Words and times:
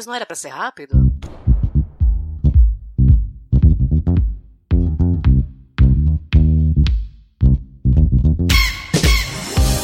Mas 0.00 0.06
não 0.06 0.14
era 0.14 0.24
para 0.24 0.34
ser 0.34 0.48
rápido? 0.48 0.96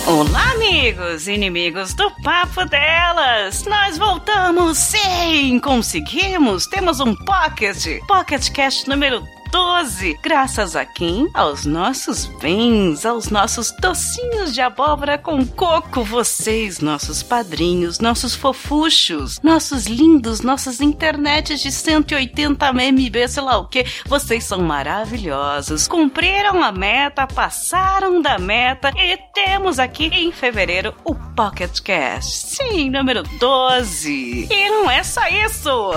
Olá, 0.06 0.52
amigos 0.52 1.28
inimigos 1.28 1.92
do 1.92 2.10
Papo 2.22 2.64
Delas! 2.64 3.64
Nós 3.66 3.98
voltamos, 3.98 4.78
sim! 4.78 5.60
Conseguimos! 5.60 6.66
Temos 6.66 6.98
um 6.98 7.14
Pocket! 7.14 8.00
Pocket 8.08 8.50
Cast 8.52 8.88
número 8.88 9.22
12, 9.56 10.18
graças 10.22 10.76
a 10.76 10.84
quem? 10.84 11.30
Aos 11.32 11.64
nossos 11.64 12.26
bens, 12.26 13.06
aos 13.06 13.30
nossos 13.30 13.72
docinhos 13.80 14.52
de 14.52 14.60
abóbora 14.60 15.16
com 15.16 15.46
coco, 15.46 16.04
vocês, 16.04 16.80
nossos 16.80 17.22
padrinhos, 17.22 17.98
nossos 17.98 18.34
fofuchos, 18.34 19.40
nossos 19.42 19.86
lindos, 19.86 20.42
nossas 20.42 20.82
internets 20.82 21.62
de 21.62 21.72
180 21.72 22.70
MB, 22.70 23.28
sei 23.28 23.42
lá 23.42 23.56
o 23.56 23.66
que, 23.66 23.86
vocês 24.04 24.44
são 24.44 24.58
maravilhosos, 24.58 25.88
cumpriram 25.88 26.62
a 26.62 26.70
meta, 26.70 27.26
passaram 27.26 28.20
da 28.20 28.38
meta 28.38 28.92
e 28.94 29.16
temos 29.32 29.78
aqui 29.78 30.08
em 30.12 30.32
fevereiro 30.32 30.94
o 31.02 31.14
Pocket 31.14 31.80
Cast, 31.80 32.56
sim, 32.56 32.90
número 32.90 33.22
12. 33.22 34.48
E 34.50 34.68
não 34.68 34.90
é 34.90 35.02
só 35.02 35.26
isso! 35.28 35.92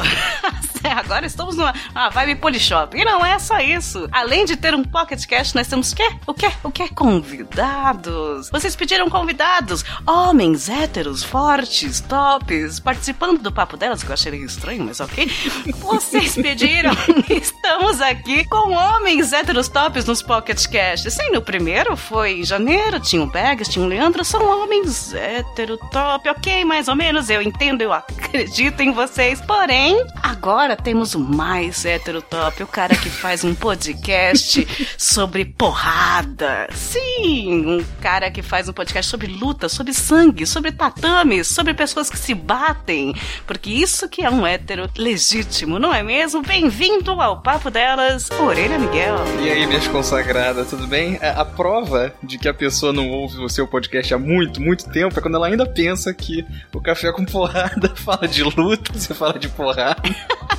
Agora 0.97 1.25
estamos 1.25 1.55
numa, 1.55 1.73
numa 1.94 2.09
vibe 2.09 2.35
Polishop. 2.35 2.97
E 2.97 3.05
não 3.05 3.25
é 3.25 3.38
só 3.39 3.59
isso. 3.59 4.08
Além 4.11 4.45
de 4.45 4.55
ter 4.55 4.73
um 4.73 4.83
Pocket 4.83 5.25
Cast, 5.25 5.55
nós 5.55 5.67
temos 5.67 5.91
o 5.91 5.95
quê? 5.95 6.09
O 6.25 6.33
quê? 6.33 6.52
O 6.63 6.71
quê? 6.71 6.88
Convidados. 6.89 8.49
Vocês 8.49 8.75
pediram 8.75 9.09
convidados. 9.09 9.83
Homens 10.05 10.69
héteros, 10.69 11.23
fortes, 11.23 11.99
tops, 12.02 12.80
participando 12.80 13.41
do 13.41 13.52
papo 13.52 13.77
delas, 13.77 14.03
que 14.03 14.09
eu 14.09 14.13
achei 14.13 14.36
estranho, 14.44 14.83
mas 14.83 14.99
ok. 14.99 15.30
Vocês 15.80 16.36
pediram. 16.36 16.91
Estamos 17.30 18.02
aqui 18.02 18.45
com 18.45 18.71
homens 18.71 19.33
héteros 19.33 19.67
tops 19.67 20.05
nos 20.05 20.21
Pocket 20.21 20.66
Cast. 20.67 21.09
Sim, 21.11 21.31
no 21.31 21.41
primeiro 21.41 21.95
foi 21.97 22.39
em 22.39 22.43
janeiro, 22.43 22.99
tinha 22.99 23.21
o 23.21 23.27
Bags, 23.27 23.69
tinha 23.69 23.83
o 23.83 23.88
Leandro, 23.88 24.23
são 24.23 24.43
homens 24.45 25.14
hétero 25.14 25.77
top, 25.91 26.30
ok, 26.30 26.66
mais 26.66 26.88
ou 26.88 26.95
menos. 26.95 27.30
Eu 27.30 27.41
entendo, 27.41 27.81
eu 27.81 27.93
acredito 27.93 28.81
em 28.81 28.91
vocês. 28.91 29.41
Porém, 29.41 30.05
agora 30.21 30.68
temos 30.75 31.15
o 31.15 31.19
mais 31.19 31.85
hétero 31.85 32.21
top, 32.21 32.63
o 32.63 32.67
cara 32.67 32.95
que 32.95 33.09
faz 33.09 33.43
um 33.43 33.53
podcast 33.53 34.67
sobre 34.97 35.45
porrada. 35.45 36.67
Sim, 36.73 37.65
um 37.65 37.85
cara 38.02 38.30
que 38.31 38.41
faz 38.41 38.69
um 38.69 38.73
podcast 38.73 39.09
sobre 39.09 39.27
luta, 39.27 39.69
sobre 39.69 39.93
sangue, 39.93 40.45
sobre 40.45 40.71
tatames, 40.71 41.47
sobre 41.47 41.73
pessoas 41.73 42.09
que 42.09 42.17
se 42.17 42.33
batem. 42.33 43.13
Porque 43.45 43.69
isso 43.69 44.08
que 44.08 44.23
é 44.23 44.29
um 44.29 44.45
hétero 44.45 44.89
legítimo, 44.97 45.79
não 45.79 45.93
é 45.93 46.03
mesmo? 46.03 46.41
Bem-vindo 46.41 47.11
ao 47.11 47.41
Papo 47.41 47.69
Delas, 47.69 48.29
Orelha 48.31 48.77
Miguel. 48.77 49.15
E 49.41 49.49
aí, 49.49 49.65
minhas 49.65 49.87
consagradas, 49.87 50.69
tudo 50.69 50.87
bem? 50.87 51.17
A, 51.21 51.41
a 51.41 51.45
prova 51.45 52.13
de 52.21 52.37
que 52.37 52.47
a 52.47 52.53
pessoa 52.53 52.93
não 52.93 53.09
ouve 53.09 53.39
o 53.39 53.49
seu 53.49 53.67
podcast 53.67 54.13
há 54.13 54.17
muito, 54.17 54.61
muito 54.61 54.89
tempo 54.89 55.17
é 55.17 55.21
quando 55.21 55.35
ela 55.35 55.47
ainda 55.47 55.65
pensa 55.65 56.13
que 56.13 56.45
o 56.73 56.81
Café 56.81 57.11
com 57.11 57.25
Porrada 57.25 57.93
fala 57.95 58.27
de 58.27 58.43
luta, 58.43 58.93
você 58.93 59.13
fala 59.13 59.37
de 59.37 59.49
porrada. 59.49 60.02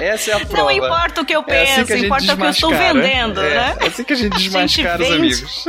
Essa 0.00 0.32
é 0.32 0.34
a 0.34 0.40
prova. 0.46 0.62
Não 0.64 0.70
importa 0.70 1.20
o 1.20 1.24
que 1.24 1.34
eu 1.34 1.42
penso, 1.42 1.80
é 1.80 1.82
assim 1.82 2.04
importa 2.06 2.32
o 2.32 2.36
que 2.36 2.42
eu 2.42 2.50
estou 2.50 2.70
vendendo, 2.70 3.40
é, 3.40 3.54
né? 3.54 3.76
É 3.80 3.86
assim 3.86 4.04
que 4.04 4.12
a 4.12 4.16
gente 4.16 4.36
desmascara 4.36 5.02
os 5.02 5.10
amigos. 5.10 5.64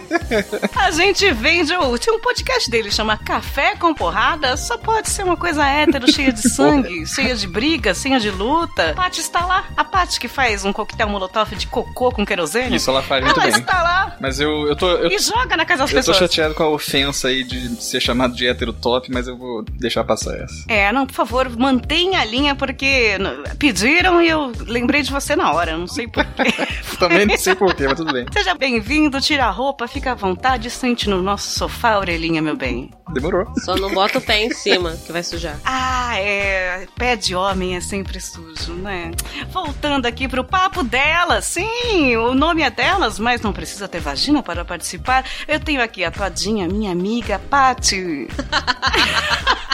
A 0.76 0.90
gente 0.90 1.30
vende. 1.32 1.72
Tinha 2.00 2.14
um 2.14 2.20
podcast 2.20 2.70
dele, 2.70 2.90
chama 2.90 3.16
Café 3.16 3.76
com 3.76 3.94
Porrada. 3.94 4.56
Só 4.56 4.76
pode 4.76 5.08
ser 5.08 5.24
uma 5.24 5.36
coisa 5.36 5.66
hétero, 5.66 6.10
cheia 6.10 6.32
de 6.32 6.48
sangue, 6.48 7.06
cheia 7.06 7.34
de 7.34 7.46
briga, 7.46 7.94
cheia 7.94 8.18
de 8.20 8.30
luta. 8.30 8.90
A 8.90 8.94
Paty 8.94 9.20
está 9.20 9.44
lá. 9.44 9.64
A 9.76 9.84
Paty 9.84 10.20
que 10.20 10.28
faz 10.28 10.64
um 10.64 10.72
coquetel 10.72 11.08
molotov 11.08 11.54
de 11.54 11.66
cocô 11.66 12.10
com 12.10 12.24
querosene. 12.24 12.76
Isso, 12.76 12.90
ela 12.90 13.02
faz 13.02 13.24
muito 13.24 13.40
ela 13.40 13.50
bem. 13.50 13.60
está 13.60 13.82
lá. 13.82 14.16
Mas 14.20 14.40
eu, 14.40 14.66
eu 14.68 14.76
tô. 14.76 14.90
Eu, 14.90 15.10
e 15.10 15.18
joga 15.18 15.56
na 15.56 15.64
casa 15.64 15.82
das 15.84 15.90
eu 15.90 15.96
pessoas. 15.96 16.18
tô 16.18 16.24
chateado 16.24 16.54
com 16.54 16.62
a 16.62 16.68
ofensa 16.68 17.28
aí 17.28 17.44
de 17.44 17.82
ser 17.82 18.00
chamado 18.00 18.34
de 18.34 18.46
hétero 18.46 18.72
top, 18.72 19.10
mas 19.12 19.26
eu 19.28 19.36
vou 19.36 19.62
deixar 19.62 20.04
passar 20.04 20.36
essa. 20.36 20.64
É, 20.68 20.92
não, 20.92 21.06
por 21.06 21.14
favor, 21.14 21.48
mantenha 21.56 22.20
a 22.20 22.24
linha, 22.24 22.54
porque 22.54 23.16
pediram 23.56 24.22
e 24.22 24.28
eu 24.28 24.52
lembrei 24.66 25.02
de 25.02 25.10
você 25.10 25.34
na 25.34 25.52
hora. 25.52 25.76
Não 25.76 25.86
sei 25.86 26.06
porquê. 26.06 26.52
Também 26.98 27.26
não 27.26 27.36
sei 27.36 27.54
porquê, 27.54 27.86
mas 27.86 27.96
tudo 27.96 28.12
bem. 28.12 28.26
Seja 28.32 28.54
bem-vindo, 28.54 29.20
tira 29.20 29.46
a 29.46 29.50
roupa, 29.50 29.88
fica 29.88 30.12
à 30.12 30.14
vontade, 30.14 30.70
sente 30.70 31.08
no 31.08 31.22
nosso 31.22 31.50
sofá, 31.50 31.98
orelhinha, 31.98 32.40
meu 32.40 32.56
bem. 32.56 32.90
Demorou. 33.12 33.46
Só 33.64 33.76
não 33.76 33.92
bota 33.92 34.18
o 34.18 34.20
pé 34.20 34.44
em 34.44 34.50
cima, 34.50 34.96
que 35.04 35.12
vai 35.12 35.22
sujar. 35.22 35.58
Ah, 35.64 36.18
é. 36.18 36.86
Pé 36.96 37.16
de 37.16 37.34
homem 37.34 37.76
é 37.76 37.80
sempre 37.80 38.20
sujo, 38.20 38.72
né? 38.74 39.12
Voltando 39.50 40.06
aqui 40.06 40.26
pro 40.26 40.44
papo 40.44 40.82
delas, 40.82 41.44
sim, 41.44 42.16
o 42.16 42.34
nome 42.34 42.62
é 42.62 42.70
delas, 42.70 43.18
mas 43.18 43.40
não 43.40 43.52
precisa 43.52 43.86
ter 43.86 44.00
vagina 44.00 44.42
para 44.42 44.64
participar. 44.64 45.24
Eu 45.46 45.60
tenho 45.60 45.82
aqui 45.82 46.04
a 46.04 46.10
Todinha, 46.10 46.66
minha 46.66 46.92
amiga 46.92 47.38
Pati. 47.38 48.28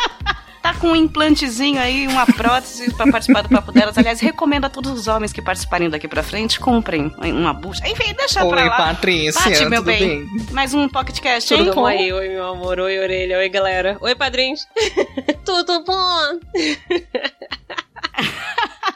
tá 0.73 0.79
com 0.79 0.89
um 0.89 0.97
implantezinho 0.97 1.81
aí, 1.81 2.07
uma 2.09 2.27
prótese 2.27 2.93
para 2.95 3.11
participar 3.11 3.43
do 3.43 3.49
papo 3.49 3.71
delas. 3.73 3.97
Aliás, 3.99 4.21
recomendo 4.21 4.65
a 4.65 4.71
todos 4.71 4.93
os 4.93 5.07
homens 5.07 5.33
que 5.33 5.43
participarem 5.43 5.91
daqui 5.91 6.09
pra 6.09 6.23
frente, 6.23 6.59
comprem 6.59 7.13
uma 7.19 7.53
bucha. 7.53 7.87
Enfim, 7.87 8.15
deixa 8.15 8.45
Oi, 8.45 8.51
pra 8.51 8.65
lá. 8.65 8.77
Patrícia, 8.77 9.43
Pati, 9.43 9.65
meu 9.67 9.81
tudo 9.81 9.87
bem. 9.87 10.25
bem? 10.25 10.47
Mais 10.51 10.73
um 10.75 10.89
podcast, 10.89 11.53
hein? 11.53 11.65
Tudo 11.67 11.75
bom? 11.75 11.83
Oi, 11.83 12.29
meu 12.29 12.47
amor. 12.47 12.81
Oi, 12.81 12.99
orelha. 12.99 13.39
Oi, 13.39 13.49
galera. 13.49 13.97
Oi, 14.01 14.15
padrinhos. 14.15 14.67
Tudo 15.45 15.85
bom? 15.85 16.39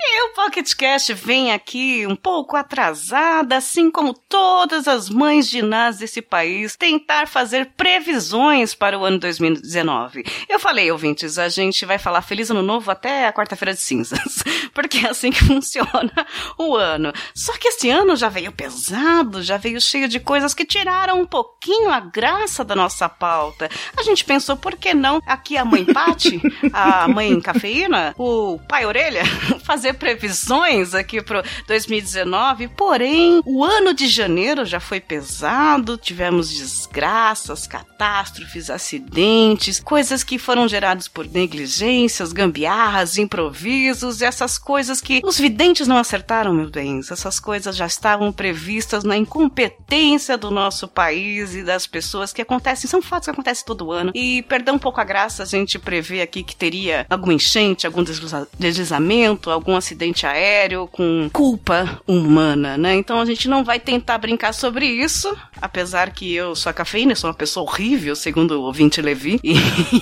E 0.09 0.23
o 0.23 0.35
Pocket 0.35 0.73
Cast 0.75 1.13
vem 1.15 1.53
aqui 1.53 2.07
um 2.07 2.15
pouco 2.15 2.57
atrasada, 2.57 3.57
assim 3.57 3.91
como 3.91 4.15
todas 4.15 4.87
as 4.87 5.11
mães 5.11 5.51
de 5.51 5.61
Nas 5.63 5.99
desse 5.99 6.23
país, 6.23 6.77
tentar 6.77 7.27
fazer 7.27 7.73
previsões 7.77 8.73
para 8.73 8.97
o 8.97 9.05
ano 9.05 9.19
2019. 9.19 10.25
Eu 10.49 10.61
falei, 10.61 10.93
ouvintes, 10.93 11.39
a 11.39 11.49
gente 11.49 11.85
vai 11.85 11.99
falar 11.99 12.23
Feliz 12.23 12.51
Ano 12.51 12.63
Novo 12.63 12.89
até 12.89 13.27
a 13.27 13.33
quarta-feira 13.33 13.75
de 13.75 13.81
cinzas, 13.81 14.45
porque 14.73 14.99
é 14.99 15.11
assim 15.11 15.33
que 15.33 15.45
funciona 15.45 16.13
o 16.57 16.77
ano. 16.77 17.13
Só 17.35 17.53
que 17.59 17.69
esse 17.69 17.91
ano 17.91 18.15
já 18.15 18.29
veio 18.29 18.53
pesado, 18.53 19.43
já 19.43 19.57
veio 19.57 19.81
cheio 19.81 20.09
de 20.09 20.21
coisas 20.21 20.55
que 20.55 20.65
tiraram 20.65 21.21
um 21.21 21.27
pouquinho 21.27 21.91
a 21.91 21.99
graça 21.99 22.65
da 22.65 22.77
nossa 22.77 23.09
pauta. 23.09 23.69
A 23.97 24.05
gente 24.05 24.25
pensou, 24.25 24.57
por 24.57 24.77
que 24.77 24.95
não 24.95 25.21
aqui 25.27 25.57
a 25.57 25.65
mãe 25.65 25.85
Pati, 25.85 26.41
a 26.73 27.09
mãe 27.09 27.41
Cafeína, 27.41 28.15
o 28.17 28.61
pai 28.69 28.87
Orelha, 28.87 29.25
fazer 29.65 29.96
previsões 29.97 30.95
aqui 30.95 31.23
pro 31.23 31.43
2019, 31.67 32.69
porém, 32.69 33.41
o 33.45 33.65
ano 33.65 33.93
de 33.95 34.07
janeiro 34.07 34.65
já 34.65 34.79
foi 34.81 35.01
pesado, 35.01 35.97
tivemos 35.97 36.49
desgraças, 36.51 37.67
catástrofes, 37.67 38.71
acidentes, 38.71 39.81
coisas 39.81 40.23
que 40.23 40.39
foram 40.39 40.69
geradas 40.69 41.09
por 41.09 41.27
negligências, 41.27 42.33
gambiarras, 42.33 43.19
improvisos, 43.19 44.23
essas 44.23 44.59
coisas 44.59 45.01
que 45.01 45.21
os 45.25 45.39
videntes 45.39 45.87
não 45.89 45.97
acertaram, 45.97 46.53
meus 46.53 46.71
bens, 46.71 47.11
essas 47.11 47.41
coisas 47.41 47.77
já 47.77 47.87
estavam 47.87 48.33
previstas 48.33 49.05
na 49.05 49.17
incompetência 49.17 50.37
do 50.37 50.51
nosso 50.51 50.87
país 50.89 51.55
e 51.55 51.63
das 51.63 51.87
pessoas 51.87 52.33
que 52.33 52.43
acontecem, 52.43 52.89
são 52.89 53.01
fatos 53.03 53.27
que 53.27 53.31
acontecem 53.31 53.65
todo 53.65 53.91
ano, 53.93 54.13
e 54.15 54.43
perdão 54.43 54.75
um 54.77 54.79
pouco 54.79 55.01
a 55.01 55.05
graça, 55.05 55.43
a 55.43 55.47
gente 55.47 55.79
prevê 55.79 56.21
aqui 56.21 56.43
que 56.43 56.55
teria 56.55 57.07
alguma 57.09 57.33
enchente, 57.35 57.87
algum 57.87 58.03
desliza- 58.03 58.49
deslizamento, 58.59 59.51
algum 59.51 59.77
acidente 59.77 59.86
aéreo, 60.27 60.67
sério, 60.67 60.89
com 60.91 61.31
culpa 61.33 62.01
humana, 62.07 62.77
né? 62.77 62.95
Então 62.95 63.21
a 63.21 63.25
gente 63.25 63.49
não 63.49 63.63
vai 63.63 63.79
tentar 63.79 64.19
brincar 64.19 64.53
sobre 64.53 64.87
isso, 64.87 65.37
apesar 65.61 66.11
que 66.11 66.35
eu 66.35 66.57
sou 66.57 66.71
a 66.71 66.73
cafeína, 66.73 67.15
sou 67.15 67.31
uma 67.31 67.37
pessoa 67.37 67.65
horrível, 67.65 68.17
segundo 68.17 68.53
o 68.53 68.63
ouvinte 68.63 69.01
Levi, 69.01 69.39
e 69.45 69.57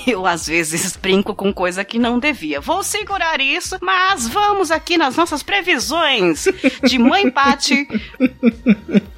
eu 0.07 0.27
às 0.27 0.47
vezes 0.47 0.97
brinco 0.97 1.35
com 1.35 1.53
coisa 1.53 1.85
que 1.85 1.99
não 1.99 2.19
devia. 2.19 2.61
Vou 2.61 2.83
segurar 2.83 3.41
isso, 3.41 3.77
mas 3.83 4.27
vamos 4.27 4.71
aqui 4.71 4.97
nas 4.97 5.17
nossas 5.17 5.43
previsões 5.43 6.47
de 6.83 6.99
mãe 6.99 7.31
Pati, 7.31 7.87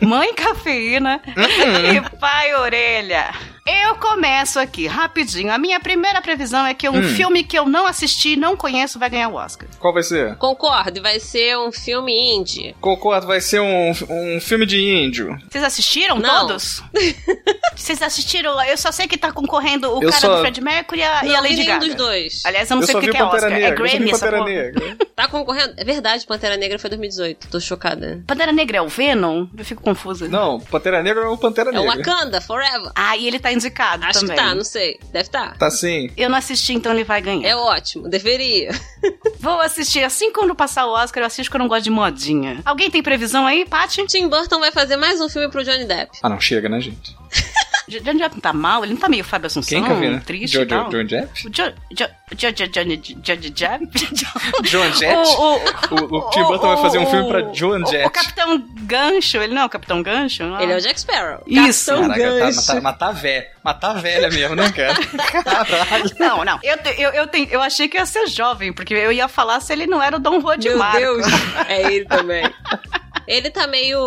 mãe 0.00 0.34
cafeína 0.34 1.20
e 1.36 2.18
pai 2.18 2.54
orelha. 2.54 3.55
Eu 3.66 3.96
começo 3.96 4.58
aqui, 4.60 4.86
rapidinho. 4.86 5.52
A 5.52 5.58
minha 5.58 5.80
primeira 5.80 6.22
previsão 6.22 6.64
é 6.64 6.72
que 6.72 6.88
um 6.88 6.98
Hum. 7.00 7.02
filme 7.02 7.42
que 7.42 7.58
eu 7.58 7.66
não 7.66 7.86
assisti, 7.86 8.36
não 8.36 8.56
conheço, 8.56 8.98
vai 8.98 9.10
ganhar 9.10 9.28
o 9.28 9.34
Oscar. 9.34 9.68
Qual 9.80 9.92
vai 9.92 10.02
ser? 10.04 10.36
Concordo, 10.36 11.02
vai 11.02 11.18
ser 11.18 11.56
um 11.58 11.72
filme 11.72 12.12
indie. 12.36 12.74
Concordo, 12.80 13.26
vai 13.26 13.40
ser 13.40 13.60
um, 13.60 13.90
um 14.08 14.40
filme 14.40 14.66
de 14.66 14.80
índio. 14.80 15.36
Vocês 15.50 15.64
assistiram 15.64 16.18
Não. 16.18 16.46
todos? 16.46 16.82
Vocês 17.74 18.00
assistiram? 18.02 18.60
Eu 18.64 18.76
só 18.78 18.90
sei 18.92 19.06
que 19.06 19.18
tá 19.18 19.32
concorrendo 19.32 19.90
o 19.90 20.02
Eu 20.02 20.10
cara 20.10 20.20
só- 20.20 20.36
do 20.36 20.40
Fred 20.40 20.60
Mercury 20.60 21.00
e 21.00 21.04
a, 21.04 21.24
e 21.24 21.28
a 21.34 21.42
não 21.42 21.42
Lady 21.42 21.64
Gaga. 21.64 21.86
dos 21.86 21.94
dois. 21.94 22.42
Aliás, 22.44 22.70
eu 22.70 22.76
não 22.76 22.82
eu 22.82 22.86
sei 22.86 22.96
o 22.96 23.00
que, 23.00 23.08
que 23.10 23.16
é 23.16 23.20
Pantera 23.20 23.46
Oscar. 23.46 23.50
Negra. 23.50 23.66
É 23.66 23.76
só 23.76 23.82
vi 23.82 23.90
Grammy 23.90 24.10
essa 24.10 24.18
Pantera 24.26 24.38
porra. 24.42 24.50
Negra. 24.54 24.96
Tá 25.16 25.28
concorrendo? 25.28 25.74
É 25.76 25.84
verdade, 25.84 26.26
Pantera 26.26 26.56
Negra 26.56 26.78
foi 26.78 26.90
2018. 26.90 27.48
Tô 27.48 27.60
chocada. 27.60 28.22
Pantera 28.26 28.52
Negra 28.52 28.78
é 28.78 28.82
o 28.82 28.88
Venom? 28.88 29.46
Eu 29.56 29.64
fico 29.64 29.82
confusa. 29.82 30.28
Não, 30.28 30.60
Pantera 30.60 31.02
Negra 31.02 31.24
é 31.24 31.28
o 31.28 31.36
Pantera 31.36 31.70
É 31.70 31.78
o 31.80 31.82
Negra. 31.84 31.96
Wakanda, 32.12 32.40
Forever. 32.40 32.90
Ah, 32.94 33.16
e 33.16 33.26
ele 33.26 33.38
tá 33.38 33.52
indicado 33.56 34.04
Acho 34.04 34.20
também. 34.20 34.36
que 34.36 34.42
tá, 34.42 34.54
não 34.54 34.64
sei. 34.64 34.98
Deve 35.12 35.28
tá. 35.28 35.54
Tá 35.58 35.70
sim. 35.70 36.10
Eu 36.16 36.28
não 36.28 36.38
assisti, 36.38 36.72
então 36.74 36.92
ele 36.92 37.04
vai 37.04 37.20
ganhar. 37.20 37.48
É 37.48 37.56
ótimo, 37.56 38.08
deveria. 38.08 38.70
Vou 39.40 39.60
assistir. 39.60 40.04
Assim 40.04 40.32
quando 40.32 40.54
passar 40.54 40.86
o 40.86 40.92
Oscar, 40.92 41.22
eu 41.22 41.26
assisto 41.26 41.50
que 41.50 41.56
eu 41.56 41.60
não 41.60 41.68
gosto 41.68 41.84
de 41.84 41.90
modinha. 41.90 42.60
Alguém 42.64 42.90
tem 42.90 43.02
previsão 43.02 43.46
aí, 43.46 43.64
Paty? 43.64 44.06
Tim 44.06 44.28
Burton 44.28 44.60
vai 44.60 44.70
fazer 44.70 44.96
mais 44.96 45.20
um 45.20 45.28
filme 45.28 45.48
pro 45.48 45.64
Johnny 45.64 45.84
Depp. 45.84 46.18
Ah, 46.22 46.28
não, 46.28 46.40
chega, 46.40 46.68
né, 46.68 46.80
gente? 46.80 47.16
Johnny 47.88 48.18
Depp 48.18 48.34
não 48.34 48.40
tá 48.40 48.52
mal? 48.52 48.84
Ele 48.84 48.94
não 48.94 49.00
tá 49.00 49.08
meio 49.08 49.22
Fábio 49.24 49.46
Assunção? 49.46 49.68
Quem 49.78 49.84
que 49.84 49.90
eu 49.92 49.96
vi, 50.00 50.08
né? 50.10 50.22
Triste 50.24 50.52
Jo- 50.54 50.66
tal? 50.66 50.84
Jo- 50.84 50.90
John 50.90 51.04
Jeff? 51.04 51.46
O 51.46 51.50
Jo- 51.50 51.72
Jo- 51.92 52.08
Jo- 52.34 52.50
Jo- 52.52 52.66
Johnny 52.66 52.96
Depp? 52.96 53.86
John 54.64 54.92
Jett? 54.92 55.28
O, 55.28 55.94
o, 55.94 56.16
O, 56.18 56.30
Tim 56.30 56.42
Burton 56.42 56.66
vai 56.74 56.76
fazer 56.78 56.98
um 56.98 57.06
filme 57.06 57.28
pra 57.28 57.40
John 57.52 57.86
Jett. 57.86 58.06
o 58.06 58.10
Capitão 58.10 58.58
Gancho, 58.82 59.36
ele 59.38 59.54
não 59.54 59.62
é 59.62 59.64
o 59.64 59.68
Capitão 59.68 60.02
Gancho? 60.02 60.42
Não? 60.44 60.60
Ele 60.60 60.72
é 60.72 60.76
o 60.76 60.80
Jack 60.80 61.00
Sparrow. 61.00 61.42
Isso. 61.46 61.90
Capitão 61.92 62.08
Caraca, 62.08 62.30
tá, 62.30 62.38
Gancho. 62.46 62.56
matar, 62.66 62.80
matar 62.82 63.12
velha. 63.12 63.46
Matar 63.64 63.92
velha 63.94 64.28
mesmo, 64.30 64.54
né, 64.56 64.70
cara? 64.72 64.94
Caralho. 65.44 66.10
Não, 66.18 66.44
não. 66.44 66.58
Eu, 66.62 66.78
te- 66.78 67.00
eu, 67.00 67.10
eu, 67.10 67.26
te- 67.26 67.48
eu 67.50 67.60
achei 67.62 67.88
que 67.88 67.96
ia 67.96 68.06
ser 68.06 68.26
jovem, 68.28 68.72
porque 68.72 68.94
eu 68.94 69.10
ia 69.12 69.26
falar 69.28 69.60
se 69.60 69.72
ele 69.72 69.86
não 69.86 70.02
era 70.02 70.16
o 70.16 70.20
Dom 70.20 70.40
Juan 70.40 70.56
de 70.58 70.68
Meu 70.68 70.78
Marco. 70.78 70.98
Deus, 70.98 71.26
é 71.68 71.92
ele 71.92 72.04
também. 72.04 72.44
Ele 73.26 73.50
tá 73.50 73.66
meio 73.66 73.98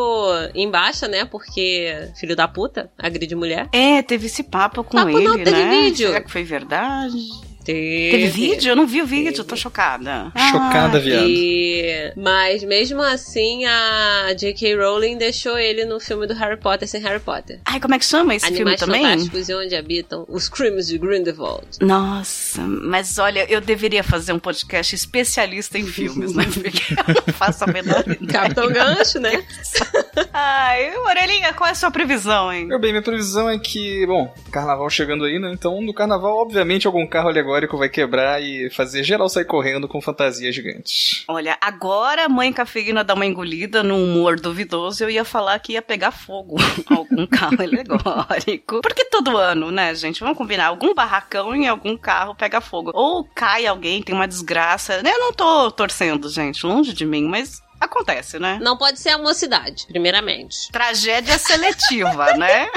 em 0.53 0.69
baixa, 0.69 1.07
né? 1.07 1.25
Porque 1.25 2.09
filho 2.19 2.35
da 2.35 2.47
puta, 2.47 2.89
agride 2.97 3.35
mulher. 3.35 3.67
É, 3.71 4.01
teve 4.01 4.27
esse 4.27 4.43
papo 4.43 4.83
com 4.83 4.97
Papo 4.97 5.09
ele, 5.09 5.23
não, 5.23 5.37
teve 5.37 5.51
né? 5.51 5.81
vídeo. 5.81 6.07
Será 6.07 6.21
que 6.21 6.31
foi 6.31 6.43
verdade? 6.43 7.48
Teve, 7.73 8.11
Teve 8.11 8.27
vídeo? 8.29 8.71
Eu 8.71 8.75
não 8.75 8.87
vi 8.87 9.01
o 9.01 9.05
vídeo, 9.05 9.43
tô 9.43 9.55
chocada. 9.55 10.31
Chocada, 10.51 10.97
Ah, 10.97 11.01
viado. 11.01 11.25
E... 11.27 12.11
Mas 12.15 12.63
mesmo 12.63 13.01
assim, 13.01 13.65
a 13.65 14.33
J.K. 14.33 14.75
Rowling 14.75 15.17
deixou 15.17 15.57
ele 15.57 15.85
no 15.85 15.99
filme 15.99 16.25
do 16.25 16.33
Harry 16.33 16.57
Potter 16.57 16.87
sem 16.87 16.99
Harry 17.01 17.19
Potter. 17.19 17.59
Ai, 17.65 17.79
como 17.79 17.93
é 17.93 17.99
que 17.99 18.05
chama 18.05 18.33
esse 18.33 18.45
Animais 18.47 18.79
filme 18.79 18.93
também? 18.93 19.03
Fantásticos 19.03 19.49
e 19.49 19.53
Onde 19.53 19.75
Habitam 19.75 20.25
os 20.27 20.49
Crimes 20.49 20.87
de 20.87 20.97
Grindelwald. 20.97 21.67
Nossa, 21.81 22.61
mas 22.61 23.19
olha, 23.19 23.45
eu 23.49 23.61
deveria 23.61 24.03
fazer 24.03 24.33
um 24.33 24.39
podcast 24.39 24.95
especialista 24.95 25.77
em 25.77 25.85
filmes, 25.85 26.33
né? 26.33 26.45
Porque 26.51 26.93
eu 26.93 27.23
não 27.27 27.33
faço 27.33 27.63
a 27.65 27.67
menor 27.67 28.01
ideia. 28.01 28.31
Capitão 28.31 28.71
Gancho, 28.71 29.19
né? 29.19 29.43
Ai, 30.33 30.95
Orelhinha, 30.97 31.53
qual 31.53 31.67
é 31.67 31.71
a 31.71 31.75
sua 31.75 31.91
previsão, 31.91 32.51
hein? 32.51 32.65
Meu 32.65 32.79
bem, 32.79 32.91
minha 32.91 33.03
previsão 33.03 33.49
é 33.49 33.57
que, 33.59 34.05
bom, 34.07 34.33
carnaval 34.51 34.89
chegando 34.89 35.25
aí, 35.25 35.37
né? 35.39 35.51
Então, 35.53 35.81
no 35.81 35.93
carnaval, 35.93 36.37
obviamente, 36.37 36.87
algum 36.87 37.05
carro 37.05 37.29
alegórico 37.29 37.58
vai 37.67 37.89
quebrar 37.89 38.41
e 38.41 38.69
fazer 38.69 39.03
geral 39.03 39.29
sair 39.29 39.45
correndo 39.45 39.87
com 39.87 40.01
fantasias 40.01 40.53
gigantes. 40.53 41.23
Olha, 41.27 41.57
agora 41.61 42.25
a 42.25 42.29
mãe 42.29 42.51
cafeína 42.51 43.03
dá 43.03 43.13
uma 43.13 43.25
engolida 43.25 43.83
no 43.83 43.95
humor 43.95 44.39
duvidoso, 44.39 45.03
eu 45.03 45.09
ia 45.09 45.25
falar 45.25 45.59
que 45.59 45.73
ia 45.73 45.81
pegar 45.81 46.11
fogo 46.11 46.55
algum 46.89 47.25
carro 47.25 47.61
alegórico. 47.61 48.81
Porque 48.81 49.05
todo 49.05 49.37
ano, 49.37 49.71
né, 49.71 49.93
gente? 49.95 50.21
Vamos 50.21 50.37
combinar, 50.37 50.67
algum 50.67 50.93
barracão 50.93 51.55
em 51.55 51.67
algum 51.67 51.97
carro 51.97 52.35
pega 52.35 52.61
fogo. 52.61 52.91
Ou 52.93 53.23
cai 53.23 53.65
alguém, 53.65 54.01
tem 54.01 54.15
uma 54.15 54.27
desgraça. 54.27 55.01
Eu 55.03 55.19
não 55.19 55.33
tô 55.33 55.71
torcendo, 55.71 56.29
gente, 56.29 56.65
longe 56.65 56.93
de 56.93 57.05
mim, 57.05 57.25
mas 57.25 57.61
acontece, 57.79 58.39
né? 58.39 58.59
Não 58.61 58.77
pode 58.77 58.99
ser 58.99 59.09
a 59.09 59.17
mocidade, 59.17 59.85
primeiramente. 59.87 60.71
Tragédia 60.71 61.37
seletiva, 61.37 62.33
né? 62.37 62.67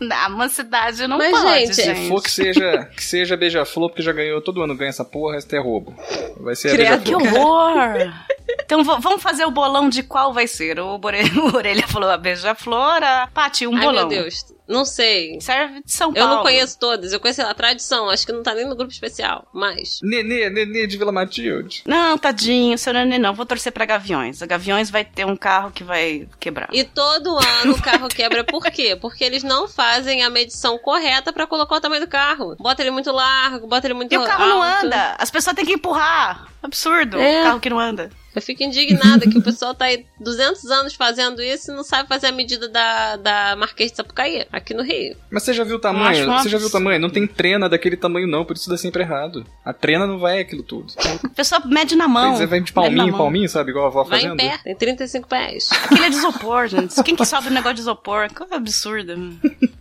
Não, 0.00 0.16
a 0.16 0.28
mocidade 0.28 1.06
não 1.06 1.18
Mas, 1.18 1.30
pode, 1.30 1.66
gente, 1.66 1.74
gente. 1.74 2.00
Se 2.02 2.08
for 2.08 2.22
que 2.22 2.30
seja, 2.30 2.90
que 2.96 3.02
seja 3.04 3.36
beija-flor, 3.36 3.88
porque 3.90 4.02
já 4.02 4.12
ganhou, 4.12 4.40
todo 4.40 4.62
ano 4.62 4.76
ganha 4.76 4.90
essa 4.90 5.04
porra, 5.04 5.36
esse 5.36 5.54
é 5.56 5.60
roubo. 5.60 5.94
Vai 6.40 6.54
ser 6.54 6.68
a 6.68 6.72
Credo. 6.72 7.02
Que 7.02 7.16
beija-flor. 7.16 7.46
horror! 7.46 8.12
Então 8.72 8.82
vamos 9.00 9.22
fazer 9.22 9.44
o 9.44 9.50
bolão 9.50 9.90
de 9.90 10.02
qual 10.02 10.32
vai 10.32 10.46
ser. 10.46 10.80
O, 10.80 10.96
Bore... 10.96 11.18
o 11.38 11.56
Orelha 11.56 11.86
falou 11.86 12.08
a 12.08 12.16
beija-flor, 12.16 13.02
a 13.04 13.26
Paty, 13.26 13.66
um 13.66 13.76
Ai, 13.76 13.84
bolão. 13.84 14.08
meu 14.08 14.22
Deus. 14.22 14.46
Não 14.66 14.86
sei. 14.86 15.38
Serve 15.42 15.82
de 15.82 15.92
São 15.92 16.08
Eu 16.08 16.14
Paulo. 16.14 16.36
não 16.36 16.42
conheço 16.42 16.78
todas. 16.78 17.12
Eu 17.12 17.20
conheço 17.20 17.42
a 17.42 17.52
tradição. 17.52 18.08
Acho 18.08 18.24
que 18.24 18.32
não 18.32 18.42
tá 18.42 18.54
nem 18.54 18.66
no 18.66 18.74
grupo 18.74 18.90
especial. 18.90 19.46
Mas... 19.52 19.98
Nenê, 20.02 20.48
Nenê 20.48 20.86
de 20.86 20.96
Vila 20.96 21.12
Matilde. 21.12 21.82
Não, 21.84 22.16
tadinho, 22.16 22.78
seu 22.78 22.94
neném 22.94 23.18
não. 23.18 23.34
Vou 23.34 23.44
torcer 23.44 23.70
pra 23.72 23.84
Gaviões. 23.84 24.40
A 24.40 24.46
Gaviões 24.46 24.88
vai 24.88 25.04
ter 25.04 25.26
um 25.26 25.36
carro 25.36 25.70
que 25.70 25.84
vai 25.84 26.26
quebrar. 26.40 26.70
E 26.72 26.82
todo 26.82 27.36
ano 27.36 27.74
o 27.74 27.82
carro 27.82 28.08
quebra 28.08 28.42
por 28.42 28.62
quê? 28.70 28.96
Porque 28.98 29.22
eles 29.22 29.42
não 29.42 29.68
fazem 29.68 30.22
a 30.22 30.30
medição 30.30 30.78
correta 30.78 31.30
pra 31.30 31.46
colocar 31.46 31.76
o 31.76 31.80
tamanho 31.80 32.00
do 32.00 32.08
carro. 32.08 32.56
Bota 32.58 32.80
ele 32.80 32.90
muito 32.92 33.12
largo, 33.12 33.66
bota 33.66 33.86
ele 33.86 33.94
muito 33.94 34.10
E 34.14 34.16
o 34.16 34.24
carro 34.24 34.46
não 34.46 34.62
alto. 34.62 34.86
anda. 34.86 35.16
As 35.18 35.30
pessoas 35.30 35.54
têm 35.54 35.66
que 35.66 35.74
empurrar. 35.74 36.48
Absurdo. 36.62 37.18
É. 37.18 37.42
Carro 37.42 37.60
que 37.60 37.68
não 37.68 37.78
anda. 37.78 38.08
Eu 38.34 38.42
fico 38.42 38.62
indignada 38.62 39.28
que 39.28 39.38
o 39.38 39.42
pessoal 39.42 39.74
tá 39.74 39.86
aí 39.86 40.04
200 40.20 40.64
anos 40.70 40.94
fazendo 40.94 41.42
isso 41.42 41.70
e 41.70 41.74
não 41.74 41.82
sabe 41.84 42.08
fazer 42.08 42.28
a 42.28 42.32
medida 42.32 42.68
da, 42.68 43.16
da 43.16 43.56
Marquês 43.56 43.90
de 43.90 43.96
Sapucaí, 43.96 44.46
aqui 44.52 44.74
no 44.74 44.82
Rio. 44.82 45.16
Mas 45.30 45.42
você 45.42 45.52
já 45.52 45.64
viu 45.64 45.76
o 45.76 45.80
tamanho? 45.80 46.26
Você 46.26 46.48
já 46.48 46.58
viu 46.58 46.66
o 46.66 46.70
tamanho? 46.70 47.00
Não 47.00 47.10
tem 47.10 47.26
trena 47.26 47.68
daquele 47.68 47.96
tamanho, 47.96 48.26
não, 48.26 48.44
por 48.44 48.56
isso 48.56 48.68
dá 48.68 48.76
sempre 48.76 49.02
errado. 49.02 49.44
A 49.64 49.72
trena 49.72 50.06
não 50.06 50.18
vai 50.18 50.40
aquilo 50.40 50.62
tudo. 50.62 50.92
A 51.24 51.28
pessoa 51.30 51.62
mede 51.64 51.94
na 51.96 52.08
mão. 52.08 52.36
Você 52.36 52.46
vai 52.46 52.60
de 52.60 52.72
palminho 52.72 53.12
palminho, 53.22 53.48
sabe? 53.48 53.70
Igual 53.70 53.86
a 53.86 53.88
avó 53.88 54.04
Vai 54.04 54.20
fazendo. 54.20 54.40
em 54.40 54.48
pé, 54.48 54.58
tem 54.64 54.74
35 54.76 55.28
pés. 55.28 55.68
Aquilo 55.84 56.04
é 56.04 56.10
de 56.10 56.16
isopor, 56.16 56.66
gente. 56.68 57.02
Quem 57.02 57.14
que 57.16 57.24
sobe 57.24 57.48
um 57.48 57.52
negócio 57.52 57.74
de 57.74 57.80
isopor? 57.80 58.28
Que 58.28 58.54
absurdo. 58.54 59.12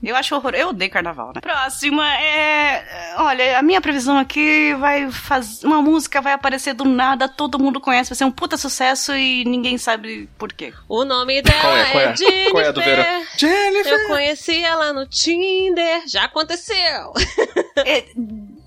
Eu 0.04 0.16
acho 0.16 0.36
horror. 0.36 0.54
Eu 0.56 0.70
odeio 0.70 0.90
carnaval, 0.92 1.32
né? 1.36 1.42
Próxima 1.42 2.08
é. 2.20 3.14
Olha, 3.18 3.60
a 3.60 3.62
minha 3.62 3.82
previsão 3.82 4.18
aqui 4.18 4.74
vai 4.76 5.12
fazer. 5.12 5.66
Uma 5.66 5.82
música 5.82 6.22
vai 6.22 6.34
aparecer 6.34 6.74
do 6.74 6.86
nada, 6.86 7.28
todo 7.28 7.60
mundo 7.60 7.80
conhece, 7.80 8.10
vai 8.10 8.18
ser 8.18 8.26
um 8.26 8.32
puta 8.42 8.58
sucesso 8.58 9.16
e 9.16 9.46
ninguém 9.46 9.78
sabe 9.78 10.28
por 10.36 10.52
quê. 10.52 10.74
O 10.90 11.06
nome 11.06 11.44
dela 11.44 11.62
Qual 11.62 11.78
é? 11.78 11.92
Qual 11.92 12.04
é? 12.04 12.16
Jennifer. 12.16 12.52
Qual 12.52 12.64
é 12.64 12.68
a 12.68 12.72
do 12.72 12.82
verão? 12.82 13.26
Jennifer! 13.38 13.94
Eu 13.94 14.08
conheci 14.08 14.64
ela 14.64 14.92
no 14.92 15.06
Tinder. 15.06 16.08
Já 16.08 16.24
aconteceu. 16.24 17.14
É, 17.84 18.04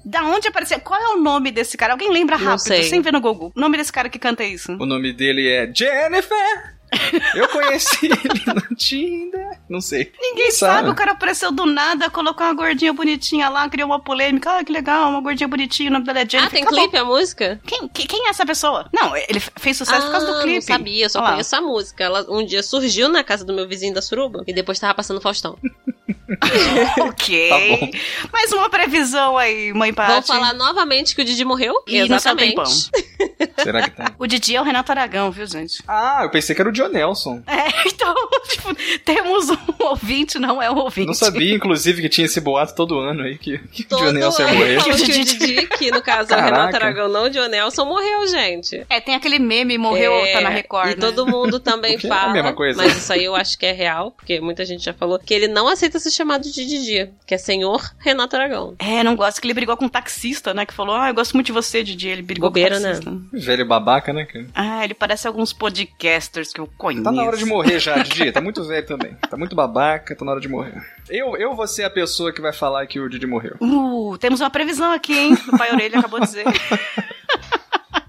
da 0.05 0.25
onde 0.25 0.49
apareceu? 0.49 0.81
Qual 0.81 1.01
é 1.01 1.09
o 1.15 1.21
nome 1.21 1.53
desse 1.53 1.77
cara? 1.77 1.93
Alguém 1.93 2.11
lembra 2.11 2.37
Não 2.37 2.47
rápido, 2.47 2.67
sei. 2.67 2.85
sem 2.85 3.01
ver 3.01 3.13
no 3.13 3.21
Google. 3.21 3.53
O 3.55 3.61
nome 3.61 3.77
desse 3.77 3.93
cara 3.93 4.09
que 4.09 4.19
canta 4.19 4.43
isso. 4.43 4.73
O 4.73 4.87
nome 4.87 5.13
dele 5.13 5.49
é 5.49 5.71
Jennifer! 5.73 6.74
Eu 7.35 7.49
conheci 7.49 8.07
ele 8.07 8.43
no 8.47 8.77
Tinder. 8.77 9.59
Não 9.69 9.81
sei. 9.81 10.13
Ninguém 10.21 10.51
sabe. 10.51 10.75
sabe, 10.77 10.89
o 10.91 10.95
cara 10.95 11.13
apareceu 11.13 11.51
do 11.51 11.67
nada, 11.67 12.09
colocou 12.11 12.47
uma 12.47 12.55
gordinha 12.55 12.93
bonitinha 12.93 13.49
lá, 13.49 13.69
criou 13.69 13.89
uma 13.89 14.01
polêmica. 14.01 14.59
Ah, 14.59 14.65
que 14.65 14.73
legal, 14.73 15.09
uma 15.11 15.21
gordinha 15.21 15.49
bonitinha, 15.49 15.89
o 15.91 15.93
nome 15.93 16.05
dela 16.05 16.21
é 16.21 16.29
Jennifer. 16.29 16.47
ah, 16.49 16.51
tem 16.51 16.63
Acabou. 16.63 16.81
clipe 16.81 16.97
a 16.97 17.05
música? 17.05 17.61
Quem, 17.67 17.89
quem, 17.89 18.07
quem 18.07 18.27
é 18.27 18.31
essa 18.31 18.45
pessoa? 18.47 18.89
Não, 18.93 19.17
ele 19.17 19.41
fez 19.41 19.77
sucesso 19.77 20.07
por 20.07 20.13
causa 20.13 20.27
do 20.27 20.33
Ah, 20.39 20.43
clipe. 20.43 20.55
Não 20.57 20.63
sabia, 20.77 21.05
eu 21.07 21.11
só 21.11 21.19
Olha 21.19 21.25
lá. 21.27 21.31
conheço 21.33 21.57
a 21.57 21.61
música. 21.61 22.05
Ela 22.05 22.27
um 22.29 22.45
dia 22.45 22.63
surgiu 22.63 23.09
na 23.09 23.25
casa 23.25 23.45
do 23.45 23.53
meu 23.55 23.67
vizinho 23.69 23.95
da 23.95 24.03
Suruba 24.03 24.45
e 24.47 24.53
depois 24.53 24.79
tava 24.79 24.95
passando 24.95 25.21
Faustão. 25.21 25.59
ok. 27.01 27.49
Tá 27.49 27.59
bom. 27.59 27.91
Mais 28.33 28.53
uma 28.53 28.69
previsão 28.69 29.37
aí, 29.39 29.73
mãe 29.73 29.93
Paty. 29.93 30.11
Vamos 30.13 30.27
falar 30.27 30.53
novamente 30.55 31.15
que 31.15 31.23
o 31.23 31.25
Didi 31.25 31.45
morreu? 31.45 31.75
E 31.87 32.07
no 32.09 32.21
seu 32.21 32.37
tempão. 32.37 32.65
Será 32.67 33.83
que 33.83 33.91
tem? 33.91 34.07
O 34.19 34.27
Didi 34.27 34.57
é 34.57 34.61
o 34.61 34.65
Renato 34.65 34.91
Aragão, 34.93 35.31
viu, 35.31 35.47
gente? 35.47 35.83
Ah, 35.89 36.21
eu 36.23 36.31
pensei 36.31 36.55
que 36.55 36.61
era 36.61 36.69
o 36.69 36.73
John 36.73 36.89
Nelson. 36.89 37.43
É, 37.47 37.69
então, 37.89 38.15
tipo, 38.49 38.75
temos 39.05 39.49
um 39.51 39.57
ouvinte, 39.81 40.39
não 40.39 40.61
é 40.63 40.71
um 40.71 40.79
ouvinte. 40.79 41.07
Não 41.07 41.15
sabia, 41.15 41.55
inclusive, 41.55 42.03
que 42.03 42.09
tinha 42.09 42.27
esse 42.27 42.41
boato 42.41 42.75
todo 42.75 42.99
ano 42.99 43.23
aí 43.23 43.39
que, 43.39 43.59
que 43.69 43.83
o 43.83 43.87
Todo 43.87 44.05
John 44.05 44.13
Nelson 44.13 44.43
ia 44.43 44.49
ano 44.49 44.59
morrer. 44.59 44.83
que 44.85 44.91
o 44.91 44.97
Didi- 44.97 45.67
que 45.69 45.91
no 45.91 46.03
caso 46.03 46.33
é 46.33 46.37
o 46.37 46.39
Caraca. 46.39 46.57
Renato 46.57 46.77
Aragão, 46.77 47.09
não 47.09 47.25
o 47.25 47.31
John 47.31 47.49
Nelson, 47.49 47.85
morreu, 47.85 48.27
gente. 48.27 48.85
É, 48.89 49.01
tem 49.01 49.15
aquele 49.15 49.39
meme, 49.39 49.79
morreu, 49.79 50.13
É, 50.15 50.33
tá 50.33 50.41
na 50.41 50.49
Record, 50.51 50.93
E 50.93 50.95
né? 50.95 51.01
todo 51.01 51.27
mundo 51.27 51.59
também 51.61 51.97
O 51.97 51.99
que 51.99 52.07
é 52.07 52.11
fala. 52.11 52.31
a 52.31 52.33
mesma 52.35 52.53
coisa. 52.53 52.77
Mas 52.83 52.97
isso 52.97 53.13
aí 53.13 53.25
eu 53.25 53.35
acho 53.35 53.59
que 53.59 53.67
é 53.67 53.73
real, 53.73 54.11
porque 54.11 54.41
muita 54.41 54.65
gente 54.65 54.85
já 54.85 54.93
falou 54.93 55.19
que 55.19 55.33
ele 55.33 55.49
não 55.49 55.69
aceita 55.69 55.94
essa 55.97 56.11
chamado 56.11 56.43
de 56.43 56.67
Didi, 56.67 57.11
que 57.27 57.35
é 57.35 57.39
senhor 57.39 57.83
Renato 57.99 58.37
Aragão. 58.37 58.75
É, 58.79 59.03
não 59.03 59.17
gosto 59.17 59.41
que 59.41 59.47
ele 59.47 59.55
brigou 59.55 59.77
com 59.77 59.87
um 59.87 59.89
taxista, 59.89 60.55
né? 60.55 60.65
Que 60.67 60.75
falou, 60.75 60.95
ah, 60.95 61.09
eu 61.09 61.15
gosto 61.15 61.35
muito 61.35 61.47
de 61.47 61.53
você, 61.53 61.83
Didi. 61.83 62.09
Ele 62.09 62.23
brigou 62.23 62.49
Bobeira, 62.49 62.77
com 62.77 62.83
né? 62.83 62.91
o 62.91 62.95
taxista. 62.95 63.21
Velho 63.33 63.67
babaca, 63.67 64.13
né, 64.13 64.25
cara? 64.25 64.47
Ah, 64.55 64.85
ele 64.85 64.95
parece 64.95 65.27
alguns 65.27 65.53
podcasters 65.53 66.53
que 66.53 66.61
eu 66.61 66.69
conheço. 66.79 67.05
Tá 67.05 67.13
na 67.13 67.25
hora 67.25 67.37
de 67.37 67.45
morrer 67.45 67.79
já, 67.79 67.97
Didi. 67.99 68.33
Tá 68.33 68.41
muito 68.41 68.65
velho 68.65 68.87
também. 68.87 69.15
Tá 69.29 69.37
muito 69.37 69.55
babaca, 69.55 70.15
tá 70.15 70.25
na 70.25 70.33
hora 70.33 70.41
de 70.41 70.49
morrer. 70.49 70.75
Eu, 71.09 71.37
eu 71.37 71.55
vou 71.55 71.67
ser 71.67 71.85
a 71.85 71.91
pessoa 71.91 72.33
que 72.33 72.41
vai 72.41 72.53
falar 72.53 72.87
que 72.87 72.99
o 72.99 73.09
Didi 73.09 73.27
morreu. 73.27 73.57
Uh, 73.61 74.17
temos 74.19 74.41
uma 74.41 74.51
previsão 74.51 74.93
aqui, 74.93 75.17
hein? 75.17 75.39
O 75.53 75.59
pai 75.59 75.73
Orelha 75.73 75.99
acabou 75.99 76.21
de 76.21 76.27
dizer. 76.27 76.45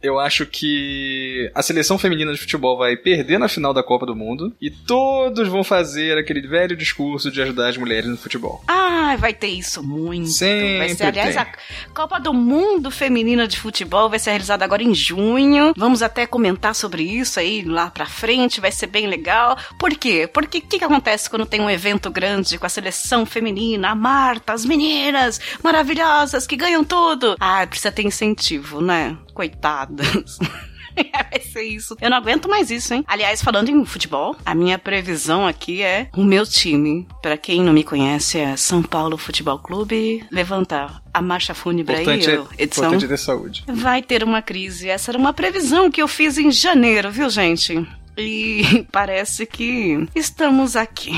Eu 0.05 0.19
acho 0.19 0.45
que 0.45 1.49
a 1.55 1.63
seleção 1.63 1.97
feminina 1.97 2.31
de 2.31 2.39
futebol 2.39 2.77
vai 2.77 2.95
perder 2.95 3.39
na 3.39 3.47
final 3.47 3.73
da 3.73 3.81
Copa 3.81 4.05
do 4.05 4.15
Mundo 4.15 4.53
e 4.61 4.69
todos 4.69 5.47
vão 5.47 5.63
fazer 5.63 6.15
aquele 6.15 6.47
velho 6.47 6.77
discurso 6.77 7.31
de 7.31 7.41
ajudar 7.41 7.69
as 7.69 7.77
mulheres 7.77 8.07
no 8.07 8.15
futebol. 8.15 8.63
Ah, 8.67 9.15
vai 9.17 9.33
ter 9.33 9.47
isso 9.47 9.81
muito. 9.81 10.27
Sempre 10.27 10.77
vai 10.77 10.89
ser, 10.89 11.05
aliás, 11.05 11.33
tem. 11.33 11.41
a 11.41 11.91
Copa 11.91 12.19
do 12.19 12.31
Mundo 12.35 12.91
Feminina 12.91 13.47
de 13.47 13.59
Futebol 13.59 14.07
vai 14.07 14.19
ser 14.19 14.29
realizada 14.29 14.63
agora 14.63 14.83
em 14.83 14.93
junho. 14.93 15.73
Vamos 15.75 16.03
até 16.03 16.27
comentar 16.27 16.75
sobre 16.75 17.01
isso 17.01 17.39
aí 17.39 17.63
lá 17.63 17.89
pra 17.89 18.05
frente, 18.05 18.61
vai 18.61 18.71
ser 18.71 18.85
bem 18.85 19.07
legal. 19.07 19.57
Por 19.79 19.89
quê? 19.95 20.29
Porque 20.31 20.59
o 20.59 20.61
que, 20.61 20.77
que 20.77 20.85
acontece 20.85 21.31
quando 21.31 21.47
tem 21.47 21.61
um 21.61 21.69
evento 21.69 22.11
grande 22.11 22.59
com 22.59 22.65
a 22.67 22.69
seleção 22.69 23.25
feminina, 23.25 23.89
a 23.89 23.95
Marta, 23.95 24.53
as 24.53 24.65
meninas 24.65 25.41
maravilhosas 25.63 26.45
que 26.45 26.55
ganham 26.55 26.83
tudo? 26.83 27.35
Ah, 27.39 27.65
precisa 27.65 27.91
ter 27.91 28.03
incentivo, 28.03 28.81
né? 28.81 29.17
Coitadas. 29.35 30.39
Vai 30.95 31.41
ser 31.41 31.63
isso. 31.63 31.95
Eu 31.99 32.09
não 32.09 32.15
aguento 32.15 32.47
mais 32.47 32.71
isso, 32.71 32.93
hein? 32.93 33.03
Aliás, 33.05 33.41
falando 33.43 33.67
em 33.69 33.83
futebol, 33.85 34.33
a 34.45 34.55
minha 34.55 34.79
previsão 34.79 35.45
aqui 35.45 35.81
é 35.83 36.07
o 36.15 36.23
meu 36.23 36.45
time. 36.45 37.05
Pra 37.21 37.37
quem 37.37 37.61
não 37.61 37.73
me 37.73 37.83
conhece, 37.83 38.39
é 38.39 38.55
São 38.55 38.81
Paulo 38.81 39.17
Futebol 39.17 39.59
Clube. 39.59 40.25
Levantar 40.31 41.03
a 41.13 41.21
marcha 41.21 41.53
fúnebre 41.53 41.95
aí, 41.95 42.01
Importante, 42.03 42.29
é, 42.29 42.63
edição. 42.63 42.85
importante 42.85 43.05
é 43.05 43.07
ter 43.09 43.17
saúde. 43.17 43.63
Vai 43.67 44.01
ter 44.01 44.23
uma 44.23 44.41
crise. 44.41 44.87
Essa 44.89 45.11
era 45.11 45.17
uma 45.17 45.33
previsão 45.33 45.91
que 45.91 46.01
eu 46.01 46.07
fiz 46.07 46.37
em 46.37 46.49
janeiro, 46.49 47.11
viu, 47.11 47.29
gente? 47.29 47.85
E 48.17 48.85
parece 48.89 49.45
que 49.45 50.07
estamos 50.15 50.77
aqui. 50.77 51.11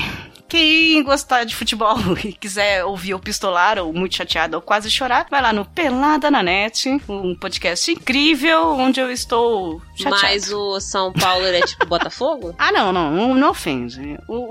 Quem 0.48 1.02
gostar 1.02 1.44
de 1.44 1.54
futebol 1.54 1.98
e 2.24 2.32
quiser 2.32 2.84
ouvir 2.84 3.14
o 3.14 3.18
pistolar 3.18 3.78
ou 3.78 3.92
muito 3.92 4.16
chateado 4.16 4.56
ou 4.56 4.62
quase 4.62 4.90
chorar, 4.90 5.26
vai 5.30 5.42
lá 5.42 5.52
no 5.52 5.64
Pelada 5.64 6.30
na 6.30 6.42
Net, 6.42 6.88
um 7.08 7.34
podcast 7.34 7.92
incrível 7.92 8.70
onde 8.70 8.98
eu 9.00 9.10
estou 9.10 9.82
chateada. 9.94 10.22
Mas 10.22 10.52
o 10.52 10.80
São 10.80 11.12
Paulo 11.12 11.44
é 11.44 11.60
tipo 11.60 11.86
Botafogo? 11.86 12.54
Ah, 12.58 12.72
não, 12.72 12.92
não, 12.92 13.10
não, 13.10 13.34
não 13.34 13.50
ofende. 13.50 14.18
O... 14.28 14.50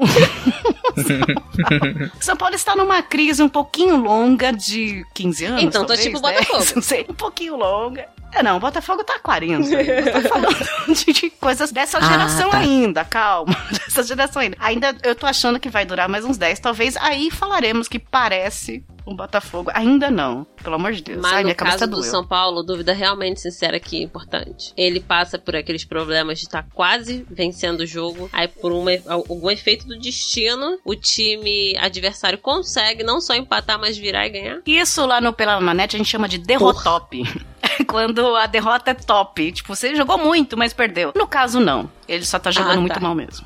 São 2.20 2.36
Paulo 2.36 2.56
está 2.56 2.76
numa 2.76 3.02
crise 3.02 3.44
um 3.44 3.50
pouquinho 3.50 3.98
longa 3.98 4.52
de 4.52 5.06
15 5.14 5.46
anos. 5.46 5.64
Então, 5.64 5.82
tô 5.82 5.88
talvez, 5.90 6.08
tipo 6.08 6.22
10, 6.22 6.40
Botafogo. 6.40 6.72
Não 6.76 6.82
sei, 6.82 7.06
um 7.10 7.14
pouquinho 7.14 7.56
longa. 7.58 8.08
É, 8.34 8.44
não, 8.44 8.60
Botafogo 8.60 9.04
tá 9.04 9.20
40. 9.20 9.70
Eu 9.74 10.12
tô 10.22 10.30
falando 10.30 10.58
de, 10.94 11.14
de 11.14 11.30
coisas 11.30 11.72
dessa 11.72 11.98
Ah, 11.98 12.02
geração 12.02 12.50
tá. 12.50 12.58
ainda, 12.60 13.04
calma. 13.06 13.56
Dessa 13.88 14.04
geração 14.04 14.42
ainda. 14.42 14.58
Ainda 14.60 14.96
eu 15.04 15.16
tô 15.16 15.26
achando 15.26 15.60
que 15.60 15.70
vai 15.70 15.86
durar 15.86 16.08
mais 16.10 16.24
uns 16.26 16.38
10, 16.38 16.60
talvez. 16.60 16.96
Aí 16.98 17.32
falaremos 17.32 17.88
que 17.88 17.98
parece 17.98 18.84
um 19.08 19.16
Botafogo. 19.16 19.72
Ainda 19.74 20.12
não, 20.12 20.46
pelo 20.62 20.76
amor 20.76 20.92
de 20.92 21.02
Deus. 21.02 21.22
Mas 21.22 21.34
Ai, 21.34 21.44
no 21.46 21.56
caso 21.56 21.88
do. 21.88 22.04
São 22.04 22.28
Paulo, 22.28 22.62
dúvida 22.62 22.94
realmente 22.94 23.40
sincera 23.40 23.78
aqui 23.78 24.04
importante. 24.04 24.74
Ele 24.76 25.00
passa 25.00 25.40
por 25.40 25.56
aqueles 25.56 25.86
problemas 25.86 26.40
de 26.40 26.46
estar 26.46 26.68
quase 26.74 27.26
vencendo 27.32 27.80
o 27.82 27.88
jogo, 27.88 28.30
aí 28.34 28.48
por 28.50 28.72
uma, 28.72 28.92
algum 29.08 29.50
efeito 29.50 29.88
do 29.88 29.98
destino, 29.98 30.78
o 30.84 30.94
time 30.94 31.76
adversário 31.80 32.38
consegue 32.38 33.02
não 33.04 33.22
só 33.22 33.34
empatar, 33.34 33.80
mas 33.80 33.98
virar 33.98 34.28
e 34.28 34.30
ganhar. 34.30 34.62
Isso 34.66 35.06
lá 35.06 35.22
no 35.22 35.32
Pela 35.32 35.60
Manete 35.62 35.96
a 35.96 36.00
gente 36.00 36.10
chama 36.10 36.28
de 36.28 36.38
derrotop. 36.38 37.24
Quando 37.88 38.36
a 38.36 38.46
derrota 38.48 38.92
é 38.92 38.94
top. 38.94 39.52
Tipo, 39.52 39.76
você 39.76 39.96
jogou 39.96 40.18
muito, 40.18 40.56
mas 40.58 40.74
perdeu. 40.74 41.12
No 41.16 41.28
caso, 41.28 41.60
não. 41.60 41.90
Ele 42.08 42.26
só 42.26 42.38
tá 42.40 42.52
jogando 42.52 42.72
Ah, 42.72 42.76
tá. 42.76 42.82
muito 42.82 43.02
mal 43.02 43.16
mesmo. 43.16 43.46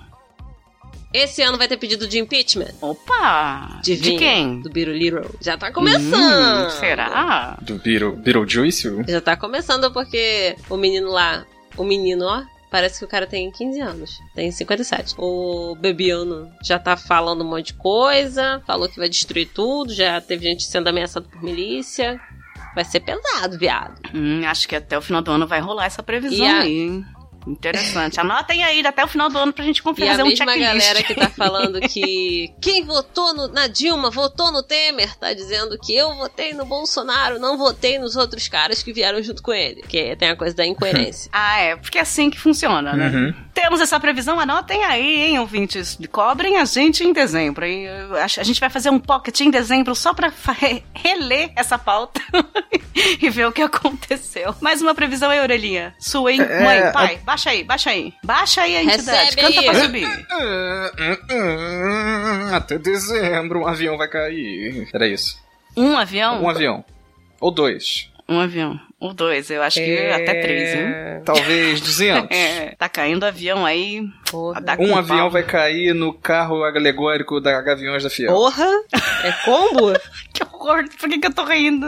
Esse 1.13 1.41
ano 1.41 1.57
vai 1.57 1.67
ter 1.67 1.75
pedido 1.75 2.07
de 2.07 2.19
impeachment. 2.19 2.71
Opa! 2.79 3.81
De, 3.83 3.97
de 3.97 4.15
quem? 4.15 4.61
Do 4.61 4.69
Biruliro. 4.69 5.29
Já 5.41 5.57
tá 5.57 5.69
começando. 5.71 6.67
Hum, 6.67 6.69
será? 6.69 7.57
Do 7.61 7.75
Beetle, 7.79 8.15
Beetlejuice? 8.15 9.03
Já 9.07 9.19
tá 9.19 9.35
começando 9.35 9.91
porque 9.91 10.55
o 10.69 10.77
menino 10.77 11.09
lá, 11.11 11.45
o 11.75 11.83
menino, 11.83 12.23
ó, 12.25 12.43
parece 12.71 12.99
que 12.99 13.03
o 13.05 13.09
cara 13.09 13.27
tem 13.27 13.51
15 13.51 13.81
anos. 13.81 14.19
Tem 14.33 14.49
57. 14.53 15.15
O 15.17 15.75
Bebiano 15.75 16.49
já 16.63 16.79
tá 16.79 16.95
falando 16.95 17.43
um 17.43 17.49
monte 17.49 17.67
de 17.67 17.73
coisa, 17.73 18.61
falou 18.65 18.87
que 18.87 18.97
vai 18.97 19.09
destruir 19.09 19.49
tudo, 19.53 19.93
já 19.93 20.21
teve 20.21 20.45
gente 20.45 20.63
sendo 20.63 20.87
ameaçada 20.87 21.27
por 21.29 21.43
milícia. 21.43 22.17
Vai 22.75 22.85
ser 22.85 22.99
pesado, 23.01 23.57
viado. 23.57 23.99
Hum, 24.13 24.41
acho 24.45 24.67
que 24.67 24.75
até 24.75 24.97
o 24.97 25.01
final 25.01 25.21
do 25.21 25.31
ano 25.31 25.45
vai 25.47 25.59
rolar 25.59 25.85
essa 25.85 26.01
previsão 26.03 26.45
E 26.45 26.49
a- 26.49 26.59
aí. 26.61 26.79
hein? 26.79 27.05
Interessante. 27.47 28.19
Anotem 28.19 28.63
aí 28.63 28.85
até 28.85 29.03
o 29.03 29.07
final 29.07 29.27
do 29.27 29.35
ano 29.37 29.51
pra 29.51 29.65
gente 29.65 29.79
E 29.79 29.81
conferir 29.81 30.11
a 30.11 30.15
fazer 30.15 30.23
um 30.31 30.35
checklist. 30.35 30.59
galera 30.61 31.03
que 31.03 31.15
tá 31.15 31.27
falando 31.27 31.79
que 31.89 32.53
quem 32.61 32.83
votou 32.85 33.33
no- 33.33 33.47
na 33.47 33.65
Dilma 33.65 34.11
votou 34.11 34.51
no 34.51 34.61
Temer, 34.61 35.17
tá 35.17 35.33
dizendo 35.33 35.75
que 35.79 35.91
eu 35.95 36.13
votei 36.15 36.53
no 36.53 36.65
Bolsonaro, 36.65 37.39
não 37.39 37.57
votei 37.57 37.97
nos 37.97 38.15
outros 38.15 38.47
caras 38.47 38.83
que 38.83 38.93
vieram 38.93 39.23
junto 39.23 39.41
com 39.41 39.51
ele. 39.51 39.81
Que 39.81 40.15
tem 40.15 40.29
a 40.29 40.35
coisa 40.35 40.55
da 40.55 40.65
incoerência. 40.65 41.31
Ah, 41.33 41.59
é, 41.59 41.75
porque 41.75 41.97
é 41.97 42.01
assim 42.01 42.29
que 42.29 42.39
funciona, 42.39 42.93
né? 42.93 43.07
Uhum. 43.09 43.33
Temos 43.53 43.81
essa 43.81 43.99
previsão, 43.99 44.39
anotem 44.39 44.83
aí, 44.83 45.23
hein, 45.23 45.39
ouvintes. 45.39 45.97
Cobrem 46.11 46.57
a 46.57 46.65
gente 46.65 47.03
em 47.03 47.11
dezembro. 47.13 47.65
acho- 48.23 48.39
A 48.39 48.43
gente 48.43 48.59
vai 48.59 48.69
fazer 48.69 48.89
um 48.89 48.99
pocket 48.99 49.39
em 49.41 49.49
dezembro 49.51 49.93
só 49.93 50.13
pra 50.13 50.31
reler 50.93 51.51
essa 51.55 51.77
pauta 51.77 52.21
e 53.21 53.29
ver 53.29 53.47
o 53.47 53.51
que 53.51 53.61
aconteceu. 53.61 54.55
Mais 54.61 54.81
uma 54.81 54.95
previsão 54.95 55.29
aí, 55.29 55.39
Aurelinha. 55.39 55.93
Sua, 55.99 56.31
hein? 56.31 56.41
É, 56.41 56.63
Mãe, 56.63 56.91
pai, 56.93 57.19
baixa 57.23 57.49
aí, 57.49 57.63
baixa 57.63 57.89
aí. 57.89 58.13
Baixa 58.23 58.61
aí 58.61 58.75
a 58.77 58.83
entidade, 58.83 59.35
Recebe 59.35 59.41
canta 59.41 59.59
aí. 59.59 59.65
pra 59.65 59.83
subir. 59.83 60.27
Até 62.55 62.77
dezembro 62.77 63.61
um 63.61 63.67
avião 63.67 63.97
vai 63.97 64.07
cair. 64.07 64.87
Era 64.93 65.07
isso. 65.07 65.37
Um 65.75 65.97
avião? 65.97 66.41
Um 66.43 66.49
avião. 66.49 66.83
Ou 67.39 67.51
dois. 67.51 68.10
Um 68.31 68.39
avião. 68.39 68.79
Ou 68.97 69.13
dois, 69.13 69.49
eu 69.49 69.61
acho 69.61 69.79
que 69.79 69.97
até 70.07 70.41
três, 70.41 70.75
hein? 70.75 71.21
Talvez 71.25 71.81
200. 71.81 72.29
É, 72.31 72.75
tá 72.77 72.87
caindo 72.87 73.25
avião 73.25 73.65
aí. 73.65 74.07
Porra. 74.29 74.61
Um 74.79 74.95
avião 74.95 75.17
pau. 75.17 75.31
vai 75.31 75.43
cair 75.43 75.93
no 75.93 76.13
carro 76.13 76.63
alegórico 76.63 77.41
da 77.41 77.61
Gaviões 77.61 78.03
da 78.03 78.09
Fiel. 78.09 78.31
Porra! 78.31 78.67
É 79.23 79.31
combo? 79.43 79.91
Que 80.33 80.43
horror, 80.43 80.85
por 80.97 81.09
que, 81.09 81.19
que 81.19 81.27
eu 81.27 81.33
tô 81.33 81.43
rindo? 81.43 81.85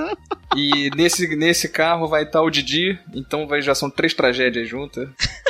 E 0.56 0.90
nesse, 0.98 1.34
nesse 1.36 1.70
carro 1.70 2.08
vai 2.08 2.24
estar 2.24 2.42
o 2.42 2.50
Didi, 2.50 3.00
então 3.14 3.48
vai, 3.48 3.62
já 3.62 3.74
são 3.74 3.90
três 3.90 4.14
tragédias 4.14 4.68
juntas. 4.68 5.08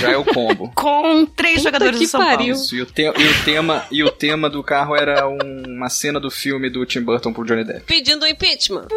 Já 0.00 0.10
é 0.12 0.16
o 0.16 0.24
combo. 0.24 0.70
Com 0.76 1.24
três 1.26 1.56
Puta 1.58 1.64
jogadores 1.68 1.98
que 1.98 2.04
do 2.04 2.10
São 2.10 2.20
pariu. 2.20 2.36
Paulo. 2.38 2.52
Isso, 2.52 2.76
e 2.76 2.82
o, 2.82 2.86
te- 2.86 3.02
e 3.02 3.06
o 3.08 3.44
tema, 3.44 3.86
e 3.90 4.02
o 4.04 4.10
tema 4.10 4.48
do 4.50 4.62
carro 4.62 4.94
era 4.96 5.28
um- 5.28 5.62
uma 5.66 5.88
cena 5.88 6.18
do 6.20 6.30
filme 6.30 6.68
do 6.70 6.84
Tim 6.86 7.00
Burton 7.02 7.32
pro 7.32 7.44
Johnny 7.44 7.64
Depp. 7.64 7.82
Pedindo 7.86 8.26
impeachment. 8.26 8.88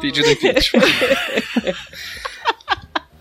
Pedido 0.00 0.30
impeachment. 0.30 0.82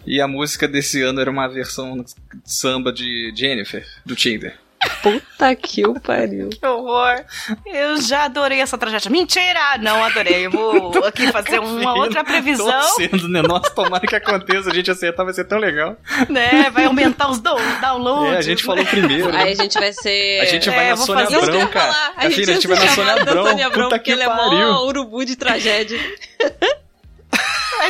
e 0.05 0.19
a 0.19 0.27
música 0.27 0.67
desse 0.67 1.01
ano 1.01 1.21
era 1.21 1.29
uma 1.31 1.47
versão 1.47 2.03
samba 2.43 2.91
de 2.91 3.31
Jennifer, 3.35 3.85
do 4.05 4.15
Tinder. 4.15 4.57
Puta 5.03 5.53
que 5.55 5.85
o 5.85 5.99
pariu. 5.99 6.49
Que 6.49 6.65
horror. 6.65 7.21
Eu 7.65 8.01
já 8.01 8.23
adorei 8.23 8.61
essa 8.61 8.77
tragédia. 8.77 9.11
Mentira! 9.11 9.77
Não 9.79 10.01
adorei. 10.03 10.45
Eu 10.47 10.51
vou 10.51 11.05
aqui 11.05 11.29
fazer 11.31 11.59
uma 11.59 11.93
outra 11.93 12.23
previsão, 12.23 12.65
Torcendo, 12.65 13.27
né? 13.27 13.41
Nossa, 13.41 13.69
tomara 13.71 14.07
que 14.07 14.15
aconteça, 14.15 14.69
a 14.69 14.73
gente 14.73 14.89
acertar, 14.89 15.25
vai 15.25 15.33
ser 15.33 15.43
tão 15.43 15.57
legal. 15.59 15.97
né? 16.29 16.69
Vai 16.69 16.85
aumentar 16.85 17.29
os 17.29 17.39
do- 17.39 17.53
downloads. 17.81 18.33
É, 18.33 18.37
a 18.37 18.41
gente 18.41 18.63
falou 18.63 18.85
primeiro. 18.85 19.31
né? 19.31 19.43
Aí 19.43 19.51
a 19.51 19.55
gente 19.55 19.77
vai 19.77 19.91
ser. 19.91 20.39
A 20.41 20.45
gente 20.45 20.69
É, 20.69 20.73
vai 20.75 20.89
na 20.89 20.95
vou 20.95 21.05
Sônia 21.05 21.25
fazer 21.25 21.37
um- 21.37 21.43
Abrão, 21.43 21.67
cara. 21.67 22.11
A 22.15 22.21
filha, 22.31 22.51
a 22.51 22.55
gente 22.55 22.67
vai 22.67 22.79
na 22.79 22.87
Sônia 22.87 23.13
Abrão. 23.13 23.43
Puta 23.43 23.79
porque 23.89 23.99
que 23.99 24.11
ele 24.11 24.23
é 24.23 24.25
pariu. 24.27 24.71
mó 24.71 24.85
urubu 24.85 25.25
de 25.25 25.35
tragédia. 25.35 25.99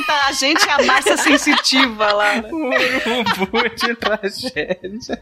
Tá 0.07 0.25
a 0.27 0.31
gente 0.31 0.65
e 0.65 0.69
a 0.69 0.81
Márcia 0.83 1.15
sensitiva 1.17 2.11
lá. 2.13 2.35
né? 2.41 2.49
Urubu 3.29 3.69
de 3.75 3.95
tragédia. 3.95 5.21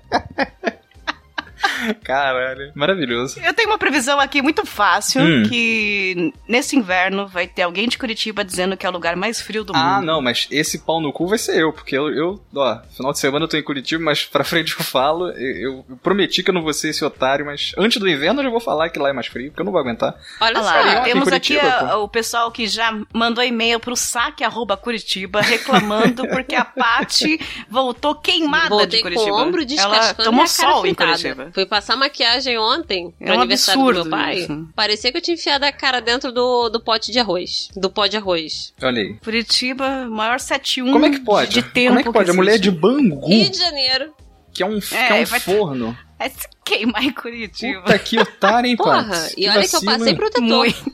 Caralho, 2.04 2.72
maravilhoso. 2.76 3.40
Eu 3.40 3.54
tenho 3.54 3.70
uma 3.70 3.78
previsão 3.78 4.20
aqui 4.20 4.42
muito 4.42 4.66
fácil, 4.66 5.22
Hum. 5.22 5.44
que 5.48 6.34
nesse 6.48 6.76
inverno 6.76 7.28
vai 7.28 7.48
ter 7.48 7.64
alguém 7.64 7.88
de 7.88 7.98
Curitiba 7.98 8.44
dizendo 8.44 8.76
que 8.78 8.86
é 8.86 8.90
o 8.90 8.92
lugar 8.92 9.16
mais 9.16 9.42
frio 9.42 9.64
do 9.64 9.74
Ah, 9.76 9.96
mundo. 9.96 10.06
não, 10.06 10.22
mas 10.22 10.48
esse 10.52 10.80
pau 10.80 11.00
no 11.02 11.12
cu 11.14 11.28
vai 11.28 11.38
ser 11.38 11.60
eu, 11.60 11.72
porque 11.74 11.98
eu, 11.98 12.10
eu, 12.10 12.42
ó, 12.56 12.80
final 12.96 13.12
de 13.12 13.20
semana 13.20 13.46
eu 13.46 13.50
tô 13.50 13.58
em 13.58 13.64
Curitiba, 13.64 14.04
mas 14.04 14.26
pra 14.26 14.44
frente 14.46 14.76
eu 14.78 14.84
falo, 14.86 15.30
eu, 15.32 15.86
eu 15.90 15.98
prometi 16.02 16.44
que 16.44 16.50
eu 16.50 16.54
não 16.54 16.62
vou 16.64 16.74
ser 16.74 16.90
esse 16.90 17.04
otário, 17.04 17.46
mas 17.46 17.72
antes 17.78 17.98
do 18.00 18.08
inverno 18.10 18.40
eu 18.42 18.46
já 18.46 18.50
vou 18.50 18.60
falar 18.60 18.90
que 18.90 19.00
lá 19.00 19.10
é 19.10 19.14
mais 19.14 19.28
frio, 19.28 19.50
porque 19.52 19.62
eu 19.62 19.66
não 19.66 19.72
vou 19.72 19.82
aguentar. 19.82 20.16
Olha 20.40 20.56
só. 20.56 20.62
lá, 20.64 21.00
em 21.00 21.04
temos 21.04 21.28
aqui 21.28 21.56
Curitiba, 21.58 21.68
a- 21.86 21.90
pô. 21.98 22.04
o 22.04 22.08
pessoal 22.10 22.52
que 22.52 22.68
já 22.68 22.98
mandou 23.14 23.44
e-mail 23.44 23.80
pro 23.80 23.96
saque 23.96 24.44
arroba 24.44 24.76
Curitiba 24.78 25.42
reclamando 25.42 26.28
porque 26.28 26.56
a 26.56 26.66
Paty 26.66 27.40
voltou 27.70 28.16
queimada 28.16 28.70
Voltei 28.70 28.88
de 28.88 28.98
com 28.98 29.04
Curitiba. 29.04 29.32
o 29.36 29.40
ombro 29.42 29.62
Ela 29.78 30.14
tomou 30.14 30.44
a 30.44 30.48
sol 30.48 30.86
em. 30.86 30.94
Curitiba. 30.94 31.51
Fui 31.54 31.66
passar 31.66 31.96
maquiagem 31.96 32.58
ontem 32.58 33.14
É 33.20 33.26
pro 33.26 33.36
um 33.36 33.40
aniversário 33.40 33.82
do 33.82 33.88
absurdo 33.90 34.10
meu 34.10 34.18
pai. 34.18 34.36
isso. 34.40 34.68
Parecia 34.76 35.12
que 35.12 35.18
eu 35.18 35.22
tinha 35.22 35.36
enfiado 35.36 35.66
a 35.66 35.72
cara 35.72 36.00
dentro 36.02 36.32
do, 36.32 36.70
do 36.70 36.80
pote 36.80 37.12
de 37.12 37.20
arroz. 37.20 37.68
Do 37.76 37.90
pó 37.90 38.08
de 38.08 38.18
arroz. 38.18 38.74
Olha 38.82 39.02
aí. 39.02 39.14
Curitiba, 39.24 40.06
maior 40.10 40.40
71 40.40 40.92
Como 40.94 41.06
é 41.06 41.10
que 41.10 41.20
pode? 41.20 41.52
de 41.54 41.62
tempo. 41.64 41.88
Como 41.90 42.00
é 42.00 42.04
que 42.04 42.12
pode? 42.12 42.30
A 42.32 42.34
mulher 42.34 42.58
de 42.60 42.70
existe. 42.70 42.82
Bangu, 42.82 43.28
Rio 43.28 43.50
de 43.50 43.58
Janeiro. 43.58 44.14
que 44.54 44.64
é 44.64 44.66
um, 44.66 44.80
que 44.80 44.96
É, 44.96 45.20
é 45.20 45.22
um 45.22 45.26
vai- 45.26 45.40
forno. 45.40 45.98
É 46.22 46.30
se 46.30 46.48
queimar 46.64 47.04
em 47.04 47.12
Curitiba. 47.12 47.82
Puta 47.82 47.98
que 47.98 48.20
otário, 48.20 48.70
hein, 48.70 48.78
Porra, 48.78 49.28
e 49.36 49.50
olha 49.50 49.68
que 49.68 49.76
eu 49.76 49.82
passei 49.84 50.14
protetor. 50.14 50.44
Muito. 50.44 50.92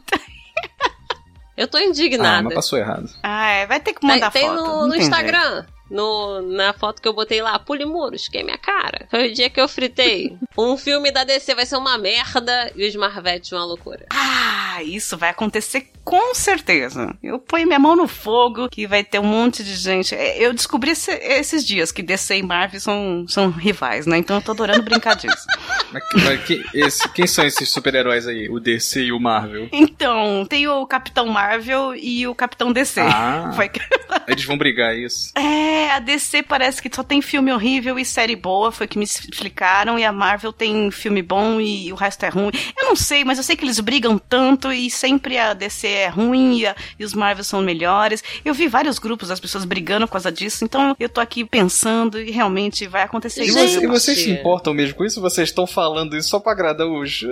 Eu 1.58 1.68
tô 1.68 1.78
Ah, 1.78 1.84
indignada. 1.84 2.44
mas 2.44 2.54
passou 2.54 2.78
errado. 2.78 3.10
Ah, 3.24 3.50
é, 3.50 3.66
vai 3.66 3.80
ter 3.80 3.94
que 3.94 4.00
Tem- 4.00 4.10
mandar 4.10 4.32
tem 4.32 4.44
foto. 4.48 4.56
no, 4.56 4.66
não 4.68 4.88
no 4.88 4.94
tem 4.94 5.02
Instagram. 5.02 5.66
No, 5.90 6.42
na 6.42 6.74
foto 6.74 7.02
que 7.02 7.08
eu 7.08 7.14
botei 7.14 7.42
lá, 7.42 7.58
pule 7.60 7.86
muros, 7.86 8.28
queime 8.28 8.52
a 8.52 8.58
cara. 8.58 9.08
Foi 9.10 9.30
o 9.30 9.34
dia 9.34 9.50
que 9.50 9.60
eu 9.60 9.68
fritei. 9.68 10.38
um 10.58 10.78
filme 10.78 11.12
da 11.12 11.24
DC 11.24 11.56
vai 11.56 11.66
ser 11.66 11.78
uma 11.78 11.98
merda 11.98 12.72
e 12.76 12.88
os 12.88 12.96
Marvetes 12.96 13.52
uma 13.52 13.66
loucura. 13.66 14.06
Ah, 14.10 14.82
isso 14.84 15.18
vai 15.18 15.30
acontecer 15.30 15.92
com 16.08 16.34
certeza. 16.34 17.14
Eu 17.22 17.38
ponho 17.38 17.68
minha 17.68 17.78
mão 17.78 17.94
no 17.94 18.08
fogo 18.08 18.70
que 18.70 18.88
vai 18.88 19.04
ter 19.04 19.20
um 19.20 19.26
monte 19.26 19.62
de 19.62 19.76
gente. 19.76 20.16
É, 20.16 20.38
Eu 20.42 20.54
descobri 20.54 20.92
esse- 20.92 21.12
esses 21.12 21.66
dias 21.66 21.92
que 21.92 22.02
DC 22.02 22.38
e 22.38 22.44
Marvel 22.44 22.80
são, 22.80 23.26
são 23.28 23.50
rivais, 23.50 24.06
né? 24.06 24.18
Então 24.18 24.38
eu 24.38 24.42
tô 24.42 24.52
adorando 24.54 24.84
brincar 24.84 25.16
disso. 25.18 25.46
Mas, 25.92 26.04
mas 26.22 26.44
que- 26.44 26.66
esse- 26.74 27.08
quem 27.14 27.26
são 27.26 27.46
esses 27.46 27.70
super-heróis 27.70 28.28
aí? 28.28 28.50
O 28.50 28.60
DC 28.60 29.04
e 29.04 29.12
o 29.14 29.20
Marvel? 29.22 29.70
Então, 29.72 30.46
tem 30.46 30.68
o 30.68 30.86
Capitão 30.86 31.28
Marvel 31.28 31.96
e 31.96 32.28
o 32.28 32.36
Capitão 32.36 32.74
DC. 32.74 33.00
Ah. 33.02 33.52
Foi 33.56 33.70
Eles 34.28 34.44
vão 34.44 34.58
brigar 34.58 34.94
isso. 34.98 35.32
É, 35.38 35.92
a 35.92 36.00
DC 36.00 36.44
parece 36.44 36.82
que 36.82 36.94
só 36.94 37.04
tem 37.04 37.22
filme 37.22 37.54
horrível 37.54 37.98
e 37.98 38.04
série 38.04 38.36
boa, 38.36 38.70
foi 38.72 38.86
que 38.88 38.98
me 38.98 39.06
explicaram, 39.06 39.98
e 39.98 40.04
a 40.04 40.12
Marvel 40.12 40.52
tem 40.52 40.92
filme 40.92 41.22
bom 41.22 41.62
e 41.62 41.92
o 41.94 41.96
resto 41.96 42.26
é 42.26 42.30
ruim. 42.30 42.52
Eu 42.78 42.86
não 42.90 42.96
sei, 42.96 43.24
mas 43.24 43.38
eu 43.38 43.44
sei 43.44 43.56
que 43.56 43.64
eles 43.64 43.80
brigam 43.80 44.18
tanto 44.18 44.72
e 44.74 44.90
sempre 44.90 45.38
a 45.38 45.54
DC 45.54 45.88
é 45.98 46.08
ruim 46.08 46.58
e, 46.60 46.66
a- 46.68 46.76
e 47.00 47.04
os 47.06 47.14
Marvel 47.14 47.44
são 47.44 47.62
melhores. 47.62 48.24
Eu 48.46 48.54
vi 48.54 48.68
vários 48.68 49.00
grupos 49.00 49.30
das 49.30 49.40
pessoas 49.40 49.66
brigando 49.66 50.06
por 50.08 50.14
causa 50.14 50.32
disso, 50.32 50.64
então 50.64 50.96
eu 51.00 51.10
tô 51.10 51.20
aqui 51.22 51.44
pensando 51.46 52.20
e 52.20 52.32
realmente 52.32 52.88
vai 52.88 53.04
acontecer 53.04 53.42
E, 53.44 53.48
isso. 53.48 53.58
você- 53.58 53.84
e 53.84 53.88
vocês 53.88 54.18
se 54.20 54.30
importam 54.32 54.74
mesmo 54.74 54.96
com 54.96 55.06
isso? 55.06 55.20
Vocês 55.22 55.50
estão 55.50 55.66
falando 55.68 56.16
isso 56.16 56.30
só 56.30 56.40
pra 56.40 56.52
agradar 56.52 56.88
os, 56.88 57.22
os 57.24 57.30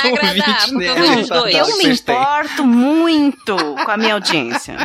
Pra 0.00 0.08
agradar, 0.10 0.28
ouvintes, 0.28 0.66
porque 0.70 0.84
eu 0.86 0.94
né? 0.94 1.00
vejo 1.00 1.20
os 1.20 1.28
dois. 1.28 1.54
Eu 1.54 1.66
me 1.66 1.72
vocês 1.72 2.00
têm. 2.00 2.14
importo 2.16 2.64
muito 2.64 3.56
com 3.84 3.90
a 3.90 3.96
minha 3.96 4.14
audiência. 4.14 4.76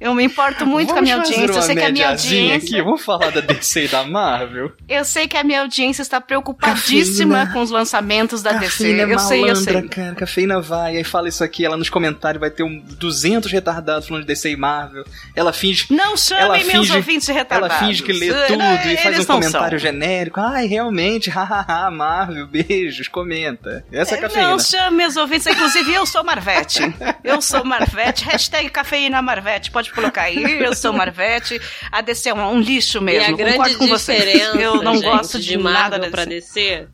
Eu 0.00 0.14
me 0.14 0.24
importo 0.24 0.66
muito 0.66 0.92
com 0.92 0.98
a 0.98 1.02
minha 1.02 1.16
Vamos 1.16 1.28
fazer 1.30 1.40
audiência. 1.42 1.58
Eu 1.58 1.62
sei 1.62 1.76
que 1.76 1.82
a 1.84 1.92
minha 1.92 2.08
audiência. 2.10 2.76
aqui. 2.76 2.82
Vamos 2.82 3.02
falar 3.04 3.30
da 3.30 3.40
DC 3.40 3.84
e 3.84 3.88
da 3.88 4.04
Marvel? 4.04 4.72
Eu 4.88 5.04
sei 5.04 5.26
que 5.26 5.36
a 5.36 5.44
minha 5.44 5.60
audiência 5.62 6.02
está 6.02 6.20
preocupadíssima 6.20 7.34
Cafeína. 7.36 7.52
com 7.52 7.62
os 7.62 7.70
lançamentos 7.70 8.42
da 8.42 8.52
DC. 8.52 8.64
Cafeína 8.84 9.02
é 9.02 9.14
Eu 9.14 9.18
sei, 9.18 9.38
eu 9.42 9.46
malandra, 9.48 9.80
sei. 9.80 9.88
cara. 9.88 10.14
Cafeína 10.14 10.60
vai, 10.60 10.96
aí 10.96 11.04
fala 11.04 11.28
isso 11.28 11.42
aqui, 11.42 11.64
ela 11.64 11.76
nos 11.76 11.88
comentários 11.90 12.40
vai 12.40 12.50
ter 12.50 12.62
um 12.62 12.73
200 12.80 13.50
retardados 13.50 14.08
falando 14.08 14.22
de 14.22 14.28
DC 14.28 14.50
e 14.50 14.56
Marvel. 14.56 15.04
Ela 15.34 15.52
finge... 15.52 15.86
Não 15.90 16.08
Ela 16.10 16.16
chamem 16.16 16.64
meus 16.64 16.86
finge- 16.86 16.96
ouvintes 16.96 17.26
de 17.26 17.32
Ela 17.32 17.40
retardados. 17.40 17.76
finge 17.78 18.02
que 18.02 18.12
lê 18.12 18.32
tudo 18.32 18.62
e 18.62 18.96
faz 18.96 19.16
um 19.16 19.18
não 19.20 19.26
comentário 19.40 19.78
são. 19.80 19.90
genérico. 19.90 20.40
Ai, 20.40 20.66
realmente, 20.66 21.30
hahaha, 21.30 21.90
Marvel, 21.90 22.46
beijos, 22.46 23.08
comenta. 23.08 23.84
Essa 23.92 24.14
é 24.14 24.18
a 24.18 24.20
cafeína. 24.22 24.48
Não 24.50 24.58
chame 24.58 24.96
meus 24.96 25.16
ouvintes, 25.16 25.46
inclusive 25.46 25.92
eu 25.92 26.06
sou 26.06 26.24
Marvete. 26.24 26.80
Eu 27.24 27.40
sou 27.40 27.64
Marvete, 27.64 28.24
hashtag 28.26 28.68
cafeína 28.68 29.22
Marvete, 29.22 29.70
pode 29.70 29.90
colocar 29.92 30.22
aí, 30.22 30.60
eu 30.62 30.74
sou 30.74 30.92
Marvete. 30.92 31.58
A 31.90 32.00
DC 32.02 32.28
é 32.28 32.34
um, 32.34 32.52
um 32.52 32.60
lixo 32.60 32.98
e 32.98 33.00
a 33.00 33.02
mesmo, 33.02 33.36
grande 33.36 33.56
concordo 33.56 33.78
com 33.78 33.86
você. 33.88 34.14
diferença 34.14 34.56
Eu 34.58 34.82
não 34.82 34.94
gente, 34.94 35.04
gosto 35.04 35.40
de, 35.40 35.56
nada 35.56 35.72
Marvel 35.80 36.00
da 36.00 36.08
pra 36.10 36.24
DC. 36.26 36.86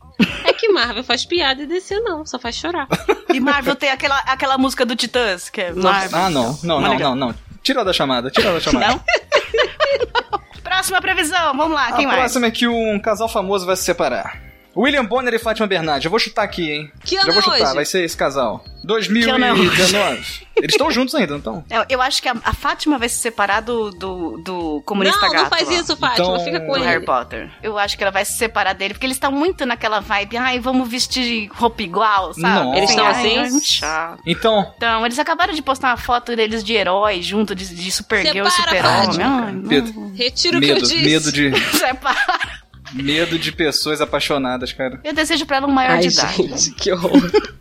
É 0.60 0.66
que 0.66 0.68
Marvel 0.68 1.02
faz 1.02 1.24
piada 1.24 1.62
e 1.62 1.66
DC 1.66 2.00
não, 2.00 2.26
só 2.26 2.38
faz 2.38 2.54
chorar. 2.54 2.86
E 3.32 3.40
Marvel 3.40 3.74
tem 3.74 3.90
aquela, 3.90 4.18
aquela 4.18 4.58
música 4.58 4.84
do 4.84 4.94
Titãs, 4.94 5.48
que 5.48 5.60
é 5.62 5.72
Marvel. 5.72 6.18
Ah, 6.18 6.28
não, 6.28 6.58
não, 6.62 6.80
não, 6.80 6.98
não, 6.98 7.14
não. 7.14 7.34
Tira 7.62 7.82
da 7.82 7.94
chamada, 7.94 8.30
tira 8.30 8.52
da 8.52 8.60
chamada. 8.60 8.88
Não? 8.88 9.00
Próxima 10.62 11.00
previsão, 11.00 11.56
vamos 11.56 11.74
lá, 11.74 11.92
quem 11.92 12.04
a 12.04 12.08
mais? 12.08 12.20
próxima 12.20 12.46
é 12.46 12.50
que 12.50 12.68
um 12.68 12.98
casal 13.00 13.28
famoso 13.28 13.64
vai 13.64 13.74
se 13.76 13.84
separar. 13.84 14.49
William 14.76 15.04
Bonner 15.04 15.34
e 15.34 15.38
Fátima 15.38 15.66
Bernardes. 15.66 16.04
Eu 16.04 16.10
vou 16.10 16.20
chutar 16.20 16.42
aqui, 16.42 16.70
hein? 16.70 16.92
Que 17.04 17.16
Já 17.16 17.22
ano 17.22 17.32
vou 17.32 17.40
é 17.40 17.44
chutar, 17.44 17.62
hoje? 17.62 17.74
vai 17.74 17.84
ser 17.84 18.04
esse 18.04 18.16
casal. 18.16 18.64
ano 18.64 18.72
é 18.84 18.86
2019. 18.86 19.70
Eles 20.56 20.74
estão 20.74 20.90
juntos 20.90 21.14
ainda, 21.14 21.30
não 21.32 21.38
estão? 21.38 21.64
Eu, 21.70 21.84
eu 21.88 22.02
acho 22.02 22.20
que 22.20 22.28
a, 22.28 22.34
a 22.44 22.52
Fátima 22.52 22.98
vai 22.98 23.08
se 23.08 23.16
separar 23.16 23.60
do, 23.60 23.90
do, 23.90 24.38
do 24.44 24.82
comunista 24.84 25.18
não, 25.20 25.32
gato. 25.32 25.42
não 25.44 25.50
faz 25.50 25.68
lá, 25.68 25.74
isso, 25.74 25.96
Fátima, 25.96 26.26
Então, 26.34 26.44
fica 26.44 26.60
com 26.60 26.76
ele. 26.76 26.84
Harry 26.84 27.04
Potter. 27.04 27.50
Eu 27.62 27.78
acho 27.78 27.96
que 27.96 28.02
ela 28.02 28.10
vai 28.10 28.24
se 28.24 28.34
separar 28.34 28.74
dele, 28.74 28.92
porque 28.94 29.06
eles 29.06 29.16
estão 29.16 29.32
muito 29.32 29.64
naquela 29.64 30.00
vibe, 30.00 30.36
ai, 30.36 30.60
vamos 30.60 30.88
vestir 30.88 31.48
roupa 31.52 31.82
igual, 31.82 32.34
sabe? 32.34 32.64
Nossa. 32.64 32.76
Eles 32.78 32.90
estão 32.90 33.06
ai, 33.06 33.12
assim? 33.12 33.38
É 33.38 33.50
muito 33.50 33.66
chato. 33.66 34.22
Então, 34.26 34.72
Então, 34.76 35.04
eles 35.06 35.18
acabaram 35.18 35.54
de 35.54 35.62
postar 35.62 35.88
uma 35.88 35.96
foto 35.96 36.36
deles 36.36 36.62
de 36.62 36.74
herói 36.74 37.22
junto, 37.22 37.54
de, 37.54 37.74
de 37.74 37.90
Supergirl 37.90 38.46
e 38.46 38.50
Separa, 38.50 39.08
Super-Homem. 39.08 39.26
Ai, 39.26 39.52
não. 39.52 40.12
Retiro 40.14 40.58
o 40.58 40.60
que 40.60 40.68
eu 40.68 40.74
medo, 40.74 40.86
disse. 40.86 41.04
medo 41.04 41.32
de, 41.32 41.52
Separa. 41.78 42.59
Medo 42.92 43.38
de 43.38 43.52
pessoas 43.52 44.00
apaixonadas, 44.00 44.72
cara. 44.72 45.00
Eu 45.04 45.12
desejo 45.12 45.46
pra 45.46 45.58
ela 45.58 45.66
um 45.66 45.72
maior 45.72 45.92
Ai, 45.92 46.00
de 46.00 46.08
idade. 46.08 46.36
gente, 46.36 46.70
que 46.74 46.92
horror. 46.92 47.30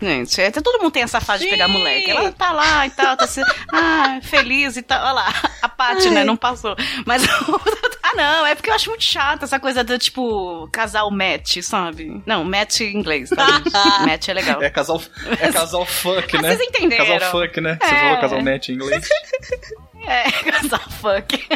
Gente, 0.00 0.40
é, 0.40 0.50
todo 0.50 0.78
mundo 0.80 0.90
tem 0.90 1.02
essa 1.02 1.20
fase 1.20 1.40
de 1.40 1.44
Sim. 1.44 1.50
pegar 1.50 1.68
moleque. 1.68 2.10
Ela 2.10 2.32
tá 2.32 2.52
lá 2.52 2.86
e 2.86 2.90
tal, 2.90 3.14
tá 3.16 3.24
assim, 3.26 3.42
ah, 3.70 4.18
feliz 4.22 4.76
e 4.78 4.82
tal. 4.82 4.98
Olha 5.02 5.12
lá, 5.12 5.34
a 5.60 5.68
Paty, 5.68 6.08
né, 6.08 6.24
não 6.24 6.36
passou. 6.38 6.74
Mas, 7.04 7.22
ah, 8.02 8.14
não, 8.14 8.46
é 8.46 8.54
porque 8.54 8.70
eu 8.70 8.74
acho 8.74 8.88
muito 8.88 9.04
chato 9.04 9.42
essa 9.44 9.60
coisa 9.60 9.84
do, 9.84 9.98
tipo, 9.98 10.68
casal 10.72 11.10
match, 11.10 11.58
sabe? 11.62 12.22
Não, 12.24 12.44
match 12.44 12.80
em 12.80 12.96
inglês, 12.96 13.28
tá? 13.28 13.46
match 14.06 14.28
é 14.28 14.32
legal. 14.34 14.62
É 14.62 14.70
casal, 14.70 15.02
é 15.38 15.52
casal 15.52 15.84
fuck, 15.84 16.36
Ah, 16.36 16.42
né? 16.42 16.48
vocês 16.56 16.68
entenderam. 16.68 17.04
Casal 17.06 17.30
fuck, 17.30 17.60
né? 17.60 17.78
Você 17.82 17.94
É. 17.94 17.98
falou 18.00 18.20
casal 18.20 18.42
match 18.42 18.68
em 18.70 18.72
inglês. 18.72 19.08
É, 20.06 20.30
casal 20.50 20.80
fuck. 21.00 21.46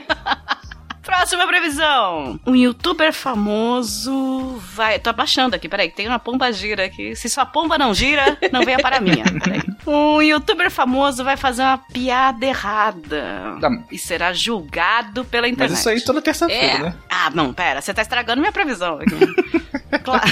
Próxima 1.02 1.46
previsão. 1.46 2.38
Um 2.46 2.54
youtuber 2.54 3.12
famoso 3.12 4.56
vai. 4.74 4.98
Tô 4.98 5.10
abaixando 5.10 5.56
aqui, 5.56 5.68
peraí, 5.68 5.88
que 5.88 5.96
tem 5.96 6.06
uma 6.06 6.18
pomba 6.18 6.52
gira 6.52 6.84
aqui. 6.84 7.16
Se 7.16 7.28
sua 7.28 7.46
pomba 7.46 7.78
não 7.78 7.94
gira, 7.94 8.36
não 8.52 8.62
venha 8.62 8.78
para 8.78 8.98
a 8.98 9.00
minha. 9.00 9.24
Peraí. 9.42 9.60
Um 9.86 10.20
youtuber 10.20 10.70
famoso 10.70 11.24
vai 11.24 11.36
fazer 11.36 11.62
uma 11.62 11.78
piada 11.78 12.44
errada. 12.44 13.56
Tá. 13.60 13.70
E 13.90 13.98
será 13.98 14.32
julgado 14.32 15.24
pela 15.24 15.46
Mas 15.46 15.52
internet. 15.52 15.78
isso 15.78 15.88
aí 15.88 16.00
toda 16.04 16.20
terça-feira, 16.20 16.62
É. 16.62 16.78
né? 16.78 16.94
Ah, 17.08 17.30
não, 17.34 17.52
pera, 17.52 17.80
você 17.80 17.92
tá 17.94 18.02
estragando 18.02 18.40
minha 18.40 18.52
previsão 18.52 18.98
aqui. 19.00 19.69
Claro. 19.98 20.24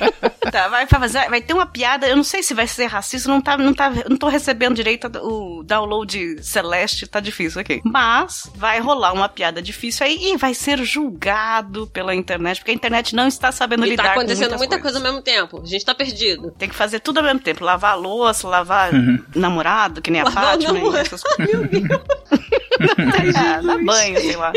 tá, 0.50 0.68
vai 0.68 0.86
fazer, 0.86 1.28
vai 1.28 1.40
ter 1.40 1.52
uma 1.54 1.66
piada, 1.66 2.06
eu 2.06 2.16
não 2.16 2.24
sei 2.24 2.42
se 2.42 2.54
vai 2.54 2.66
ser 2.66 2.86
racista, 2.86 3.28
não 3.28 3.40
tá, 3.40 3.56
não 3.56 3.74
tá, 3.74 3.90
não 4.08 4.16
tô 4.16 4.28
recebendo 4.28 4.74
direito 4.76 5.10
o 5.22 5.62
download 5.64 6.42
celeste, 6.42 7.06
tá 7.06 7.20
difícil 7.20 7.60
aqui. 7.60 7.80
Mas 7.84 8.50
vai 8.54 8.80
rolar 8.80 9.12
uma 9.12 9.28
piada 9.28 9.60
difícil 9.62 10.06
aí 10.06 10.32
e 10.32 10.36
vai 10.36 10.54
ser 10.54 10.78
julgado 10.84 11.86
pela 11.88 12.14
internet, 12.14 12.58
porque 12.58 12.70
a 12.70 12.74
internet 12.74 13.14
não 13.14 13.26
está 13.28 13.50
sabendo 13.52 13.84
E 13.86 13.90
lidar 13.90 14.02
tá 14.04 14.08
com 14.14 14.20
acontecendo 14.20 14.50
muitas 14.50 14.58
muita 14.58 14.80
coisa 14.80 15.00
coisas. 15.00 15.04
ao 15.06 15.12
mesmo 15.12 15.22
tempo. 15.22 15.62
A 15.62 15.66
gente 15.66 15.84
tá 15.84 15.94
perdido. 15.94 16.50
Tem 16.52 16.68
que 16.68 16.74
fazer 16.74 17.00
tudo 17.00 17.18
ao 17.18 17.24
mesmo 17.24 17.40
tempo, 17.40 17.64
lavar 17.64 17.92
a 17.92 17.94
louça, 17.96 18.46
lavar 18.48 18.90
namorado, 19.34 20.00
que 20.00 20.10
nem 20.10 20.20
a 20.20 20.24
Lavar 20.24 20.44
o 20.44 20.46
Fátima, 20.52 20.72
namorado. 20.72 20.98
essas 20.98 21.22
coisas. 21.22 21.46
ah, 23.36 23.60
dá 23.62 23.78
banho, 23.78 24.20
sei 24.20 24.36
lá. 24.36 24.52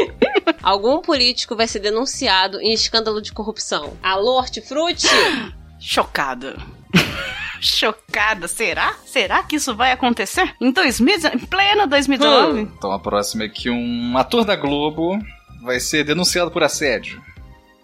Algum 0.62 1.02
político 1.02 1.56
vai 1.56 1.68
ser 1.68 1.80
denunciado 1.80 2.60
em 2.62 2.74
escândalo 2.74 3.22
de 3.22 3.32
corrupção. 3.32 3.94
Alô, 4.04 4.38
Hortifruti? 4.38 5.08
Chocada. 5.80 6.56
Chocada. 7.62 8.48
Será? 8.48 8.94
Será 9.06 9.44
que 9.44 9.56
isso 9.58 9.76
vai 9.76 9.92
acontecer? 9.92 10.54
Em 10.62 10.72
2019? 10.72 11.36
Em 11.36 11.46
pleno 11.46 11.88
2019? 11.88 12.62
Então 12.62 12.92
a 12.92 13.00
próxima 13.00 13.44
é 13.44 13.50
que 13.50 13.70
um 13.70 14.18
ator 14.18 14.46
da 14.46 14.56
Globo 14.56 15.18
vai 15.62 15.80
ser 15.80 16.04
denunciado 16.04 16.52
por 16.52 16.64
assédio. 16.64 17.22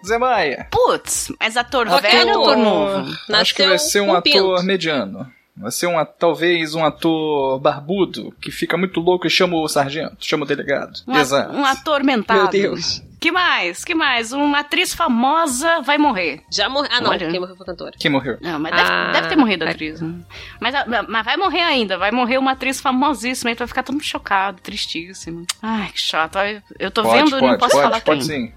Zé 0.06 0.17
Maia. 0.17 0.67
Putz, 0.71 1.32
mas 1.39 1.58
ator 1.58 1.88
Ok, 1.88 2.02
velho 2.10 2.39
ou 2.39 2.50
ator. 2.50 2.58
novo? 2.58 3.17
Acho 3.34 3.56
que 3.56 3.65
Nasceu 3.65 3.69
vai 3.69 3.80
ser 3.80 4.02
um 4.02 4.06
com 4.08 4.12
ator 4.15 4.24
pinto. 4.24 4.63
mediano. 4.63 5.32
Vai 5.57 5.71
ser 5.71 5.87
um, 5.87 5.97
a- 5.97 6.05
talvez 6.05 6.75
um 6.75 6.83
ator 6.83 7.59
barbudo 7.59 8.33
que 8.41 8.51
fica 8.51 8.77
muito 8.77 8.99
louco 8.99 9.25
e 9.25 9.29
chama 9.29 9.55
o 9.57 9.67
sargento, 9.67 10.17
chama 10.19 10.43
o 10.43 10.47
delegado. 10.47 10.99
Um, 11.07 11.15
Exato. 11.15 11.53
um 11.53 11.63
ator 11.65 12.03
mentado. 12.03 12.41
Meu 12.41 12.49
Deus. 12.49 13.01
Que 13.21 13.31
mais? 13.31 13.83
Que 13.83 13.95
mais? 13.95 14.33
Uma 14.33 14.59
atriz 14.59 14.93
famosa 14.93 15.81
vai 15.81 15.97
morrer. 15.97 16.41
Já 16.51 16.67
morreu. 16.69 16.89
Ah, 16.93 17.01
não. 17.01 17.09
Olha. 17.09 17.29
Quem 17.31 17.39
morreu 17.39 17.55
foi 17.55 17.63
a 17.63 17.67
cantora. 17.67 17.91
Quem 17.97 18.11
morreu? 18.11 18.37
Não, 18.41 18.59
mas 18.59 18.75
deve, 18.75 18.89
Ah, 18.91 19.11
deve 19.13 19.27
ter 19.29 19.35
morrido 19.37 19.65
a 19.65 19.69
atriz. 19.71 20.01
né? 20.01 20.13
Mas, 20.59 20.75
a- 20.75 20.85
mas 21.07 21.25
vai 21.25 21.37
morrer 21.37 21.61
ainda. 21.61 21.97
Vai 21.97 22.11
morrer 22.11 22.37
uma 22.37 22.51
atriz 22.51 22.79
famosíssima. 22.81 23.49
Então 23.49 23.65
vai 23.65 23.69
ficar 23.69 23.81
todo 23.83 23.93
mundo 23.95 24.03
chocado, 24.03 24.61
tristíssimo. 24.61 25.45
Ai, 25.61 25.89
que 25.91 25.99
chato. 25.99 26.37
Eu 26.77 26.91
tô 26.91 27.01
pode, 27.01 27.17
vendo 27.17 27.27
e 27.29 27.39
pode, 27.39 27.45
não 27.53 27.57
posso 27.57 27.71
pode, 27.71 27.83
falar 27.83 28.01
pode 28.01 28.19
quem. 28.27 28.47
sim. 28.47 28.53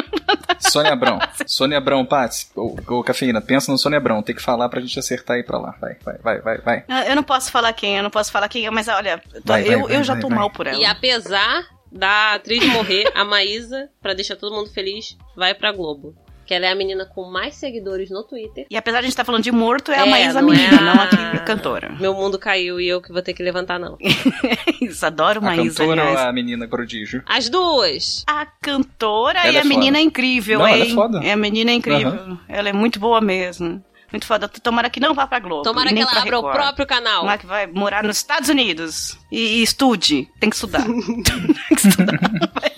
Sônia 0.58 0.92
Abrão. 0.92 1.18
Sônia 1.46 1.78
Abrão, 1.78 2.04
Paty. 2.04 2.48
Ô, 2.56 2.76
ô, 2.88 3.02
Cafeína, 3.04 3.40
pensa 3.40 3.70
no 3.70 3.78
Sônia 3.78 3.98
Abrão. 3.98 4.22
Tem 4.22 4.34
que 4.34 4.42
falar 4.42 4.68
pra 4.68 4.80
gente 4.80 4.98
acertar 4.98 5.36
aí 5.36 5.42
pra 5.42 5.58
lá. 5.58 5.74
Vai, 5.80 5.96
vai, 6.04 6.18
vai, 6.18 6.40
vai, 6.40 6.58
vai. 6.58 6.84
Ah, 6.88 7.04
Eu 7.06 7.16
não 7.16 7.22
posso 7.22 7.50
falar 7.50 7.72
quem, 7.72 7.96
eu 7.96 8.02
não 8.02 8.10
posso 8.10 8.30
falar 8.32 8.48
quem, 8.48 8.68
mas 8.70 8.88
olha, 8.88 9.18
tô- 9.18 9.40
Vai, 9.44 9.62
vai, 9.64 9.74
eu, 9.74 9.82
vai, 9.86 9.96
eu 9.96 10.04
já 10.04 10.14
vai, 10.14 10.22
tô 10.22 10.28
vai. 10.28 10.38
mal 10.38 10.50
por 10.50 10.66
ela. 10.66 10.78
E 10.80 10.84
apesar 10.84 11.64
da 11.90 12.34
atriz 12.34 12.64
morrer, 12.72 13.10
a 13.14 13.24
Maísa, 13.24 13.88
pra 14.02 14.12
deixar 14.14 14.36
todo 14.36 14.54
mundo 14.54 14.70
feliz, 14.70 15.16
vai 15.36 15.54
pra 15.54 15.72
Globo. 15.72 16.14
Que 16.46 16.54
ela 16.54 16.66
é 16.66 16.70
a 16.70 16.74
menina 16.74 17.04
com 17.04 17.24
mais 17.30 17.54
seguidores 17.56 18.08
no 18.10 18.22
Twitter. 18.22 18.66
E 18.70 18.76
apesar 18.76 18.98
de 18.98 19.00
a 19.00 19.02
gente 19.02 19.12
estar 19.12 19.24
falando 19.24 19.42
de 19.42 19.50
morto, 19.52 19.90
é, 19.90 19.96
É, 19.96 20.00
a 20.00 20.06
Maísa 20.06 20.40
não 20.40 20.52
é 20.52 20.56
menina, 20.56 20.76
a- 20.92 20.94
não 20.94 21.32
a 21.32 21.38
cantora. 21.40 21.96
Meu 22.00 22.14
mundo 22.14 22.38
caiu 22.38 22.80
e 22.80 22.88
eu 22.88 23.02
que 23.02 23.12
vou 23.12 23.20
ter 23.22 23.34
que 23.34 23.42
levantar, 23.42 23.78
não. 23.78 23.98
Isso, 24.80 25.04
adoro 25.04 25.38
A 25.40 25.42
Maísa, 25.42 25.80
cantora 25.80 26.02
ou 26.02 26.08
aliás. 26.10 26.26
a 26.28 26.32
menina 26.32 26.68
prodígio? 26.68 27.22
As 27.26 27.48
duas! 27.48 28.24
A 28.26 28.46
cantora 28.46 29.40
Ela 29.40 29.52
e 29.52 29.56
é 29.56 29.60
a 29.60 29.64
menina 29.64 29.96
foda. 29.96 29.98
é 29.98 30.02
incrível, 30.02 30.58
Não, 30.60 30.68
hein? 30.68 30.74
ela 30.74 30.84
é 30.84 30.94
foda. 30.94 31.32
a 31.32 31.36
menina 31.36 31.70
é 31.70 31.74
incrível. 31.74 32.38
Ela 32.48 32.68
é 32.68 32.72
muito 32.72 33.00
boa 33.00 33.20
mesmo. 33.20 33.82
Muito 34.12 34.24
foda. 34.24 34.46
Tomara 34.48 34.88
que 34.88 35.00
não 35.00 35.14
vá 35.14 35.26
pra 35.26 35.40
Globo. 35.40 35.64
Tomara 35.64 35.92
que 35.92 35.98
ela 36.00 36.10
abra 36.12 36.38
o 36.38 36.42
Record. 36.42 36.54
próprio 36.54 36.86
canal. 36.86 37.20
Tomara 37.22 37.38
que 37.38 37.46
vai 37.46 37.66
morar 37.66 38.04
nos 38.04 38.16
Estados 38.18 38.48
Unidos. 38.48 39.18
E, 39.32 39.58
e 39.58 39.62
estude. 39.64 40.28
Tem 40.38 40.48
que 40.48 40.54
estudar. 40.54 40.84
Tem 40.86 41.76
que 41.76 41.88
estudar. 41.88 42.20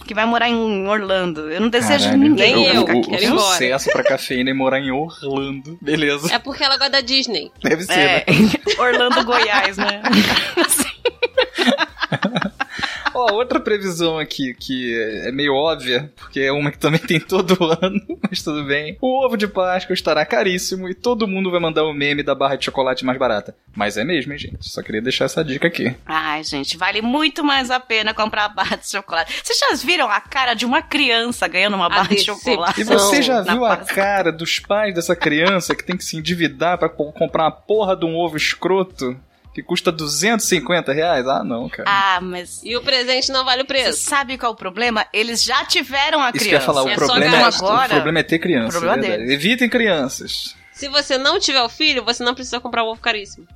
Que 0.09 0.15
vai 0.15 0.25
morar 0.25 0.49
em 0.49 0.87
Orlando. 0.89 1.51
Eu 1.53 1.61
não 1.61 1.69
desejo 1.69 2.05
Caralho, 2.05 2.19
ninguém 2.23 2.55
Nem 2.57 2.71
o, 2.71 2.75
eu, 2.75 2.81
ficar 2.81 2.95
o, 2.95 2.99
aqui. 2.99 3.09
o 3.09 3.11
quero 3.11 3.23
ir 3.23 3.27
embora. 3.27 3.41
sucesso 3.53 3.91
pra 3.93 4.03
cafeína 4.03 4.51
é 4.51 4.55
morar 4.55 4.81
em 4.81 4.91
Orlando. 4.91 5.79
Beleza. 5.83 6.35
É 6.35 6.39
porque 6.39 6.65
ela 6.65 6.77
gosta 6.79 6.91
da 6.93 7.01
Disney. 7.03 7.53
Deve 7.63 7.83
ser, 7.85 7.93
É, 7.93 8.25
né? 8.27 8.51
Orlando, 8.81 9.23
Goiás, 9.25 9.77
né? 9.77 10.01
Ó, 13.15 13.33
outra 13.33 13.59
previsão 13.61 14.19
aqui 14.19 14.55
que 14.55 14.95
é 15.25 15.33
meio 15.33 15.55
óbvia, 15.55 16.13
porque 16.17 16.41
é 16.41 16.53
uma 16.53 16.71
que 16.71 16.79
também 16.79 17.01
tem 17.01 17.19
todo 17.21 17.57
ano, 17.83 18.01
mas 18.29 18.43
tudo 18.43 18.65
bem. 18.65 18.97
O 19.01 19.25
ovo 19.25 19.37
de 19.37 19.47
Páscoa 19.47 19.95
estará 19.95 20.25
caríssimo 20.27 20.89
e 20.89 20.95
todo 20.95 21.27
mundo 21.29 21.51
vai 21.51 21.61
mandar 21.61 21.85
o 21.85 21.93
meme 21.93 22.23
da 22.23 22.35
barra 22.35 22.57
de 22.57 22.65
chocolate 22.65 23.05
mais 23.05 23.19
barata. 23.19 23.55
Mas 23.75 23.97
é 23.97 24.05
mesmo, 24.05 24.33
hein, 24.33 24.39
gente? 24.39 24.57
Só 24.69 24.83
queria 24.83 25.01
deixar 25.03 25.27
essa 25.27 25.45
dica 25.45 25.69
aqui. 25.69 25.95
Ai, 26.07 26.43
gente, 26.45 26.77
vale 26.77 27.01
muito 27.01 27.45
mais 27.45 27.71
a 27.71 27.79
pena 27.79 28.13
comprar 28.15 28.45
a 28.47 28.49
barra 28.49 28.77
de 28.77 28.89
chocolate. 28.91 29.33
Vocês 29.43 29.59
já 29.59 29.75
viram 29.87 30.09
a 30.11 30.21
cara 30.21 30.55
de 30.55 30.67
uma 30.67 30.83
criança 30.83 31.47
ganhando 31.47 31.75
uma 31.77 31.89
barra 31.89 32.09
de 32.15 32.21
chocolate? 32.25 32.81
E 32.81 32.85
você 32.85 33.23
já 33.23 33.41
viu 33.43 33.65
a 33.65 33.77
Páscoa? 33.77 33.95
cara 33.95 34.33
dos 34.33 34.59
pais 34.59 34.95
dessa 34.95 35.15
criança 35.15 35.75
que 35.75 35.85
tem 35.85 35.97
que 35.97 36.05
se 36.05 36.17
endividar 36.17 36.79
pra 36.79 36.89
co- 36.89 37.13
comprar 37.13 37.45
uma 37.45 37.53
porra 37.53 37.97
de 37.97 38.05
um 38.05 38.17
ovo 38.17 38.37
escroto 38.37 39.17
que 39.59 39.63
custa 39.65 39.91
250 39.91 40.93
reais? 40.93 41.27
Ah, 41.27 41.43
não, 41.43 41.69
cara. 41.69 41.89
Ah, 41.91 42.21
mas 42.21 42.61
E 42.65 42.77
o 42.77 42.81
presente 42.81 43.33
não 43.33 43.45
vale 43.45 43.63
o 43.63 43.65
você 43.67 43.67
preço. 43.67 44.03
sabe 44.09 44.39
qual 44.39 44.53
é 44.53 44.55
o 44.55 44.57
problema? 44.57 45.05
Eles 45.13 45.43
já 45.43 45.65
tiveram 45.65 46.21
a 46.23 46.29
Isso 46.31 46.39
que 46.39 46.39
eu 46.39 46.49
criança. 46.49 46.63
ia 46.63 46.67
falar, 46.67 46.83
o 46.85 46.89
É 46.89 46.95
problema, 46.95 47.37
é, 47.37 47.41
gasto. 47.41 47.63
o 47.63 47.67
Agora, 47.67 47.89
problema 47.89 48.19
é 48.21 48.23
ter 48.23 48.39
criança. 48.39 48.69
o 48.79 48.81
problema 48.81 49.05
é 49.05 49.11
deles. 49.19 49.31
Evitem 49.33 49.69
crianças. 49.69 50.55
Se 50.73 50.89
você 50.89 51.19
não 51.19 51.41
tiver 51.41 51.61
o 51.63 51.69
filho, 51.69 52.05
você 52.05 52.23
não 52.23 52.35
precisa 52.35 52.61
comprar 52.61 52.85
o 52.85 52.89
ovo 52.93 53.01
caríssimo. 53.01 53.47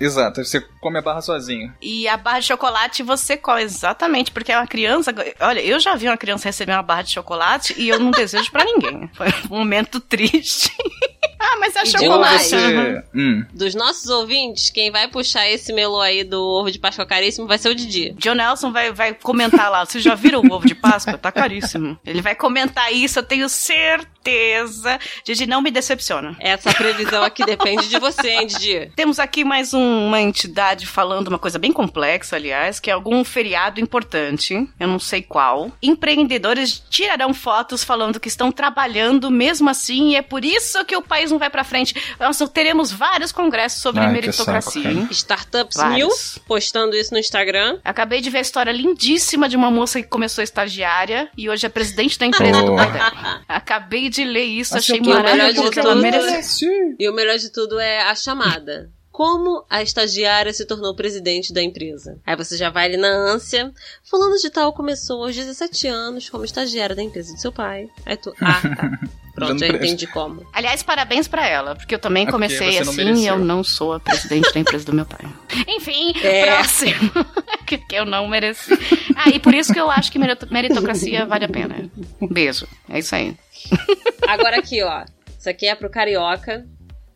Exato, 0.00 0.42
você 0.42 0.58
come 0.80 0.98
a 0.98 1.02
barra 1.02 1.20
sozinho. 1.20 1.72
E 1.82 2.08
a 2.08 2.16
barra 2.16 2.40
de 2.40 2.46
chocolate 2.46 3.02
você 3.02 3.36
come, 3.36 3.62
exatamente, 3.62 4.32
porque 4.32 4.50
é 4.50 4.56
uma 4.56 4.66
criança. 4.66 5.14
Olha, 5.38 5.60
eu 5.60 5.78
já 5.78 5.94
vi 5.94 6.06
uma 6.08 6.16
criança 6.16 6.48
receber 6.48 6.72
uma 6.72 6.82
barra 6.82 7.02
de 7.02 7.10
chocolate 7.12 7.74
e 7.78 7.88
eu 7.90 8.00
não 8.00 8.10
desejo 8.12 8.50
pra 8.50 8.64
ninguém. 8.64 9.08
Foi 9.14 9.28
um 9.50 9.58
momento 9.58 10.00
triste. 10.00 10.72
ah, 11.42 11.56
mas 11.58 11.76
é 11.76 11.84
chocolate. 11.84 12.44
Você. 12.48 13.04
Hum. 13.14 13.44
Dos 13.52 13.74
nossos 13.74 14.08
ouvintes, 14.08 14.70
quem 14.70 14.90
vai 14.90 15.08
puxar 15.08 15.48
esse 15.50 15.72
melô 15.72 16.00
aí 16.00 16.24
do 16.24 16.40
ovo 16.42 16.70
de 16.70 16.78
Páscoa 16.78 17.04
caríssimo 17.04 17.46
vai 17.46 17.58
ser 17.58 17.68
o 17.70 17.74
Didi. 17.74 18.14
John 18.18 18.34
Nelson 18.34 18.70
vai, 18.72 18.92
vai 18.92 19.14
comentar 19.14 19.70
lá. 19.70 19.84
Vocês 19.84 20.02
já 20.04 20.14
viram 20.14 20.40
o 20.40 20.52
ovo 20.52 20.66
de 20.66 20.74
Páscoa? 20.74 21.18
Tá 21.18 21.32
caríssimo. 21.32 21.98
Ele 22.06 22.22
vai 22.22 22.34
comentar 22.34 22.92
isso, 22.92 23.18
eu 23.18 23.22
tenho 23.22 23.48
certeza. 23.48 24.98
Didi, 25.24 25.46
não 25.46 25.60
me 25.62 25.70
decepciona. 25.70 26.36
Essa 26.38 26.72
previsão 26.72 27.22
aqui 27.24 27.44
depende 27.44 27.88
de 27.88 27.98
você, 27.98 28.28
hein, 28.30 28.46
Didi? 28.46 28.90
Temos 28.94 29.18
aqui 29.18 29.44
mais 29.44 29.74
um- 29.74 30.06
uma 30.06 30.20
entidade 30.20 30.86
falando 30.86 31.28
uma 31.28 31.38
coisa 31.38 31.58
bem 31.58 31.72
complexa, 31.72 32.36
aliás, 32.36 32.78
que 32.78 32.90
é 32.90 32.92
algum 32.92 33.24
feriado 33.24 33.80
importante, 33.80 34.68
eu 34.78 34.88
não 34.88 34.98
sei 34.98 35.22
qual. 35.22 35.70
Empreendedores 35.82 36.82
tirarão 36.90 37.32
fotos 37.34 37.82
falando 37.82 38.20
que 38.20 38.28
estão 38.28 38.52
trabalhando 38.52 39.30
mesmo 39.30 39.68
assim 39.68 40.10
e 40.10 40.16
é 40.16 40.22
por 40.22 40.44
isso 40.44 40.84
que 40.84 40.96
o 40.96 41.02
país 41.02 41.31
não 41.32 41.38
vai 41.38 41.50
pra 41.50 41.64
frente. 41.64 41.94
Nós 42.20 42.38
teremos 42.52 42.92
vários 42.92 43.32
congressos 43.32 43.80
sobre 43.82 44.00
Ai, 44.02 44.12
meritocracia, 44.12 44.82
saco, 44.82 44.94
hein? 44.94 45.08
Startups 45.10 45.76
Vários. 45.76 45.96
Mil 45.96 46.42
postando 46.46 46.94
isso 46.94 47.12
no 47.12 47.18
Instagram. 47.18 47.78
Acabei 47.84 48.20
de 48.20 48.30
ver 48.30 48.38
a 48.38 48.42
história 48.42 48.70
lindíssima 48.70 49.48
de 49.48 49.56
uma 49.56 49.70
moça 49.70 50.00
que 50.00 50.08
começou 50.08 50.44
estagiária 50.44 51.28
e 51.36 51.48
hoje 51.50 51.66
é 51.66 51.68
presidente 51.68 52.18
da 52.18 52.26
empresa 52.26 52.62
do 52.62 52.72
Oh. 52.72 52.76
pai 52.76 52.92
dela. 52.92 53.42
Acabei 53.48 54.08
de 54.08 54.24
ler 54.24 54.44
isso, 54.44 54.76
achei 54.76 55.00
maravilhoso. 55.00 55.70
Tudo- 55.70 55.96
merece. 55.96 56.66
E 56.98 57.08
o 57.08 57.12
melhor 57.12 57.38
de 57.38 57.50
tudo 57.50 57.78
é 57.80 58.02
a 58.02 58.14
chamada. 58.14 58.90
Como 59.10 59.64
a 59.68 59.82
estagiária 59.82 60.52
se 60.54 60.64
tornou 60.64 60.94
presidente 60.96 61.52
da 61.52 61.62
empresa? 61.62 62.18
Aí 62.26 62.34
você 62.34 62.56
já 62.56 62.70
vai 62.70 62.86
ali 62.86 62.96
na 62.96 63.08
ânsia. 63.08 63.70
Fulano 64.08 64.36
de 64.38 64.48
tal 64.48 64.72
começou 64.72 65.24
aos 65.24 65.36
17 65.36 65.86
anos 65.86 66.30
como 66.30 66.44
estagiária 66.46 66.96
da 66.96 67.02
empresa 67.02 67.34
do 67.34 67.38
seu 67.38 67.52
pai. 67.52 67.88
Aí 68.06 68.16
tu. 68.16 68.34
Ah, 68.40 68.60
tá. 68.74 68.98
Pronto, 69.34 69.56
presta. 69.58 69.76
entendi 69.76 70.06
como. 70.06 70.46
Aliás, 70.52 70.82
parabéns 70.82 71.26
pra 71.26 71.46
ela, 71.48 71.74
porque 71.74 71.94
eu 71.94 71.98
também 71.98 72.24
É 72.24 72.26
porque 72.26 72.32
comecei 72.32 72.78
assim 72.78 73.14
e 73.14 73.26
eu 73.26 73.38
não 73.38 73.64
sou 73.64 73.94
a 73.94 74.00
presidente 74.00 74.52
da 74.52 74.60
empresa 74.60 74.84
do 74.84 74.92
meu 74.92 75.06
pai. 75.06 75.20
Enfim, 75.66 76.12
É. 76.22 76.44
próximo. 76.46 77.10
que 77.66 77.78
que 77.78 77.96
eu 77.96 78.04
não 78.04 78.28
mereci. 78.28 78.72
Ah, 79.16 79.30
e 79.30 79.38
por 79.40 79.54
isso 79.54 79.72
que 79.72 79.80
eu 79.80 79.90
acho 79.90 80.12
que 80.12 80.18
merito- 80.18 80.46
meritocracia 80.52 81.24
vale 81.24 81.46
a 81.46 81.48
pena. 81.48 81.90
Um 82.20 82.28
beijo. 82.28 82.66
É 82.90 82.98
isso 82.98 83.14
aí. 83.14 83.34
Agora 84.28 84.58
aqui, 84.58 84.82
ó. 84.82 85.04
Isso 85.38 85.48
aqui 85.48 85.66
é 85.66 85.74
pro 85.74 85.88
carioca, 85.90 86.66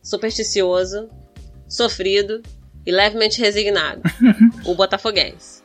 supersticioso, 0.03 1.09
sofrido 1.69 2.41
e 2.85 2.91
levemente 2.91 3.39
resignado. 3.39 4.01
o 4.65 4.73
botafoguense. 4.73 5.61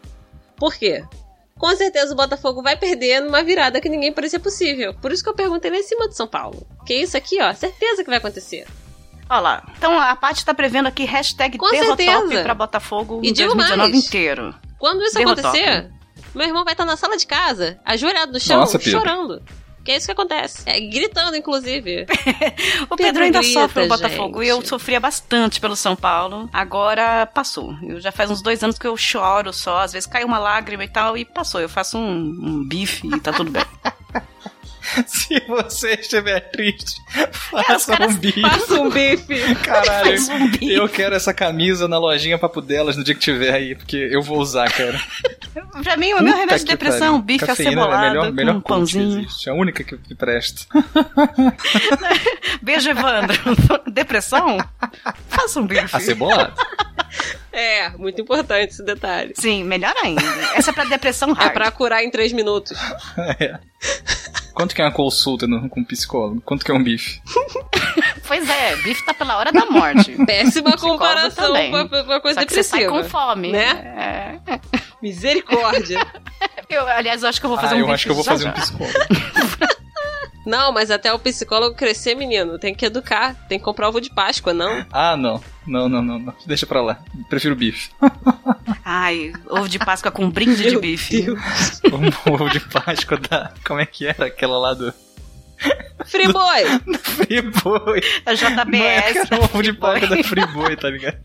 Por 0.56 0.74
quê? 0.74 1.02
Com 1.62 1.76
certeza 1.76 2.12
o 2.12 2.16
Botafogo 2.16 2.60
vai 2.60 2.76
perder 2.76 3.20
numa 3.20 3.40
virada 3.44 3.80
que 3.80 3.88
ninguém 3.88 4.12
parecia 4.12 4.40
possível. 4.40 4.92
Por 4.94 5.12
isso 5.12 5.22
que 5.22 5.28
eu 5.28 5.34
perguntei 5.34 5.70
lá 5.70 5.76
em 5.76 5.82
cima 5.84 6.08
de 6.08 6.16
São 6.16 6.26
Paulo. 6.26 6.66
Que 6.84 6.92
isso 6.92 7.16
aqui, 7.16 7.40
ó, 7.40 7.54
certeza 7.54 8.02
que 8.02 8.10
vai 8.10 8.18
acontecer. 8.18 8.66
Olha 9.30 9.38
lá. 9.40 9.72
Então 9.78 9.96
a 9.96 10.16
Paty 10.16 10.44
tá 10.44 10.52
prevendo 10.52 10.88
aqui 10.88 11.04
hashtag 11.04 11.56
Com 11.56 11.70
derrotop 11.70 12.42
pra 12.42 12.52
Botafogo 12.52 13.20
E 13.22 13.28
em 13.30 13.32
digo 13.32 13.54
2019 13.54 13.92
mais. 13.92 14.04
inteiro. 14.04 14.52
Quando 14.76 15.02
isso 15.04 15.14
Derrotop. 15.16 15.46
acontecer, 15.46 15.88
meu 16.34 16.48
irmão 16.48 16.64
vai 16.64 16.74
estar 16.74 16.84
na 16.84 16.96
sala 16.96 17.16
de 17.16 17.28
casa, 17.28 17.78
ajoelhado 17.84 18.32
no 18.32 18.40
chão, 18.40 18.58
Nossa, 18.58 18.76
Pedro. 18.80 19.40
Chorando. 19.82 19.84
Que 19.84 19.90
é 19.90 19.96
isso 19.96 20.06
que 20.06 20.12
acontece. 20.12 20.62
É, 20.66 20.80
gritando, 20.80 21.36
inclusive. 21.36 22.06
O 22.90 22.96
Pedro, 22.96 23.12
Pedro 23.12 23.24
ainda 23.24 23.40
grita, 23.40 23.60
sofre 23.60 23.84
o 23.84 23.88
Botafogo. 23.88 24.42
E 24.42 24.48
eu 24.48 24.64
sofria 24.64 25.00
bastante 25.00 25.60
pelo 25.60 25.76
São 25.76 25.96
Paulo. 25.96 26.48
Agora 26.52 27.26
passou. 27.26 27.74
Eu 27.82 28.00
já 28.00 28.12
faz 28.12 28.30
uns 28.30 28.42
dois 28.42 28.62
anos 28.62 28.78
que 28.78 28.86
eu 28.86 28.96
choro 28.96 29.52
só. 29.52 29.78
Às 29.78 29.92
vezes 29.92 30.06
cai 30.06 30.24
uma 30.24 30.38
lágrima 30.38 30.84
e 30.84 30.88
tal. 30.88 31.16
E 31.16 31.24
passou. 31.24 31.60
Eu 31.60 31.68
faço 31.68 31.98
um, 31.98 32.10
um 32.42 32.64
bife 32.64 33.06
e 33.06 33.20
tá 33.20 33.32
tudo 33.32 33.50
bem. 33.50 33.64
Se 35.06 35.40
você 35.46 35.94
estiver 35.94 36.40
triste, 36.50 37.00
faça 37.32 38.02
um 38.02 38.14
bife. 38.14 38.40
Passa 38.40 38.80
um 38.80 38.90
bife. 38.90 39.54
Caralho, 39.62 40.20
um 40.32 40.50
bife. 40.50 40.72
eu 40.72 40.88
quero 40.88 41.14
essa 41.14 41.32
camisa 41.32 41.88
na 41.88 41.98
lojinha 41.98 42.38
Papo 42.38 42.60
Delas 42.60 42.96
no 42.96 43.04
dia 43.04 43.14
que 43.14 43.20
tiver 43.20 43.54
aí, 43.54 43.74
porque 43.74 43.96
eu 43.96 44.22
vou 44.22 44.38
usar, 44.38 44.70
cara. 44.70 45.00
Pra 45.82 45.96
mim, 45.96 46.12
o 46.12 46.16
meu 46.22 46.32
Puta 46.32 46.36
remédio 46.38 46.64
de 46.64 46.70
depressão, 46.70 47.12
pariu. 47.12 47.22
bife 47.22 47.46
Cafeína 47.46 47.70
acebolado 47.82 48.04
é 48.04 48.08
a 48.08 48.10
melhor, 48.10 48.32
melhor 48.32 48.52
com 48.54 48.58
um 48.58 48.62
pãozinho. 48.62 49.20
existe. 49.20 49.48
É 49.48 49.52
a 49.52 49.54
única 49.54 49.84
que, 49.84 49.96
que 49.98 50.14
presta. 50.14 50.64
Beijo, 52.62 52.90
Evandro. 52.90 53.36
depressão? 53.90 54.58
Faça 55.28 55.60
um 55.60 55.66
bife. 55.66 55.94
Acebolado. 55.94 56.54
É, 57.52 57.90
muito 57.90 58.20
importante 58.22 58.70
esse 58.70 58.84
detalhe. 58.84 59.32
Sim, 59.36 59.64
melhor 59.64 59.94
ainda. 60.02 60.22
Essa 60.54 60.70
é 60.70 60.72
pra 60.74 60.84
depressão 60.84 61.30
É 61.30 61.34
hard. 61.34 61.52
pra 61.52 61.70
curar 61.70 62.02
em 62.02 62.10
três 62.10 62.32
minutos. 62.32 62.76
É. 63.40 63.58
Quanto 64.54 64.74
que 64.74 64.82
é 64.82 64.84
uma 64.84 64.92
consulta 64.92 65.46
no- 65.46 65.68
com 65.68 65.80
um 65.80 65.84
psicólogo? 65.84 66.40
Quanto 66.42 66.64
que 66.64 66.70
é 66.70 66.74
um 66.74 66.82
bife? 66.82 67.20
Pois 68.26 68.48
é, 68.48 68.76
bife 68.76 69.04
tá 69.04 69.12
pela 69.12 69.36
hora 69.36 69.52
da 69.52 69.66
morte. 69.66 70.12
Péssima 70.24 70.74
comparação 70.78 71.52
com 71.70 71.76
a, 71.76 71.88
com 72.04 72.12
a 72.12 72.20
coisa 72.20 72.40
Só 72.40 72.46
que 72.46 72.54
você 72.54 72.62
sai 72.62 72.80
depressiva. 72.80 73.02
com 73.04 73.10
fome. 73.10 73.52
Né? 73.52 74.40
É. 74.46 74.60
Misericórdia. 75.02 75.98
Eu, 76.70 76.86
aliás, 76.88 77.22
eu 77.22 77.28
acho 77.28 77.38
que 77.38 77.44
eu 77.44 77.50
vou 77.50 77.58
fazer 77.58 77.74
ah, 77.74 77.76
um 77.76 77.80
eu 77.80 77.84
bife 77.86 77.94
acho 77.94 78.04
que 78.04 78.10
eu 78.10 78.14
vou 78.14 78.24
já 78.24 78.30
fazer 78.30 78.44
já. 78.44 78.50
um 78.50 78.54
psicólogo. 78.54 78.98
Não, 80.44 80.72
mas 80.72 80.90
até 80.90 81.12
o 81.12 81.18
psicólogo 81.18 81.76
crescer, 81.76 82.14
menino, 82.14 82.58
tem 82.58 82.74
que 82.74 82.86
educar. 82.86 83.34
Tem 83.48 83.58
que 83.58 83.64
comprar 83.64 83.88
ovo 83.88 84.00
de 84.00 84.10
Páscoa, 84.10 84.52
não? 84.52 84.84
Ah, 84.92 85.16
não. 85.16 85.42
Não, 85.66 85.88
não, 85.88 86.02
não, 86.02 86.18
não. 86.18 86.34
Deixa 86.44 86.66
pra 86.66 86.82
lá. 86.82 86.98
Prefiro 87.28 87.54
bife. 87.54 87.90
Ai, 88.84 89.32
ovo 89.48 89.68
de 89.68 89.78
Páscoa 89.78 90.10
com 90.10 90.28
brinde 90.28 90.56
de 90.56 90.70
Meu 90.70 90.80
bife. 90.80 91.26
Um 91.30 92.32
ovo 92.32 92.48
de 92.48 92.58
Páscoa 92.58 93.16
da. 93.18 93.52
Como 93.64 93.80
é 93.80 93.86
que 93.86 94.06
era? 94.06 94.26
Aquela 94.26 94.58
lá 94.58 94.74
do. 94.74 94.92
Friboi! 96.04 96.64
A 96.64 96.98
Friboi. 96.98 98.00
Não 98.26 98.32
é, 98.32 98.34
JBS. 98.34 99.28
cara, 99.28 99.40
um 99.40 99.44
ovo 99.44 99.62
de 99.62 99.72
Páscoa 99.72 100.08
da 100.08 100.24
Friboi, 100.24 100.76
tá 100.76 100.90
ligado? 100.90 101.18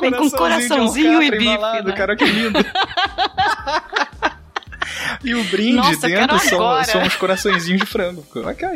Vem 0.00 0.12
com 0.12 0.30
coraçãozinho 0.30 1.22
e 1.22 1.30
bife, 1.30 1.58
né? 1.58 1.92
cara, 1.94 2.16
que 2.16 2.24
lindo. 2.24 2.58
E 5.24 5.34
o 5.34 5.44
brinde 5.44 5.76
Nossa, 5.76 6.08
dentro 6.08 6.38
são, 6.38 6.84
são 6.84 7.02
uns 7.02 7.16
coraçõezinhos 7.16 7.80
de 7.80 7.86
frango. 7.86 8.24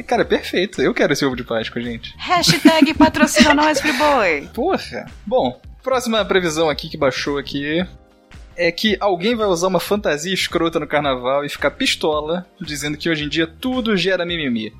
Cara, 0.06 0.22
é 0.22 0.24
perfeito. 0.24 0.82
Eu 0.82 0.92
quero 0.92 1.12
esse 1.12 1.24
ovo 1.24 1.36
de 1.36 1.44
Páscoa, 1.44 1.80
gente. 1.80 2.14
Hashtag 2.18 2.94
patrocina 2.94 3.54
nós, 3.54 3.80
Friboi. 3.80 4.48
Porra. 4.52 5.06
Bom, 5.26 5.60
próxima 5.82 6.24
previsão 6.24 6.68
aqui 6.68 6.88
que 6.88 6.96
baixou 6.96 7.38
aqui. 7.38 7.84
é 8.56 8.70
que 8.70 8.96
alguém 9.00 9.34
vai 9.34 9.46
usar 9.46 9.68
uma 9.68 9.80
fantasia 9.80 10.32
escrota 10.32 10.78
no 10.78 10.86
carnaval 10.86 11.44
e 11.44 11.48
ficar 11.48 11.70
pistola, 11.72 12.46
dizendo 12.60 12.96
que 12.96 13.08
hoje 13.08 13.24
em 13.24 13.28
dia 13.28 13.46
tudo 13.46 13.96
gera 13.96 14.24
mimimi. 14.24 14.72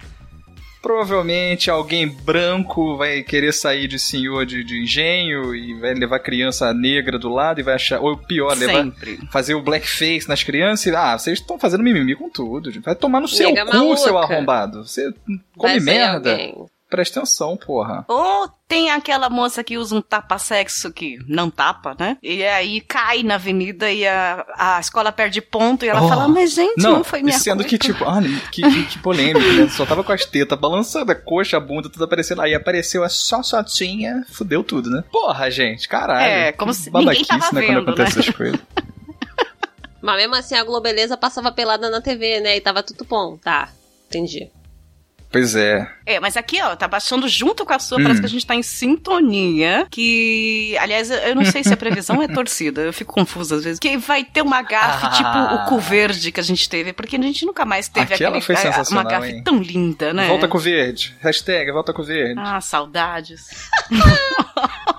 Provavelmente 0.84 1.70
alguém 1.70 2.06
branco 2.06 2.98
vai 2.98 3.22
querer 3.22 3.54
sair 3.54 3.88
de 3.88 3.98
senhor 3.98 4.44
de, 4.44 4.62
de 4.62 4.82
engenho 4.82 5.54
e 5.54 5.72
vai 5.80 5.94
levar 5.94 6.18
criança 6.18 6.74
negra 6.74 7.18
do 7.18 7.30
lado 7.30 7.58
e 7.58 7.62
vai 7.62 7.72
achar. 7.76 8.00
Ou 8.00 8.18
pior, 8.18 8.54
levar, 8.54 8.84
Sempre. 8.84 9.18
fazer 9.32 9.54
o 9.54 9.62
blackface 9.62 10.28
nas 10.28 10.42
crianças 10.42 10.84
e. 10.84 10.94
Ah, 10.94 11.16
vocês 11.18 11.38
estão 11.38 11.58
fazendo 11.58 11.82
mimimi 11.82 12.14
com 12.14 12.28
tudo. 12.28 12.70
Vai 12.82 12.94
tomar 12.94 13.20
no 13.22 13.26
seu 13.28 13.48
Nega 13.48 13.64
cu, 13.64 13.72
maluca. 13.78 13.96
seu 13.96 14.18
arrombado. 14.18 14.86
Você 14.86 15.10
come 15.56 15.72
Vai 15.72 15.80
merda. 15.80 16.32
alguém. 16.32 16.54
Presta 16.94 17.18
atenção, 17.18 17.57
porra. 17.57 18.04
Ou 18.07 18.48
tem 18.68 18.88
aquela 18.88 19.28
moça 19.28 19.64
que 19.64 19.76
usa 19.76 19.96
um 19.96 20.00
tapa-sexo 20.00 20.92
que 20.92 21.18
não 21.26 21.50
tapa, 21.50 21.96
né? 21.98 22.16
E 22.22 22.44
aí 22.44 22.80
cai 22.83 23.24
na 23.24 23.35
avenida 23.35 23.90
e 23.90 24.07
a, 24.07 24.46
a 24.57 24.78
escola 24.78 25.11
perde 25.11 25.40
ponto 25.40 25.85
e 25.85 25.88
ela 25.88 26.04
Oh, 26.04 26.09
fala, 26.09 26.28
mas 26.28 26.52
gente, 26.54 26.80
não, 26.80 26.98
Não, 26.98 27.04
foi 27.04 27.20
minha 27.20 27.37
sendo 27.37 27.64
culpa. 27.64 27.68
que, 27.70 27.78
tipo, 27.78 28.04
ah, 28.04 28.20
que, 28.52 28.62
que, 28.62 28.85
que 28.87 28.98
polêmico, 29.00 29.44
né? 29.54 29.68
Só 29.70 29.85
tava 29.85 30.04
com 30.04 30.12
as 30.12 30.24
tetas 30.24 30.57
balançando, 30.57 31.11
a 31.11 31.16
coxa, 31.16 31.57
a 31.57 31.61
bunda, 31.61 31.90
tudo 31.90 32.04
aparecendo. 32.04 32.42
Aí 32.42 32.54
apareceu 32.54 33.02
a 33.02 33.09
só 33.09 33.42
sotinha, 33.42 34.24
fudeu 34.30 34.62
tudo, 34.62 34.88
né? 34.88 35.02
Porra, 35.11 35.50
gente, 35.50 35.88
caralho. 35.88 36.24
É, 36.30 36.52
como 36.52 36.72
se 36.72 36.92
ninguém 36.92 37.24
tava 37.24 37.50
né, 37.52 37.61
vendo, 37.61 37.66
quando 37.66 37.88
acontece 37.88 38.18
né? 38.18 38.22
essas 38.22 38.37
coisas. 38.37 38.61
Mas 40.00 40.16
mesmo 40.16 40.37
assim, 40.37 40.54
a 40.54 40.62
Globeleza 40.62 41.16
passava 41.16 41.50
pelada 41.50 41.90
na 41.90 42.00
TV, 42.00 42.38
né? 42.38 42.57
E 42.57 42.61
tava 42.61 42.85
tudo 42.85 43.04
bom. 43.04 43.37
Tá, 43.37 43.68
entendi. 44.07 44.48
Pois 45.34 45.56
é. 45.56 45.84
É, 46.06 46.20
mas 46.20 46.36
aqui, 46.36 46.62
ó, 46.62 46.76
tá 46.76 46.86
baixando 46.86 47.26
junto 47.26 47.64
com 47.66 47.72
a 47.72 47.78
sua, 47.80 47.98
Hum. 47.98 48.04
parece 48.04 48.20
que 48.20 48.26
a 48.26 48.30
gente 48.30 48.46
tá 48.46 48.54
em 48.54 48.62
sintonia. 48.62 49.84
Que, 49.90 50.76
aliás, 50.78 51.10
eu 51.10 51.34
não 51.34 51.44
sei 51.44 51.64
se 51.64 51.72
a 51.74 51.76
previsão 51.76 52.22
é 52.22 52.28
torcida, 52.28 52.82
eu 52.82 52.92
fico 52.92 53.12
confusa 53.12 53.56
às 53.56 53.64
vezes. 53.64 53.80
Que 53.80 53.96
vai 53.96 54.22
ter 54.22 54.42
uma 54.42 54.62
gafe, 54.62 55.06
Ah. 55.06 55.10
tipo 55.10 55.54
o 55.54 55.68
cu 55.68 55.78
verde 55.80 56.30
que 56.30 56.38
a 56.38 56.42
gente 56.42 56.68
teve, 56.68 56.92
porque 56.92 57.16
a 57.16 57.20
gente 57.20 57.44
nunca 57.44 57.64
mais 57.64 57.88
teve 57.88 58.14
Aquela 58.14 58.30
aquele, 58.36 58.44
foi 58.44 58.54
sensacional, 58.54 59.04
uma 59.04 59.10
gafe 59.10 59.32
hein? 59.32 59.42
tão 59.42 59.58
linda, 59.58 60.12
né? 60.12 60.28
Volta 60.28 60.46
com 60.46 60.56
o 60.56 60.60
verde. 60.60 61.16
Hashtag 61.20 61.72
volta 61.72 61.92
com 61.92 62.02
o 62.02 62.04
verde. 62.04 62.34
Ah, 62.38 62.60
saudades. 62.60 63.46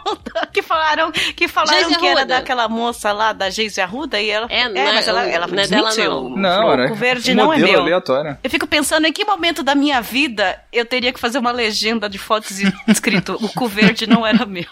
que 0.76 0.82
falaram, 0.82 1.12
que, 1.12 1.48
falaram 1.48 1.78
Geise 1.80 2.00
que 2.00 2.06
era 2.08 2.20
Arruda. 2.22 2.36
daquela 2.36 2.68
moça 2.68 3.12
lá 3.12 3.34
da 3.34 3.50
Geise 3.50 3.80
Arruda 3.82 4.20
e 4.22 4.30
ela. 4.30 4.48
É, 4.50 4.68
não 4.70 4.82
é- 4.82 4.94
mas 4.94 5.08
ela, 5.08 5.26
ela 5.28 5.48
não 5.48 5.60
é 5.60 5.68
dela, 5.68 5.92
não. 6.36 6.72
era 6.72 6.92
O 6.92 6.96
verde 6.96 7.34
não 7.34 7.54
é 7.54 7.58
meu. 7.58 7.80
aleatório. 7.82 8.38
Eu 8.44 8.50
fico 8.50 8.68
pensando 8.68 9.06
em 9.08 9.14
que 9.14 9.24
momento 9.26 9.64
da 9.64 9.74
minha 9.76 10.02
vida 10.02 10.60
eu 10.72 10.86
teria 10.86 11.12
que 11.14 11.20
fazer 11.20 11.38
uma 11.38 11.52
legenda 11.52 12.10
de 12.10 12.18
fotos 12.18 12.60
e- 12.60 12.74
escrito 12.88 13.38
o 13.42 13.50
cu 13.50 13.68
verde 13.68 14.08
não 14.08 14.26
era 14.26 14.46
meu. 14.46 14.66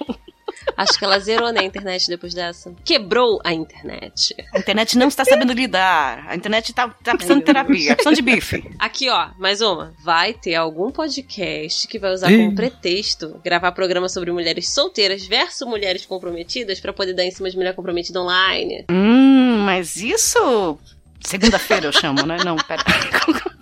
Acho 0.76 0.97
que 0.97 1.06
ela 1.06 1.19
zerou 1.19 1.52
na 1.54 1.63
internet 1.63 2.08
depois 2.08 2.34
dessa. 2.34 2.73
Quebrou 2.84 3.39
a 3.43 3.54
internet. 3.54 4.36
A 4.54 4.60
internet 4.60 4.97
não 4.97 5.08
está 5.08 5.23
sabendo 5.23 5.54
lidar. 5.54 6.26
A 6.28 6.36
internet 6.36 6.73
tá, 6.73 6.89
tá 7.04 7.13
precisando 7.13 7.39
de 7.39 7.45
terapia, 7.45 7.95
precisando 7.95 8.15
de 8.15 8.21
bife. 8.21 8.63
Aqui, 8.80 9.10
ó, 9.10 9.30
mais 9.38 9.62
uma. 9.62 9.93
Vai 10.04 10.34
ter 10.34 10.56
algum 10.56 10.91
podcast 10.91 11.88
que 11.88 11.99
vai 11.99 12.13
usar 12.13 12.32
Ih. 12.32 12.38
como 12.38 12.56
pretexto 12.56 13.39
gravar 13.43 13.71
programa 13.71 14.10
sobre 14.10 14.32
mulheres 14.32 14.69
solteiras 14.69 15.26
versus 15.26 15.67
mulheres 15.67 16.06
comprometidas 16.06 16.80
pra 16.80 16.93
poder 16.93 17.13
dar 17.13 17.23
em 17.23 17.32
cima 17.32 17.49
de 17.49 17.58
mulher 17.58 17.76
comprometida 17.76 18.21
online. 18.21 18.86
Hum, 18.89 19.63
mas 19.65 19.97
isso. 19.97 20.78
Segunda-feira 21.21 21.88
eu 21.88 21.91
chamo, 21.91 22.26
né? 22.26 22.38
Não, 22.43 22.58
pera. 22.58 22.84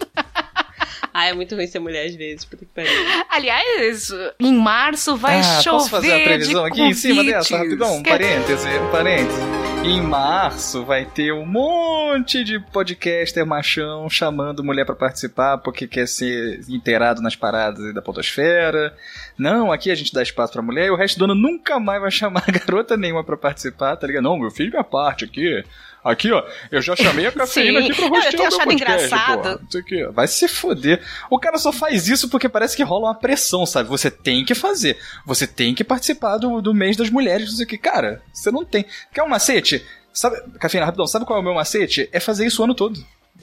Ah, 1.22 1.28
é 1.28 1.34
muito 1.34 1.54
ruim 1.54 1.68
ser 1.68 1.78
mulher 1.78 2.08
às 2.08 2.16
vezes, 2.16 2.46
puta 2.46 2.66
que 2.66 2.72
pariu. 2.72 2.90
Aliás, 3.30 4.12
em 4.40 4.54
março 4.56 5.16
vai 5.16 5.38
ah, 5.38 5.44
chover. 5.62 5.78
posso 5.78 5.90
fazer 5.92 6.14
a 6.14 6.24
previsão 6.24 6.64
de 6.64 6.72
aqui 6.72 6.82
em 6.82 6.94
cima 6.96 7.24
dessa, 7.24 7.58
rapidão? 7.60 7.98
Um 7.98 8.02
parêntese, 8.02 8.68
um 8.68 8.90
parêntese. 8.90 9.40
Em 9.84 10.02
março 10.02 10.84
vai 10.84 11.06
ter 11.06 11.32
um 11.32 11.46
monte 11.46 12.44
de 12.44 12.60
podcaster 12.60 13.46
machão 13.46 14.10
chamando 14.10 14.64
mulher 14.64 14.84
pra 14.84 14.96
participar 14.96 15.60
porque 15.60 15.88
quer 15.88 16.08
ser 16.08 16.62
inteirado 16.68 17.22
nas 17.22 17.36
paradas 17.36 17.94
da 17.94 18.02
podosfera. 18.02 18.96
Não, 19.38 19.72
aqui 19.72 19.92
a 19.92 19.96
gente 19.96 20.12
dá 20.12 20.24
espaço 20.24 20.54
pra 20.54 20.62
mulher 20.64 20.88
e 20.88 20.92
o 20.92 20.96
resto 20.96 21.20
do 21.20 21.26
ano 21.26 21.36
nunca 21.36 21.80
mais 21.80 22.02
vai 22.02 22.12
chamar 22.12 22.46
garota 22.50 22.98
nenhuma 22.98 23.24
pra 23.24 23.38
participar, 23.38 23.96
tá 23.96 24.08
ligado? 24.08 24.24
Não, 24.24 24.40
meu 24.40 24.50
filho, 24.50 24.72
minha 24.72 24.84
parte 24.84 25.26
aqui. 25.26 25.64
Aqui, 26.04 26.32
ó, 26.32 26.44
eu 26.72 26.82
já 26.82 26.96
chamei 26.96 27.28
a 27.28 27.32
cafeína 27.32 27.80
aqui 27.80 27.94
pra 27.94 28.10
Não, 28.10 28.16
eu 28.16 28.22
rostear 28.22 28.32
tenho 28.32 28.48
o 28.48 28.58
meu 28.58 28.66
podcast, 28.66 29.06
engraçado. 29.06 29.42
porra. 29.42 29.60
Não 29.62 29.72
sei 29.72 29.82
o 29.82 29.86
quê. 29.86 30.08
Vai 30.12 30.28
se 30.28 30.48
foder. 30.48 31.02
O 31.30 31.40
cara 31.40 31.58
só 31.60 31.72
faz 31.72 32.08
isso 32.08 32.28
porque 32.28 32.50
parece 32.50 32.76
que 32.76 32.82
rola 32.84 33.08
uma 33.10 33.16
pressão, 33.16 33.66
sabe? 33.68 33.88
Você 33.90 34.10
tem 34.10 34.44
que 34.44 34.56
fazer. 34.56 34.98
Você 35.26 35.46
tem 35.46 35.76
que 35.76 35.84
participar 35.84 36.38
do, 36.38 36.60
do 36.62 36.74
mês 36.74 36.98
das 36.98 37.10
mulheres, 37.12 37.50
não 37.50 37.56
sei 37.58 37.66
o 37.66 37.70
que. 37.70 37.78
Cara, 37.78 38.22
você 38.34 38.50
não 38.50 38.66
tem. 38.66 38.84
Quer 39.14 39.22
um 39.24 39.30
macete? 39.30 39.86
Sabe, 40.12 40.38
Cafeína, 40.60 40.86
rapidão, 40.86 41.06
sabe 41.08 41.24
qual 41.26 41.38
é 41.38 41.42
o 41.42 41.46
meu 41.46 41.54
macete? 41.54 42.10
É 42.12 42.20
fazer 42.20 42.46
isso 42.48 42.62
o 42.62 42.66
ano 42.66 42.74
todo. 42.74 43.00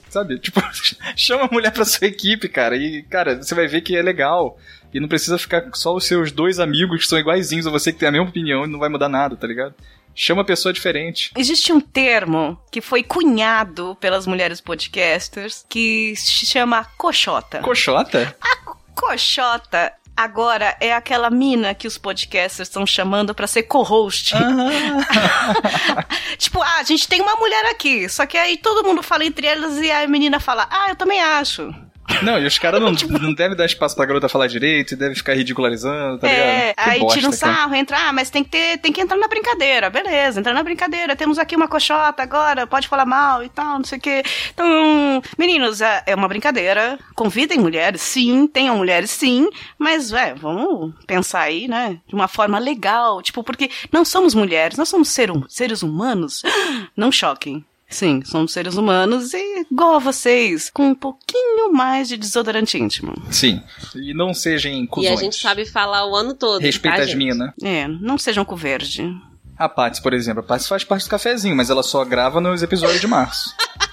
Sabe? 0.09 0.37
Tipo, 0.43 0.61
chama 1.15 1.45
a 1.45 1.49
mulher 1.51 1.71
pra 1.71 1.85
sua 1.85 2.07
equipe, 2.07 2.49
cara. 2.49 2.75
E, 2.75 3.03
cara, 3.03 3.37
você 3.41 3.55
vai 3.55 3.67
ver 3.67 3.81
que 3.81 3.95
é 3.95 4.01
legal. 4.01 4.57
E 4.93 4.99
não 4.99 5.07
precisa 5.07 5.37
ficar 5.37 5.63
só 5.73 5.95
os 5.95 6.03
seus 6.05 6.31
dois 6.31 6.59
amigos 6.59 7.01
que 7.03 7.07
são 7.07 7.19
iguaizinhos 7.19 7.67
a 7.67 7.69
você, 7.69 7.93
que 7.93 7.99
tem 7.99 8.09
a 8.09 8.11
mesma 8.11 8.27
opinião 8.27 8.65
e 8.65 8.67
não 8.67 8.79
vai 8.79 8.89
mudar 8.89 9.07
nada, 9.07 9.35
tá 9.35 9.45
ligado? 9.47 9.75
Chama 10.15 10.41
a 10.41 10.45
pessoa 10.45 10.73
diferente. 10.73 11.31
Existe 11.37 11.71
um 11.71 11.79
termo 11.79 12.59
que 12.71 12.81
foi 12.81 13.03
cunhado 13.03 13.97
pelas 13.99 14.27
mulheres 14.27 14.59
podcasters 14.59 15.65
que 15.69 16.13
se 16.15 16.45
chama 16.45 16.85
coxota. 16.97 17.59
Coxota? 17.59 18.35
Coxota 18.95 19.93
agora 20.19 20.75
é 20.81 20.93
aquela 20.93 21.29
mina 21.29 21.73
que 21.73 21.87
os 21.87 21.97
podcasters 21.97 22.67
estão 22.67 22.85
chamando 22.85 23.33
pra 23.33 23.47
ser 23.47 23.63
co-host. 23.63 24.35
Ah, 24.35 26.05
Tipo, 26.37 26.61
ah, 26.61 26.79
a 26.79 26.83
gente 26.83 27.07
tem 27.07 27.21
uma 27.21 27.35
mulher 27.37 27.65
aqui, 27.67 28.09
só 28.09 28.25
que 28.25 28.37
aí 28.37 28.57
todo 28.57 28.85
mundo 28.85 29.01
fala 29.01 29.23
entre 29.23 29.47
elas 29.47 29.77
e 29.77 29.89
a 29.89 30.05
menina 30.07 30.39
fala, 30.39 30.67
ah, 30.69 30.89
eu 30.89 30.95
também 30.97 31.21
acho. 31.21 31.73
Não, 32.23 32.39
e 32.39 32.45
os 32.45 32.57
caras 32.59 32.81
não, 32.81 32.91
não 33.19 33.33
devem 33.33 33.55
dar 33.55 33.65
espaço 33.65 33.95
pra 33.95 34.05
garota 34.05 34.27
falar 34.27 34.47
direito, 34.47 34.93
e 34.93 34.97
devem 34.97 35.15
ficar 35.15 35.33
ridicularizando, 35.35 36.17
tá 36.19 36.27
ligado? 36.27 36.45
é, 36.47 36.73
Que 36.73 36.89
aí 36.89 36.99
bosta, 36.99 37.19
tira 37.19 37.27
um 37.33 37.37
cara. 37.37 37.53
sarro, 37.55 37.75
entra, 37.75 37.97
ah, 37.97 38.13
mas 38.13 38.29
tem 38.29 38.43
que, 38.43 38.49
ter, 38.49 38.77
tem 38.79 38.91
que 38.91 38.99
entrar 39.01 39.17
na 39.17 39.27
brincadeira, 39.27 39.89
beleza, 39.89 40.39
entrar 40.39 40.53
na 40.53 40.63
brincadeira, 40.63 41.15
temos 41.15 41.37
aqui 41.37 41.55
uma 41.55 41.67
coxota 41.67 42.21
agora, 42.21 42.65
pode 42.67 42.87
falar 42.87 43.05
mal 43.05 43.43
e 43.43 43.49
tal, 43.49 43.77
não 43.77 43.83
sei 43.85 43.97
o 43.97 44.01
quê. 44.01 44.23
Então, 44.53 45.21
meninos, 45.37 45.81
é, 45.81 46.03
é 46.07 46.15
uma 46.15 46.27
brincadeira, 46.27 46.97
convidem 47.15 47.59
mulheres, 47.59 48.01
sim, 48.01 48.47
tenham 48.47 48.77
mulheres, 48.77 49.09
sim, 49.11 49.47
mas, 49.77 50.11
é, 50.11 50.33
vamos 50.33 50.93
pensar 51.07 51.41
aí, 51.41 51.67
né, 51.67 51.99
de 52.07 52.15
uma 52.15 52.27
forma 52.27 52.59
legal, 52.59 53.21
tipo, 53.21 53.43
porque 53.43 53.69
não 53.91 54.03
somos 54.03 54.33
mulheres, 54.33 54.77
nós 54.77 54.89
somos 54.89 55.09
ser, 55.09 55.31
hum- 55.31 55.43
seres 55.47 55.83
humanos, 55.83 56.41
não 56.97 57.11
choquem. 57.11 57.63
Sim, 57.89 58.21
somos 58.23 58.53
seres 58.53 58.75
humanos 58.75 59.33
e 59.33 59.65
igual 59.71 59.95
a 59.95 59.99
vocês, 59.99 60.69
com 60.69 60.89
um 60.89 60.95
pouquinho 60.95 61.73
mais 61.73 62.07
de 62.07 62.17
desodorante 62.17 62.77
íntimo. 62.77 63.13
Sim. 63.31 63.61
E 63.95 64.13
não 64.13 64.31
sejam 64.33 64.71
E 64.71 64.87
cuzões. 64.87 65.19
a 65.19 65.23
gente 65.23 65.35
sabe 65.37 65.65
falar 65.65 66.05
o 66.05 66.15
ano 66.15 66.35
todo. 66.35 66.61
Respeita 66.61 66.97
tá, 66.97 67.03
as 67.03 67.13
minas. 67.15 67.51
É, 67.63 67.87
não 67.87 68.17
sejam 68.17 68.45
com 68.45 68.55
verde. 68.55 69.11
A 69.57 69.67
Paty, 69.67 70.01
por 70.03 70.13
exemplo. 70.13 70.41
A 70.41 70.43
Paty 70.43 70.67
faz 70.67 70.83
parte 70.83 71.03
do 71.05 71.09
cafezinho, 71.09 71.55
mas 71.55 71.69
ela 71.71 71.81
só 71.83 72.05
grava 72.05 72.39
nos 72.39 72.61
episódios 72.61 73.01
de 73.01 73.07
março. 73.07 73.53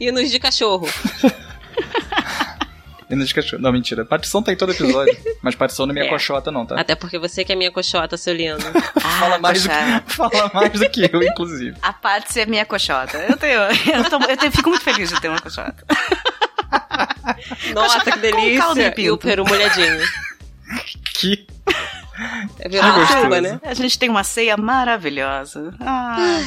E 0.00 0.10
nos 0.10 0.30
de 0.30 0.40
cachorro. 0.40 0.88
E 3.08 3.14
nos 3.14 3.32
cachorros. 3.32 3.62
Não, 3.62 3.70
mentira. 3.72 4.04
Partição 4.04 4.42
tá 4.42 4.52
em 4.52 4.56
todo 4.56 4.72
episódio. 4.72 5.16
mas 5.42 5.54
partição 5.54 5.86
não 5.86 5.92
é 5.92 5.94
minha 5.94 6.06
É. 6.06 6.08
coxota, 6.08 6.50
não, 6.50 6.66
tá? 6.66 6.78
Até 6.80 6.94
porque 6.96 7.18
você 7.18 7.44
que 7.44 7.52
é 7.52 7.54
minha 7.56 7.70
coxota, 7.70 8.16
seu 8.16 8.34
lindo. 8.34 8.58
Fala, 9.18 9.38
mais 9.38 9.62
do 9.62 9.68
que, 9.68 10.10
fala 10.14 10.50
mais 10.52 10.72
do 10.72 10.88
que 10.90 11.08
eu, 11.12 11.22
inclusive. 11.22 11.76
A 11.82 11.92
Patsy 11.92 12.40
é 12.40 12.46
minha 12.46 12.66
coxota. 12.66 13.16
Eu 13.28 13.36
tenho, 13.36 13.60
eu, 13.60 14.10
tô- 14.10 14.18
eu 14.28 14.36
tenho- 14.36 14.52
fico 14.52 14.70
muito 14.70 14.82
feliz 14.82 15.08
de 15.10 15.20
ter 15.20 15.28
uma 15.28 15.40
coxota. 15.40 15.76
Nossa, 17.74 17.98
Coxota 18.00 18.12
que 18.12 18.18
delícia. 18.18 18.94
e 18.98 19.10
o 19.10 19.18
peru 19.18 19.44
molhadinho. 19.46 20.00
Que. 21.14 21.46
É 22.60 22.68
virou 22.68 22.86
uma 22.86 22.98
gostoso. 22.98 23.20
chuva, 23.22 23.40
né? 23.40 23.60
A 23.62 23.74
gente 23.74 23.98
tem 23.98 24.08
uma 24.08 24.24
ceia 24.24 24.56
maravilhosa. 24.56 25.74
Ah, 25.80 26.40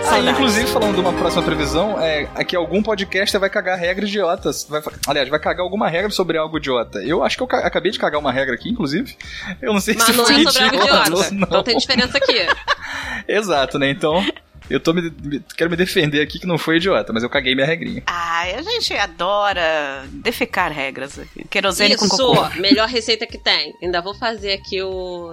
Ah, 0.00 0.10
saudades. 0.12 0.30
inclusive, 0.30 0.66
falando 0.68 0.94
de 0.94 1.00
uma 1.00 1.12
próxima 1.12 1.42
previsão, 1.42 2.00
é, 2.00 2.26
é 2.34 2.44
que 2.44 2.56
algum 2.56 2.82
podcaster 2.82 3.38
vai 3.40 3.50
cagar 3.50 3.78
regras 3.78 4.08
idiotas. 4.08 4.66
Vai, 4.68 4.82
aliás, 5.06 5.28
vai 5.28 5.38
cagar 5.38 5.62
alguma 5.62 5.88
regra 5.88 6.10
sobre 6.10 6.38
algo 6.38 6.56
idiota. 6.58 6.98
Eu 7.02 7.22
acho 7.22 7.36
que 7.36 7.42
eu 7.42 7.46
ca- 7.46 7.58
acabei 7.66 7.92
de 7.92 7.98
cagar 7.98 8.18
uma 8.20 8.32
regra 8.32 8.54
aqui, 8.54 8.70
inclusive. 8.70 9.16
Eu 9.60 9.72
não 9.72 9.80
sei 9.80 9.94
Mas 9.94 10.04
se 10.04 10.12
não 10.12 10.24
foi 10.24 10.34
é 10.42 10.50
sobre 10.50 10.62
algo 10.64 10.76
idiota. 10.76 11.02
idiota. 11.10 11.30
Não. 11.34 11.42
Então 11.46 11.62
tem 11.62 11.76
diferença 11.76 12.16
aqui. 12.18 12.46
Exato, 13.28 13.78
né? 13.78 13.90
Então, 13.90 14.24
eu 14.70 14.80
tô 14.80 14.92
me, 14.92 15.12
me- 15.22 15.42
quero 15.56 15.70
me 15.70 15.76
defender 15.76 16.20
aqui 16.20 16.38
que 16.38 16.46
não 16.46 16.58
foi 16.58 16.76
idiota, 16.76 17.12
mas 17.12 17.22
eu 17.22 17.30
caguei 17.30 17.54
minha 17.54 17.66
regrinha. 17.66 18.02
Ai, 18.06 18.54
a 18.54 18.62
gente 18.62 18.92
adora 18.94 20.04
defecar 20.12 20.72
regras 20.72 21.18
aqui. 21.18 21.44
Querosene 21.48 21.96
com 21.96 22.04
Isso, 22.06 22.16
cocô. 22.16 22.48
melhor 22.60 22.88
receita 22.88 23.26
que 23.26 23.38
tem. 23.38 23.74
Ainda 23.82 24.00
vou 24.00 24.14
fazer 24.14 24.52
aqui 24.52 24.82
o, 24.82 25.30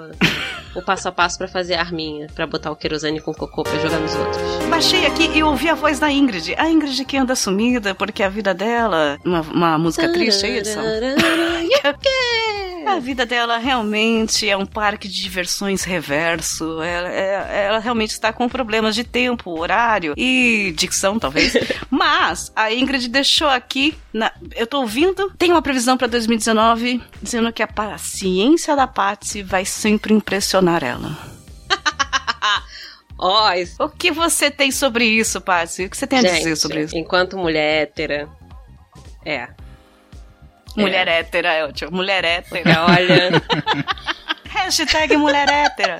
o 0.76 0.82
passo 0.82 1.08
a 1.08 1.12
passo 1.12 1.38
pra 1.38 1.48
fazer 1.48 1.76
a 1.76 1.80
arminha. 1.82 2.28
Pra 2.36 2.45
botar 2.48 2.71
o 2.71 2.76
querosene 2.76 3.19
com 3.21 3.34
cocô 3.34 3.63
pra 3.63 3.78
jogar 3.80 4.00
nos 4.00 4.15
outros. 4.15 4.41
Baixei 4.69 5.06
aqui 5.06 5.30
e 5.36 5.43
ouvi 5.43 5.69
a 5.69 5.76
voz 5.76 6.00
da 6.00 6.12
Ingrid. 6.12 6.54
A 6.58 6.69
Ingrid 6.69 7.04
que 7.06 7.17
anda 7.17 7.36
sumida 7.36 7.93
porque 7.95 8.24
a 8.24 8.30
vida 8.30 8.54
dela. 8.54 9.19
Uma, 9.24 9.41
uma 9.41 9.78
música 9.78 10.12
triste, 10.12 10.45
é 10.45 10.60
isso? 10.62 10.80
A 12.86 13.00
vida 13.00 13.26
dela 13.26 13.58
realmente 13.58 14.48
é 14.48 14.56
um 14.56 14.65
parque 14.65 15.08
de 15.08 15.19
diversões 15.21 15.84
reverso. 15.84 16.82
Ela, 16.84 17.10
é- 17.12 17.65
ela 17.67 17.80
realmente 17.80 18.12
está 18.12 18.32
com 18.32 18.48
problemas 18.48 18.93
de 18.93 19.04
tempo, 19.26 19.60
horário 19.60 20.14
e 20.16 20.74
dicção, 20.78 21.18
talvez. 21.18 21.54
Mas 21.90 22.52
a 22.56 22.72
Ingrid 22.72 23.08
deixou 23.10 23.48
aqui. 23.48 23.98
na- 24.14 24.32
eu 24.56 24.68
tô 24.68 24.82
ouvindo. 24.82 25.32
Tem 25.38 25.52
uma 25.52 25.62
previsão 25.62 25.98
para 25.98 26.08
2019 26.08 27.02
dizendo 27.22 27.52
que 27.52 27.64
a 27.64 27.68
paciência 27.68 28.76
da 28.76 28.86
Patsy 28.88 29.42
vai 29.42 29.66
sempre 29.66 30.14
impressionar 30.14 30.84
ela. 30.84 31.18
Ó, 33.18 33.52
isso. 33.54 33.82
O 33.82 33.90
que 33.90 34.12
você 34.12 34.52
tem 34.52 34.72
sobre 34.72 35.06
isso, 35.06 35.40
Patsy? 35.42 35.86
O 35.86 35.90
que 35.90 35.98
você 35.98 36.06
tem 36.06 36.20
a 36.20 36.22
dizer 36.22 36.56
sobre 36.56 36.84
isso? 36.84 36.98
enquanto 36.98 37.38
mulher 37.38 37.84
hétera. 37.84 38.28
É. 39.26 39.48
Mulher 40.76 41.08
hétera, 41.08 41.54
é 41.54 41.66
ótimo. 41.66 41.92
Mulher 41.92 42.24
hétera. 42.26 42.84
Olha, 42.86 43.42
Hashtag 44.50 45.16
mulher 45.18 45.48
hétera. 45.50 45.98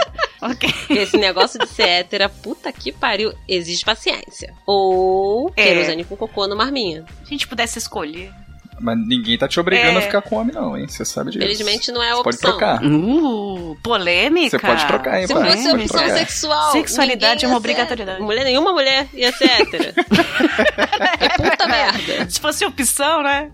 Ok. 0.52 0.70
esse 0.90 1.18
negócio 1.18 1.60
de 1.60 1.68
ser 1.68 1.88
hétera, 1.88 2.30
puta 2.30 2.72
que 2.72 2.92
pariu, 2.92 3.34
exige 3.48 3.84
paciência. 3.84 4.54
Ou 4.68 5.52
É. 5.56 5.64
querosene 5.64 6.04
com 6.04 6.16
cocô 6.16 6.48
no 6.48 6.56
marminha. 6.56 7.04
Se 7.24 7.28
a 7.28 7.30
gente 7.30 7.48
pudesse 7.48 7.78
escolher. 7.80 8.32
Mas 8.78 8.98
ninguém 9.08 9.38
tá 9.38 9.48
te 9.48 9.58
obrigando 9.58 10.00
É. 10.00 10.00
a 10.00 10.02
ficar 10.02 10.22
com 10.22 10.36
homem, 10.36 10.54
não, 10.54 10.78
hein? 10.78 10.86
Você 10.86 11.06
sabe 11.06 11.32
disso. 11.32 11.42
Felizmente 11.42 11.94
não 11.94 12.04
é 12.04 12.12
a 12.12 12.16
Você 12.16 12.22
opção. 12.30 12.52
pode 12.52 12.60
trocar. 12.60 12.84
Uh, 12.86 13.78
polêmica. 13.82 14.50
Você 14.50 14.60
pode 14.60 14.86
trocar, 14.86 15.22
hein, 15.22 15.28
Se 15.28 15.34
pai? 15.34 15.52
fosse 15.52 15.72
opção 15.72 15.88
trocar. 16.02 16.18
sexual. 16.18 16.72
Sexualidade 16.74 17.46
é 17.46 17.48
uma 17.48 17.56
obrigatoriedade. 17.58 18.22
Mulher, 18.22 18.44
nenhuma 18.44 18.74
mulher 18.74 19.08
ia 19.14 19.32
ser 19.32 19.46
hétera. 19.50 19.94
é 21.20 21.30
puta 21.30 21.68
merda. 21.68 22.30
Se 22.30 22.40
fosse 22.40 22.66
opção, 22.66 23.24
né? 23.24 23.50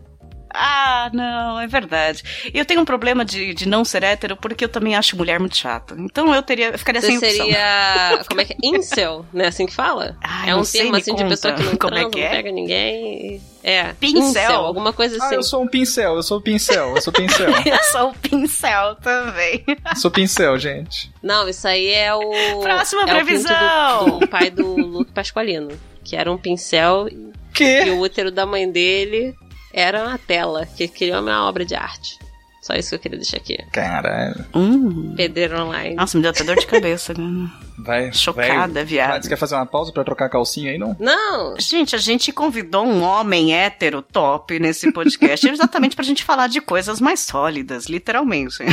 Ah, 0.53 1.09
não, 1.13 1.59
é 1.59 1.67
verdade. 1.67 2.23
E 2.53 2.57
eu 2.57 2.65
tenho 2.65 2.81
um 2.81 2.85
problema 2.85 3.23
de, 3.25 3.53
de 3.53 3.67
não 3.67 3.83
ser 3.85 4.03
hétero 4.03 4.35
porque 4.35 4.65
eu 4.65 4.69
também 4.69 4.95
acho 4.95 5.15
mulher 5.17 5.39
muito 5.39 5.55
chata. 5.57 5.95
Então 5.97 6.33
eu 6.33 6.41
teria, 6.43 6.69
eu 6.69 6.77
ficaria 6.79 7.01
Você 7.01 7.07
sem 7.07 7.17
opção. 7.17 7.31
seria. 7.45 8.23
Como 8.29 8.41
é 8.41 8.45
que 8.45 8.53
é? 8.53 8.57
Incel, 8.63 9.25
né? 9.33 9.47
Assim 9.47 9.65
que 9.65 9.73
fala? 9.73 10.15
Ai, 10.21 10.49
é 10.49 10.51
não 10.53 10.61
um 10.61 10.63
sei, 10.63 10.81
termo 10.81 10.97
assim 10.97 11.15
de 11.15 11.23
pessoa 11.25 11.53
que 11.53 11.63
não 11.63 11.75
Como 11.77 11.95
é 11.95 12.09
que 12.09 12.19
não 12.19 12.25
é? 12.27 12.29
pega 12.29 12.51
ninguém. 12.51 13.41
É. 13.63 13.93
Pincel. 13.93 14.21
Incel, 14.23 14.55
alguma 14.65 14.91
coisa 14.91 15.17
Ah, 15.21 15.25
assim. 15.27 15.35
eu 15.35 15.43
sou 15.43 15.61
um 15.63 15.67
pincel, 15.67 16.15
eu 16.15 16.23
sou 16.23 16.39
um 16.39 16.41
pincel, 16.41 16.95
eu 16.95 17.01
sou 17.01 17.13
pincel. 17.13 17.47
Eu 17.63 17.83
sou 17.83 18.09
o 18.09 18.13
pincel 18.15 18.95
também. 18.95 19.63
sou 19.95 20.09
pincel, 20.09 20.57
gente. 20.57 21.11
Não, 21.21 21.47
isso 21.47 21.67
aí 21.67 21.87
é 21.91 22.13
o. 22.13 22.59
Próxima 22.61 23.03
é 23.03 23.05
o 23.05 23.07
previsão. 23.07 24.05
do, 24.05 24.19
do 24.19 24.27
pai 24.27 24.49
do 24.49 24.75
Luke 24.75 25.11
Pasqualino. 25.11 25.69
Que 26.03 26.15
era 26.15 26.31
um 26.31 26.37
pincel 26.37 27.07
e 27.07 27.31
Que? 27.53 27.81
o 27.91 27.99
útero 27.99 28.31
da 28.31 28.45
mãe 28.47 28.69
dele 28.69 29.35
era 29.73 30.03
uma 30.03 30.17
tela, 30.17 30.65
que 30.65 30.87
criou 30.87 31.21
uma 31.21 31.47
obra 31.47 31.65
de 31.65 31.75
arte. 31.75 32.19
Só 32.61 32.75
isso 32.75 32.89
que 32.89 32.95
eu 32.95 32.99
queria 32.99 33.17
deixar 33.17 33.37
aqui. 33.37 33.57
Caralho. 33.71 34.45
Hum. 34.53 35.15
Pedreiro 35.17 35.59
online. 35.63 35.95
Nossa, 35.95 36.15
me 36.15 36.21
deu 36.21 36.29
até 36.29 36.43
dor 36.43 36.55
de 36.55 36.67
cabeça. 36.67 37.11
né? 37.17 37.49
Vai. 37.79 38.13
Chocada, 38.13 38.73
vai. 38.73 38.85
viado. 38.85 39.23
Você 39.23 39.29
quer 39.29 39.35
fazer 39.35 39.55
uma 39.55 39.65
pausa 39.65 39.91
pra 39.91 40.03
trocar 40.03 40.25
a 40.25 40.29
calcinha 40.29 40.69
aí, 40.71 40.77
não? 40.77 40.95
Não! 40.99 41.55
Gente, 41.59 41.95
a 41.95 41.99
gente 41.99 42.31
convidou 42.31 42.85
um 42.85 43.01
homem 43.01 43.55
hétero 43.55 44.03
top 44.03 44.59
nesse 44.59 44.91
podcast 44.91 45.49
exatamente 45.49 45.95
pra 45.95 46.05
gente 46.05 46.23
falar 46.23 46.45
de 46.47 46.61
coisas 46.61 47.01
mais 47.01 47.21
sólidas, 47.21 47.87
literalmente. 47.87 48.57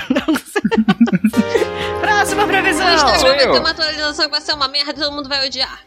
Próxima 2.02 2.46
previsão! 2.46 2.86
Vai 3.22 3.44
eu. 3.46 3.52
ter 3.52 3.58
uma 3.58 3.70
atualização 3.70 4.26
que 4.26 4.30
vai 4.32 4.40
ser 4.42 4.52
uma 4.52 4.68
merda 4.68 4.90
e 4.90 4.94
todo 4.94 5.12
mundo 5.14 5.30
vai 5.30 5.46
odiar. 5.46 5.80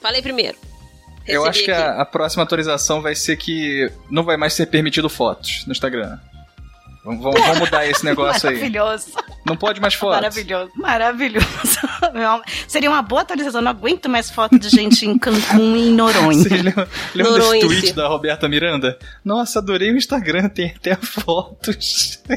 Falei 0.00 0.20
primeiro. 0.20 0.58
Eu 1.26 1.44
acho 1.44 1.64
que 1.64 1.70
a, 1.70 2.00
a 2.00 2.04
próxima 2.04 2.42
atualização 2.42 3.00
vai 3.02 3.14
ser 3.14 3.36
que 3.36 3.90
não 4.10 4.22
vai 4.24 4.36
mais 4.36 4.52
ser 4.54 4.66
permitido 4.66 5.08
fotos 5.08 5.64
no 5.66 5.72
Instagram. 5.72 6.18
Vamos, 7.02 7.22
vamos- 7.22 7.40
vamos 7.40 7.58
mudar 7.60 7.86
esse 7.86 8.04
negócio 8.04 8.46
aí. 8.48 8.56
Maravilhoso. 8.56 9.12
Não 9.46 9.56
pode 9.56 9.80
mais 9.80 9.94
fotos. 9.94 10.16
Maravilhoso. 10.16 10.70
Maravilhoso. 10.76 11.46
Seria 12.68 12.90
uma 12.90 13.00
boa 13.00 13.22
atualização. 13.22 13.62
Não 13.62 13.70
aguento 13.70 14.06
mais 14.06 14.30
foto 14.30 14.58
de 14.58 14.68
gente 14.68 15.06
em 15.06 15.18
Cancún 15.18 15.76
e 15.76 15.88
em 15.88 15.94
Noronha. 15.94 16.34
Vocês 16.42 16.60
lembram, 16.62 16.86
lembram 17.14 17.38
desse 17.38 17.60
tweet 17.60 17.92
da 17.94 18.06
Roberta 18.06 18.46
Miranda? 18.50 18.98
Nossa, 19.24 19.60
adorei 19.60 19.90
o 19.90 19.96
Instagram, 19.96 20.50
tem 20.50 20.74
até 20.76 20.94
fotos. 20.94 22.22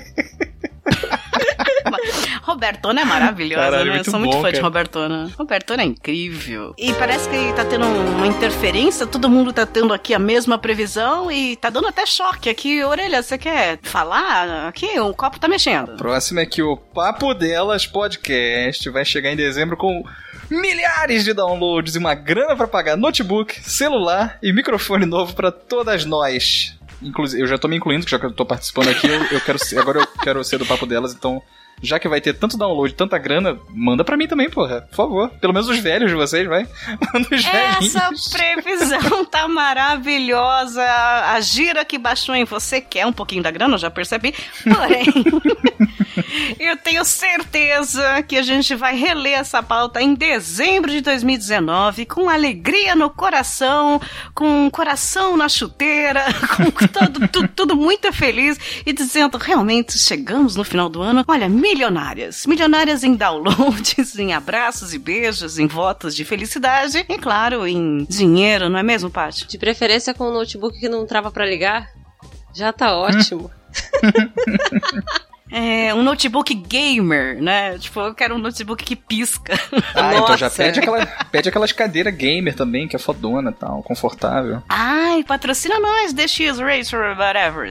Robertona 2.54 3.02
é 3.02 3.06
maravilhosa, 3.06 3.64
Caralho, 3.64 3.86
né? 3.86 3.90
Eu 3.90 3.96
muito 3.96 4.12
sou 4.12 4.20
muito 4.20 4.34
bom, 4.36 4.42
fã 4.42 4.48
de 4.50 4.54
cara. 4.54 4.64
Robertona. 4.64 5.32
Robertona 5.38 5.82
é 5.82 5.86
incrível. 5.86 6.76
E 6.78 6.94
parece 6.94 7.28
que 7.28 7.54
tá 7.54 7.66
tendo 7.66 7.86
uma 7.86 8.28
interferência, 8.28 9.08
todo 9.08 9.28
mundo 9.28 9.52
tá 9.52 9.66
tendo 9.66 9.92
aqui 9.92 10.14
a 10.14 10.20
mesma 10.20 10.58
previsão 10.58 11.32
e 11.32 11.56
tá 11.56 11.72
dando 11.72 11.88
até 11.88 12.06
choque 12.06 12.50
aqui. 12.50 12.84
Orelha, 12.84 13.24
você 13.24 13.40
quer 13.40 13.80
falar? 13.82 14.68
Aqui, 14.68 15.00
o 15.00 15.14
copo 15.16 15.40
tá 15.40 15.48
mexendo. 15.48 15.98
Próximo 15.98 16.40
é 16.40 16.46
que 16.46 16.62
o 16.62 16.78
Papo 16.78 17.34
Delas 17.34 17.88
Podcast 17.88 18.88
vai 18.92 19.04
chegar 19.04 19.32
em 19.32 19.36
dezembro 19.36 19.76
com 19.76 20.04
milhares 20.50 21.24
de 21.24 21.34
downloads 21.34 21.96
e 21.96 21.98
uma 21.98 22.14
grana 22.14 22.56
pra 22.56 22.68
pagar 22.68 22.96
notebook, 22.96 23.60
celular 23.68 24.38
e 24.44 24.54
microfone 24.54 25.08
novo 25.08 25.34
pra 25.34 25.52
todas 25.52 26.06
nós. 26.06 26.76
Inclusive, 27.02 27.42
eu 27.42 27.48
já 27.48 27.58
tô 27.58 27.68
me 27.68 27.78
incluindo, 27.78 28.08
já 28.08 28.20
que 28.20 28.28
eu 28.28 28.32
tô 28.32 28.46
participando 28.46 28.90
aqui, 28.90 29.08
eu, 29.08 29.24
eu 29.26 29.42
quero 29.42 29.58
ser, 29.58 29.80
agora 29.80 30.00
eu 30.00 30.08
quero 30.22 30.44
ser 30.44 30.60
do 30.60 30.66
Papo 30.66 30.86
Delas, 30.86 31.14
então 31.14 31.42
já 31.84 32.00
que 32.00 32.08
vai 32.08 32.20
ter 32.22 32.34
tanto 32.34 32.58
download, 32.58 32.94
tanta 32.96 33.18
grana, 33.18 33.60
manda 33.70 34.04
pra 34.04 34.18
mim 34.18 34.26
também, 34.28 34.50
porra. 34.50 34.82
Por 34.90 34.96
favor. 34.96 35.30
Pelo 35.42 35.54
menos 35.54 35.68
os 35.70 35.78
velhos 35.78 36.10
de 36.10 36.16
vocês, 36.16 36.48
vai. 36.48 36.64
Manda 37.14 37.28
os 37.32 37.44
velhinhos. 37.46 37.96
Essa 37.96 38.10
previsão 38.38 39.26
tá 39.26 39.48
maravilhosa. 39.48 40.84
A 40.84 41.40
gira 41.42 41.84
que 41.86 41.98
baixou 41.98 42.34
em 42.36 42.46
você 42.46 42.80
quer 42.82 43.06
um 43.06 43.14
pouquinho 43.14 43.44
da 43.44 43.52
grana, 43.52 43.76
eu 43.76 43.80
já 43.80 43.92
percebi. 43.92 44.34
Porém, 44.64 45.06
eu 46.60 46.78
tenho 46.78 47.04
certeza 47.04 48.24
que 48.24 48.38
a 48.38 48.42
gente 48.44 48.74
vai 48.76 48.96
reler 48.96 49.34
essa 49.40 49.62
pauta 49.62 50.02
em 50.02 50.14
dezembro 50.14 50.90
de 50.92 51.02
2019 51.02 52.06
com 52.06 52.30
alegria 52.30 52.96
no 52.96 53.10
coração, 53.10 54.00
com 54.34 54.66
um 54.66 54.70
coração 54.70 55.36
na 55.38 55.50
chuteira, 55.50 56.24
com 56.56 56.88
todo, 56.88 57.28
tu- 57.28 57.48
tudo 57.50 57.76
muito 57.76 58.12
feliz 58.14 58.58
e 58.86 58.94
dizendo 58.94 59.38
realmente 59.38 59.98
chegamos 59.98 60.56
no 60.56 60.64
final 60.64 60.90
do 60.90 61.02
ano. 61.02 61.24
Olha, 61.28 61.50
milionárias. 61.74 62.46
Milionárias 62.46 63.04
em 63.04 63.16
downloads, 63.16 64.18
em 64.20 64.34
abraços 64.34 64.94
e 64.94 65.00
beijos, 65.00 65.58
em 65.58 65.68
votos 65.68 66.16
de 66.16 66.24
felicidade 66.24 67.04
e, 67.10 67.18
claro, 67.18 67.68
em 67.68 68.06
dinheiro, 68.06 68.70
não 68.70 68.80
é 68.80 68.84
mesmo, 68.84 69.10
Paty? 69.10 69.48
De 69.48 69.58
preferência 69.58 70.14
com 70.14 70.30
um 70.30 70.34
notebook 70.34 70.80
que 70.80 70.88
não 70.88 71.06
trava 71.06 71.32
pra 71.32 71.46
ligar. 71.46 71.90
Já 72.54 72.72
tá 72.72 72.96
ótimo. 72.96 73.50
É, 75.56 75.94
um 75.94 76.02
notebook 76.02 76.52
gamer, 76.52 77.40
né? 77.40 77.78
Tipo, 77.78 78.00
eu 78.00 78.16
quero 78.16 78.34
um 78.34 78.40
notebook 78.40 78.84
que 78.84 78.96
pisca. 78.96 79.54
Ah, 79.96 80.16
então 80.16 80.36
já 80.36 80.48
Nossa. 80.48 80.64
pede, 80.64 80.80
aquela, 80.80 81.06
pede 81.32 81.50
aquelas 81.50 81.72
cadeiras 81.72 82.14
gamer 82.16 82.56
também, 82.56 82.88
que 82.88 82.96
é 82.96 83.00
fodona 83.00 83.52
e 83.52 83.54
tal, 83.54 83.84
confortável. 83.84 84.64
Ai, 84.68 85.24
patrocina 85.24 85.80
nós, 85.80 86.12
DX 86.14 86.58
Racer 86.60 87.16
Whatever. 87.18 87.70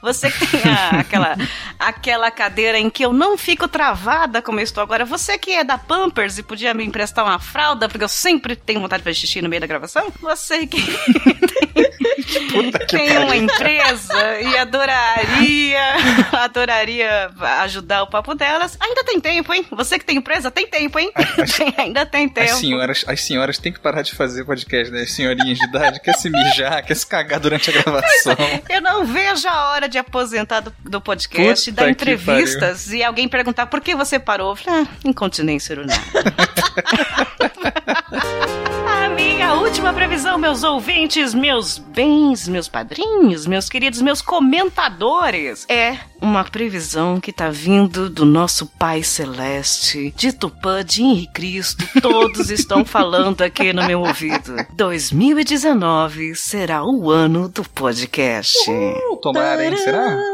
Você 0.00 0.30
que 0.30 0.46
tem 0.46 0.60
a- 0.72 1.00
aquela, 1.00 1.36
aquela 1.78 2.30
cadeira 2.30 2.78
em 2.78 2.88
que 2.88 3.04
eu 3.04 3.12
não 3.12 3.36
fico 3.36 3.66
travada 3.66 4.40
como 4.40 4.60
eu 4.60 4.64
estou 4.64 4.82
agora. 4.82 5.04
Você 5.04 5.36
que 5.36 5.50
é 5.52 5.64
da 5.64 5.76
Pampers 5.76 6.38
e 6.38 6.42
podia 6.44 6.72
me 6.72 6.84
emprestar 6.84 7.24
uma 7.24 7.40
fralda, 7.40 7.88
porque 7.88 8.04
eu 8.04 8.08
sempre 8.08 8.54
tenho 8.54 8.80
vontade 8.80 9.02
de 9.02 9.04
fazer 9.04 9.18
xixi 9.18 9.42
no 9.42 9.48
meio 9.48 9.60
da 9.60 9.66
gravação. 9.66 10.12
Você 10.20 10.66
que 10.68 10.80
Puta 12.52 12.78
que 12.80 12.96
tem 12.96 13.18
uma 13.18 13.36
empresa 13.36 14.40
e 14.40 14.56
adoraria, 14.56 15.80
adoraria 16.32 17.23
ajudar 17.62 18.02
o 18.02 18.06
papo 18.06 18.34
delas. 18.34 18.76
Ainda 18.80 19.04
tem 19.04 19.20
tempo, 19.20 19.52
hein? 19.52 19.66
Você 19.70 19.98
que 19.98 20.04
tem 20.04 20.16
empresa, 20.18 20.50
tem 20.50 20.66
tempo, 20.66 20.98
hein? 20.98 21.12
Tem- 21.56 21.74
ainda 21.78 22.06
tem 22.06 22.28
tempo. 22.28 22.50
As 22.50 22.58
senhoras, 22.58 23.04
as 23.06 23.20
senhoras 23.20 23.58
têm 23.58 23.72
que 23.72 23.80
parar 23.80 24.02
de 24.02 24.14
fazer 24.14 24.44
podcast, 24.44 24.92
né? 24.92 25.02
As 25.02 25.12
senhorinhas 25.12 25.58
de 25.58 25.64
idade 25.66 26.00
quer 26.00 26.14
se 26.14 26.30
mijar, 26.30 26.84
quer 26.84 26.94
se 26.94 27.06
cagar 27.06 27.40
durante 27.40 27.70
a 27.70 27.72
gravação. 27.72 28.36
Eu 28.68 28.80
não 28.80 29.04
vejo 29.04 29.48
a 29.48 29.70
hora 29.70 29.88
de 29.88 29.98
aposentar 29.98 30.60
do, 30.60 30.72
do 30.80 31.00
podcast, 31.00 31.70
Puta 31.70 31.84
dar 31.84 31.90
entrevistas 31.90 32.90
e 32.92 33.02
alguém 33.02 33.28
perguntar 33.28 33.66
por 33.66 33.80
que 33.80 33.94
você 33.94 34.18
parou. 34.18 34.50
Eu 34.52 34.56
falei, 34.56 34.82
ah, 34.82 34.86
incontinência 35.04 35.76
urinária. 35.76 36.02
minha 39.14 39.54
última 39.54 39.92
previsão, 39.92 40.36
meus 40.38 40.62
ouvintes, 40.62 41.32
meus 41.32 41.78
bens, 41.78 42.48
meus 42.48 42.68
padrinhos, 42.68 43.46
meus 43.46 43.68
queridos, 43.68 44.02
meus 44.02 44.20
comentadores, 44.20 45.66
é 45.68 45.96
uma 46.20 46.44
previsão 46.44 47.20
que 47.20 47.32
tá 47.32 47.50
vindo 47.50 48.10
do 48.10 48.24
nosso 48.24 48.66
Pai 48.66 49.02
Celeste, 49.02 50.12
de 50.16 50.32
Tupã, 50.32 50.84
de 50.84 51.02
Henri 51.02 51.26
Cristo, 51.28 51.86
todos 52.00 52.50
estão 52.50 52.84
falando 52.84 53.42
aqui 53.42 53.72
no 53.72 53.84
meu 53.86 54.00
ouvido. 54.00 54.56
2019 54.72 56.34
será 56.34 56.84
o 56.84 57.10
ano 57.10 57.48
do 57.48 57.62
podcast. 57.62 58.58
Tomara, 59.22 59.64
hein? 59.64 59.76
Será? 59.76 60.33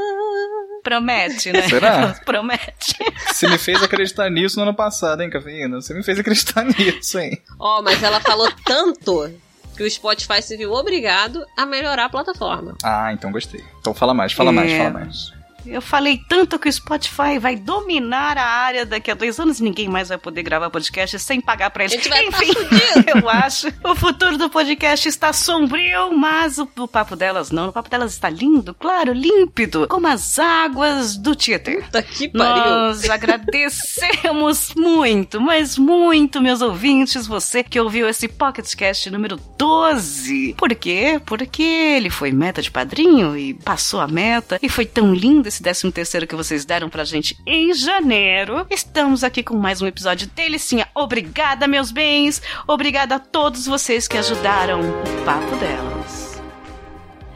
Promete, 0.83 1.53
né? 1.53 1.69
Será? 1.69 2.15
Promete. 2.25 2.97
Você 3.33 3.49
me 3.49 3.59
fez 3.59 3.83
acreditar 3.83 4.31
nisso 4.31 4.57
no 4.57 4.63
ano 4.63 4.75
passado, 4.75 5.23
hein, 5.23 5.31
Cafeína? 5.31 5.81
Você 5.81 5.93
me 5.95 6.03
fez 6.03 6.19
acreditar 6.19 6.65
nisso, 6.79 7.19
hein? 7.19 7.41
Ó, 7.59 7.83
mas 7.83 8.03
ela 8.03 8.21
falou 8.21 8.51
tanto 8.65 9.31
que 9.77 9.83
o 9.83 9.91
Spotify 9.91 10.43
se 10.43 10.57
viu 10.57 10.73
obrigado 10.73 11.45
a 11.57 11.65
melhorar 11.65 12.07
a 12.07 12.09
plataforma. 12.09 12.77
Ah, 12.83 13.13
então 13.13 13.31
gostei. 13.33 13.65
Então 13.81 13.95
fala 13.95 14.13
mais, 14.13 14.33
fala 14.33 14.53
mais, 14.53 14.71
É. 14.73 14.79
fala 14.79 14.91
mais. 14.91 15.33
Eu 15.67 15.83
falei 15.83 16.21
tanto 16.29 16.59
que 16.59 16.69
o 16.69 16.73
Spotify 16.73 17.39
vai 17.39 17.57
dominar 17.57 18.39
a 18.39 18.45
área 18.45 18.87
daqui 18.87 19.11
a 19.11 19.15
dois 19.15 19.39
anos 19.39 19.61
e 19.61 19.63
ninguém 19.63 19.89
mais 19.89 20.09
vai 20.09 20.19
poder 20.19 20.43
gravar 20.43 20.71
podcast 20.71 21.19
sem 21.19 21.41
pagar 21.41 21.71
pra 21.71 21.85
eles. 21.85 21.95
A 21.95 21.97
gente 21.97 22.09
vai 22.09 22.27
Enfim, 22.27 22.53
tá 22.55 23.19
eu 23.21 23.29
acho. 23.29 23.69
O 23.85 23.95
futuro 23.95 24.39
do 24.39 24.49
podcast 24.49 25.09
está 25.09 25.33
sombrio, 25.33 26.17
mas 26.17 26.59
o, 26.59 26.69
o 26.79 26.89
papo 26.89 27.15
delas 27.15 27.51
não. 27.51 27.69
O 27.69 27.73
papo 27.73 27.91
delas 27.91 28.13
está 28.13 28.31
lindo, 28.31 28.75
claro, 28.75 29.13
límpido, 29.13 29.87
como 29.89 30.07
as 30.07 30.39
águas 30.39 31.17
do 31.17 31.35
Tietê. 31.35 31.83
Puta 31.83 32.03
que 32.03 32.29
pariu. 32.29 32.65
Nós 32.65 33.09
agradecemos 33.11 34.75
muito, 34.77 35.41
mas 35.41 35.77
muito, 35.77 36.41
meus 36.41 36.63
ouvintes, 36.63 37.27
você 37.27 37.63
que 37.63 37.81
ouviu 37.81 38.09
esse 38.09 38.29
PocketCast 38.29 39.11
número 39.11 39.39
12. 39.59 40.55
Por 40.57 40.75
quê? 40.75 41.21
Porque 41.25 41.63
ele 41.63 42.11
foi 42.11 42.33
meta 42.33 42.63
de 42.63 42.71
padrinho 42.71 43.37
e 43.37 43.55
passou 43.55 44.01
a 44.01 44.09
meta 44.09 44.59
e 44.63 44.69
foi 44.69 44.87
tão 44.87 45.13
lindo 45.13 45.50
esse 45.51 45.63
13 45.63 45.91
terceiro 45.91 46.27
que 46.29 46.37
vocês 46.37 46.65
deram 46.65 46.89
pra 46.89 47.05
gente 47.05 47.37
em 47.45 47.75
janeiro. 47.75 48.65
Estamos 48.71 49.25
aqui 49.25 49.43
com 49.43 49.57
mais 49.57 49.83
um 49.83 49.87
episódio 49.87 50.29
delicinha. 50.29 50.87
Obrigada, 50.95 51.67
meus 51.67 51.91
bens. 51.91 52.41
Obrigada 52.69 53.17
a 53.17 53.19
todos 53.19 53.67
vocês 53.67 54.07
que 54.07 54.17
ajudaram 54.17 54.81
o 54.81 55.25
papo 55.25 55.57
delas. 55.57 56.41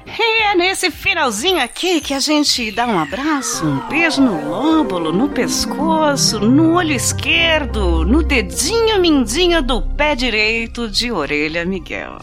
E 0.07 0.43
é 0.43 0.55
nesse 0.55 0.93
finalzinho 0.93 1.61
aqui 1.61 2.01
que 2.01 2.15
a 2.15 2.21
gente 2.21 2.71
dá 2.71 2.87
um 2.87 3.01
abraço, 3.01 3.67
um 3.67 3.89
beijo 3.89 4.23
no 4.23 4.49
lóbulo, 4.49 5.11
no 5.13 5.29
pescoço, 5.29 6.39
no 6.39 6.75
olho 6.75 6.93
esquerdo, 6.93 8.05
no 8.05 8.23
dedinho 8.23 9.01
mindinho 9.01 9.61
do 9.61 9.83
pé 9.83 10.15
direito 10.15 10.89
de 10.89 11.11
Orelha 11.11 11.65
Miguel. 11.65 12.19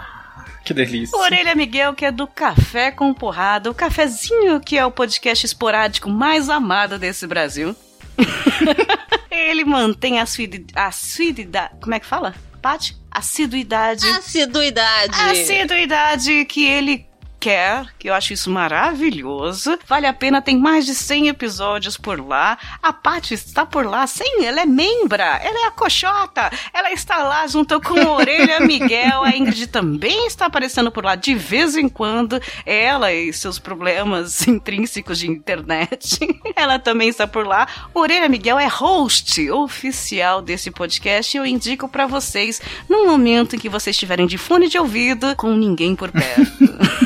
Que 0.67 0.75
delícia. 0.75 1.17
Orelha 1.17 1.55
Miguel, 1.55 1.95
que 1.95 2.05
é 2.05 2.11
do 2.11 2.27
Café 2.27 2.91
com 2.91 3.15
Porrada, 3.15 3.71
o 3.71 3.75
cafezinho 3.75 4.59
que 4.59 4.77
é 4.77 4.85
o 4.85 4.91
podcast 4.91 5.47
esporádico 5.47 6.11
mais 6.11 6.49
amado 6.51 6.99
desse 6.99 7.25
Brasil. 7.25 7.77
Ele 9.31 9.65
mantém 9.65 10.19
a 10.19 10.25
assiduidade. 10.25 11.77
Como 11.81 11.95
é 11.95 12.01
que 12.01 12.07
fala? 12.07 12.35
Paty? 12.61 12.97
Assiduidade. 13.09 14.05
Assiduidade. 14.09 15.15
Assiduidade 15.15 16.45
que 16.47 16.67
ele 16.67 17.07
quer, 17.39 17.87
que 17.99 18.09
eu 18.09 18.15
acho 18.15 18.33
isso 18.33 18.51
maravilhoso. 18.51 19.79
Vale 19.87 20.07
a 20.07 20.13
pena, 20.13 20.43
tem 20.43 20.59
mais 20.59 20.85
de 20.87 20.95
100 20.95 21.29
episódios 21.29 21.97
por 21.97 22.21
lá. 22.21 22.59
A 22.83 22.93
Paty 22.93 23.35
está 23.35 23.65
por 23.65 23.87
lá, 23.87 24.07
sim, 24.07 24.45
ela 24.45 24.61
é 24.61 24.67
membra, 24.67 25.41
ela 25.43 25.65
é 25.65 25.67
a 25.67 25.71
coxota. 25.71 26.51
Ela 26.73 26.93
está 26.93 27.19
lá 27.19 27.47
junto 27.47 27.81
com 27.81 27.99
a 27.99 28.13
Orelha 28.13 28.61
Miguel. 28.61 29.23
A 29.23 29.37
Ingrid 29.37 29.67
também 29.69 30.27
está 30.27 30.47
aparecendo 30.47 30.91
por 30.91 31.05
lá 31.05 31.15
de 31.15 31.35
vez 31.35 31.77
em 31.77 31.89
quando. 31.89 32.41
Ela 32.65 33.13
e 33.13 33.33
seus 33.33 33.59
problemas 33.59 34.47
intrínsecos 34.49 35.19
de 35.19 35.31
internet. 35.31 36.19
ela 36.57 36.79
também 36.79 37.09
está 37.09 37.27
por 37.27 37.47
lá. 37.47 37.67
Orelha 37.95 38.29
Miguel 38.29 38.59
é 38.59 38.67
host 38.67 39.51
oficial 39.51 40.43
desse 40.43 40.71
podcast. 40.71 41.37
Eu 41.37 41.47
indico 41.47 41.89
para 41.89 42.07
vocês 42.07 42.61
no 42.89 43.07
momento 43.07 43.57
em 43.57 43.59
que 43.59 43.69
vocês 43.69 43.95
estiverem 43.95 44.27
de 44.27 44.39
fone 44.39 44.69
de 44.69 44.79
ouvido 44.79 45.35
com 45.37 45.53
ninguém 45.53 45.95
por 45.95 46.11
perto. 46.11 47.06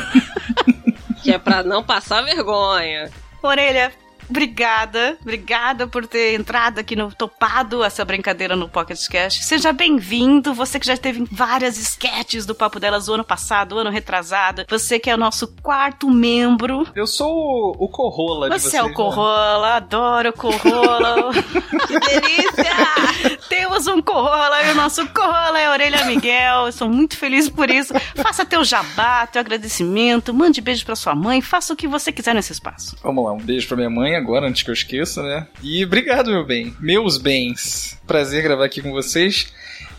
Que 1.21 1.31
é 1.31 1.37
pra 1.37 1.63
não 1.63 1.83
passar 1.83 2.23
vergonha. 2.23 3.09
Orelha, 3.41 3.91
obrigada. 4.31 5.17
Obrigada 5.21 5.85
por 5.87 6.07
ter 6.07 6.33
entrado 6.39 6.79
aqui 6.79 6.95
no 6.95 7.11
topado 7.13 7.83
essa 7.83 8.03
brincadeira 8.05 8.55
no 8.55 8.67
Pocket 8.69 8.99
Cash. 9.07 9.43
Seja 9.43 9.71
bem-vindo. 9.73 10.53
Você 10.53 10.79
que 10.79 10.87
já 10.87 10.95
teve 10.97 11.27
várias 11.31 11.77
sketches 11.77 12.45
do 12.45 12.55
Papo 12.55 12.79
Delas 12.79 13.07
o 13.09 13.13
ano 13.13 13.23
passado, 13.23 13.75
o 13.75 13.77
ano 13.79 13.89
retrasado. 13.89 14.65
Você 14.69 14.97
que 14.99 15.09
é 15.09 15.13
o 15.15 15.17
nosso 15.17 15.47
quarto 15.61 16.09
membro. 16.09 16.87
Eu 16.95 17.05
sou 17.05 17.29
o, 17.77 17.85
o 17.85 17.89
Corrola 17.89 18.49
de 18.49 18.59
Você 18.59 18.69
vocês. 18.69 18.81
é 18.81 18.83
o 18.83 18.87
né? 18.87 18.93
Corrola, 18.93 19.75
adoro 19.75 20.29
o 20.29 20.33
Corrola. 20.33 21.31
Que 21.87 21.99
delícia! 21.99 23.37
Temos 23.49 23.87
um 23.87 24.01
Corrola 24.01 24.63
e 24.63 24.71
o 24.71 24.75
nosso 24.75 25.05
Corrola 25.07 25.59
é 25.59 25.65
a 25.65 25.71
Orelha 25.71 26.05
Miguel. 26.05 26.67
Eu 26.67 26.71
sou 26.71 26.87
muito 26.87 27.17
feliz 27.17 27.49
por 27.49 27.69
isso. 27.69 27.93
Faça 28.15 28.45
teu 28.45 28.63
jabá, 28.63 29.27
teu 29.27 29.39
agradecimento, 29.41 30.33
mande 30.33 30.61
beijo 30.61 30.85
pra 30.85 30.95
sua 30.95 31.13
mãe, 31.15 31.41
faça 31.41 31.73
o 31.73 31.75
que 31.75 31.87
você 31.87 32.11
quiser 32.11 32.33
nesse 32.35 32.53
espaço. 32.53 32.95
Vamos 33.03 33.25
lá, 33.25 33.33
um 33.33 33.37
beijo 33.37 33.67
pra 33.67 33.75
minha 33.77 33.89
mãe 33.89 34.15
agora, 34.21 34.47
antes 34.47 34.63
que 34.63 34.69
eu 34.69 34.73
esqueça, 34.73 35.21
né? 35.23 35.47
E 35.61 35.83
obrigado, 35.83 36.31
meu 36.31 36.45
bem. 36.45 36.73
Meus 36.79 37.17
bens. 37.17 37.99
Prazer 38.07 38.41
gravar 38.43 38.65
aqui 38.65 38.81
com 38.81 38.91
vocês. 38.91 39.51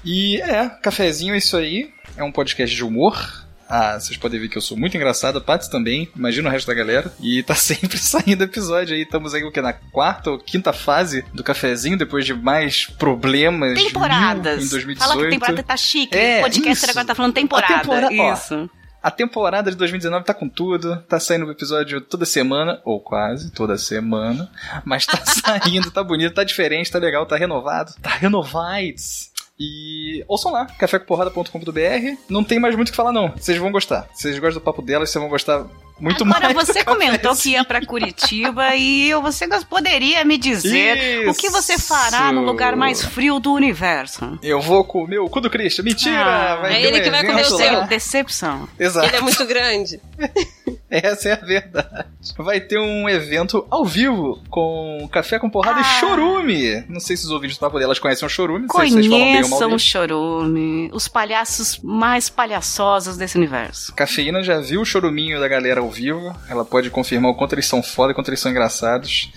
E 0.05 0.41
é, 0.41 0.68
cafezinho 0.68 1.35
é 1.35 1.39
isso 1.39 1.57
aí. 1.57 1.91
É 2.16 2.23
um 2.25 2.33
podcast 2.33 2.75
de 2.75 2.85
humor. 2.85 3.43
Ah, 3.68 3.99
vocês 3.99 4.18
podem 4.18 4.39
ver 4.39 4.49
que 4.49 4.59
eu 4.59 4.61
sou 4.62 4.77
muito 4.77 4.95
engraçado, 4.99 5.39
a 5.39 5.41
Paty 5.41 5.70
também, 5.70 6.07
imagina 6.14 6.47
o 6.47 6.53
resto 6.53 6.66
da 6.66 6.75
galera. 6.75 7.11
E 7.23 7.43
tá 7.43 7.55
sempre 7.57 7.97
saindo 7.97 8.45
episódio 8.45 8.95
aí. 8.95 9.01
Estamos 9.03 9.33
aí 9.33 9.43
o 9.45 9.51
que? 9.51 9.62
Na 9.62 9.73
quarta 9.73 10.31
ou 10.31 10.39
quinta 10.39 10.75
fase 10.75 11.25
do 11.33 11.43
cafezinho, 11.43 11.97
depois 11.97 12.27
de 12.27 12.35
mais 12.35 12.85
problemas. 12.85 13.83
Temporadas. 13.83 14.59
mil 14.59 14.66
Em 14.66 14.70
2018. 14.70 14.99
Fala 14.99 15.25
que 15.25 15.31
temporada 15.31 15.62
tá 15.62 15.77
chique. 15.77 16.14
É, 16.16 16.41
o 16.41 16.43
podcast 16.43 16.83
isso. 16.85 16.91
agora 16.91 17.07
tá 17.07 17.14
falando 17.14 17.33
temporada. 17.33 17.75
A 17.75 17.81
temporada- 17.81 18.14
ó, 18.14 18.33
isso. 18.35 18.70
A 19.03 19.11
temporada 19.11 19.71
de 19.71 19.77
2019 19.77 20.25
tá 20.25 20.33
com 20.33 20.49
tudo, 20.49 20.97
tá 21.09 21.19
saindo 21.19 21.47
um 21.47 21.51
episódio 21.51 22.01
toda 22.01 22.25
semana, 22.25 22.81
ou 22.85 23.01
quase 23.01 23.51
toda 23.51 23.77
semana, 23.77 24.49
mas 24.85 25.05
tá 25.05 25.19
saindo, 25.27 25.91
tá 25.91 26.05
bonito, 26.05 26.35
tá 26.35 26.45
diferente, 26.45 26.91
tá 26.91 26.99
legal, 26.99 27.27
tá 27.27 27.37
renovado, 27.37 27.93
tá 28.01 28.11
renovides. 28.11 29.33
E 29.59 30.25
ouçam 30.27 30.51
lá, 30.51 30.67
cafécomporrada.com.br. 30.67 32.17
Não 32.29 32.43
tem 32.43 32.59
mais 32.59 32.75
muito 32.75 32.89
o 32.89 32.91
que 32.91 32.97
falar, 32.97 33.13
não. 33.13 33.29
Vocês 33.29 33.59
vão 33.59 33.71
gostar. 33.71 34.09
Vocês 34.13 34.37
gostam 34.39 34.61
do 34.61 34.65
papo 34.65 34.83
delas, 34.83 35.11
vocês 35.11 35.21
vão 35.21 35.31
gostar 35.31 35.67
muito 36.01 36.24
Agora 36.24 36.53
mais. 36.53 36.66
você 36.68 36.82
comentou 36.84 37.34
que 37.36 37.51
ia 37.51 37.64
pra 37.64 37.84
Curitiba 37.84 38.74
e 38.74 39.09
eu- 39.11 39.22
você 39.22 39.47
poderia 39.68 40.24
me 40.24 40.36
dizer 40.36 41.28
o 41.28 41.34
que 41.34 41.49
você 41.51 41.78
fará 41.78 42.32
no 42.32 42.40
Isso. 42.40 42.47
lugar 42.51 42.74
mais 42.76 43.05
frio 43.05 43.38
do 43.38 43.53
universo. 43.53 44.38
Eu 44.43 44.61
vou 44.61 44.84
comer 44.84 45.18
o 45.18 45.28
cu 45.28 45.40
do 45.40 45.51
Cristo. 45.51 45.82
Mentira! 45.82 46.24
Ah, 46.24 46.57
vai 46.57 46.74
é 46.74 46.82
ele 46.86 47.01
um 47.01 47.03
que 47.03 47.11
vai 47.11 47.24
comer 47.24 47.43
o 47.43 47.57
seu. 47.57 47.84
Decepção. 47.86 48.68
Exato. 48.78 49.07
Ele 49.07 49.16
é 49.16 49.20
muito 49.20 49.45
grande. 49.47 50.01
Essa 51.03 51.30
é 51.30 51.32
a 51.32 51.36
verdade. 51.36 52.07
Vai 52.36 52.61
ter 52.61 52.78
um 52.78 53.09
evento 53.09 53.66
ao 53.70 53.82
vivo 53.84 54.43
com 54.51 55.09
Café 55.11 55.38
com 55.38 55.49
Porrada 55.49 55.78
Ah. 55.78 55.80
e 55.80 55.84
Chorume. 56.01 56.84
Não 56.86 57.01
sei 57.01 57.16
se 57.16 57.24
os 57.24 57.30
ouvintes 57.30 57.57
do 57.57 57.61
Papo 57.61 57.78
delas 57.78 57.99
conhecem 57.99 58.26
o 58.26 58.28
Chorume. 58.28 58.66
Conheçam 58.66 59.72
o 59.72 59.78
Chorume, 59.78 60.90
os 60.93 61.09
palhaços 61.09 61.78
mais 61.82 62.28
palhaçosos 62.28 63.16
desse 63.16 63.38
universo. 63.38 63.95
Cafeína 63.95 64.43
já 64.43 64.61
viu 64.61 64.82
o 64.82 64.84
choruminho 64.84 65.40
da 65.40 65.49
galera 65.49 65.80
ao 65.80 65.90
vivo. 65.90 66.36
Ela 66.49 66.64
pode 66.64 66.90
confirmar 66.90 67.30
o 67.30 67.34
quanto 67.34 67.55
eles 67.55 67.66
são 67.66 67.82
foda 67.82 68.12
e 68.12 68.14
quanto 68.14 68.28
eles 68.28 68.40
são 68.40 68.51
engraçados. 68.51 69.30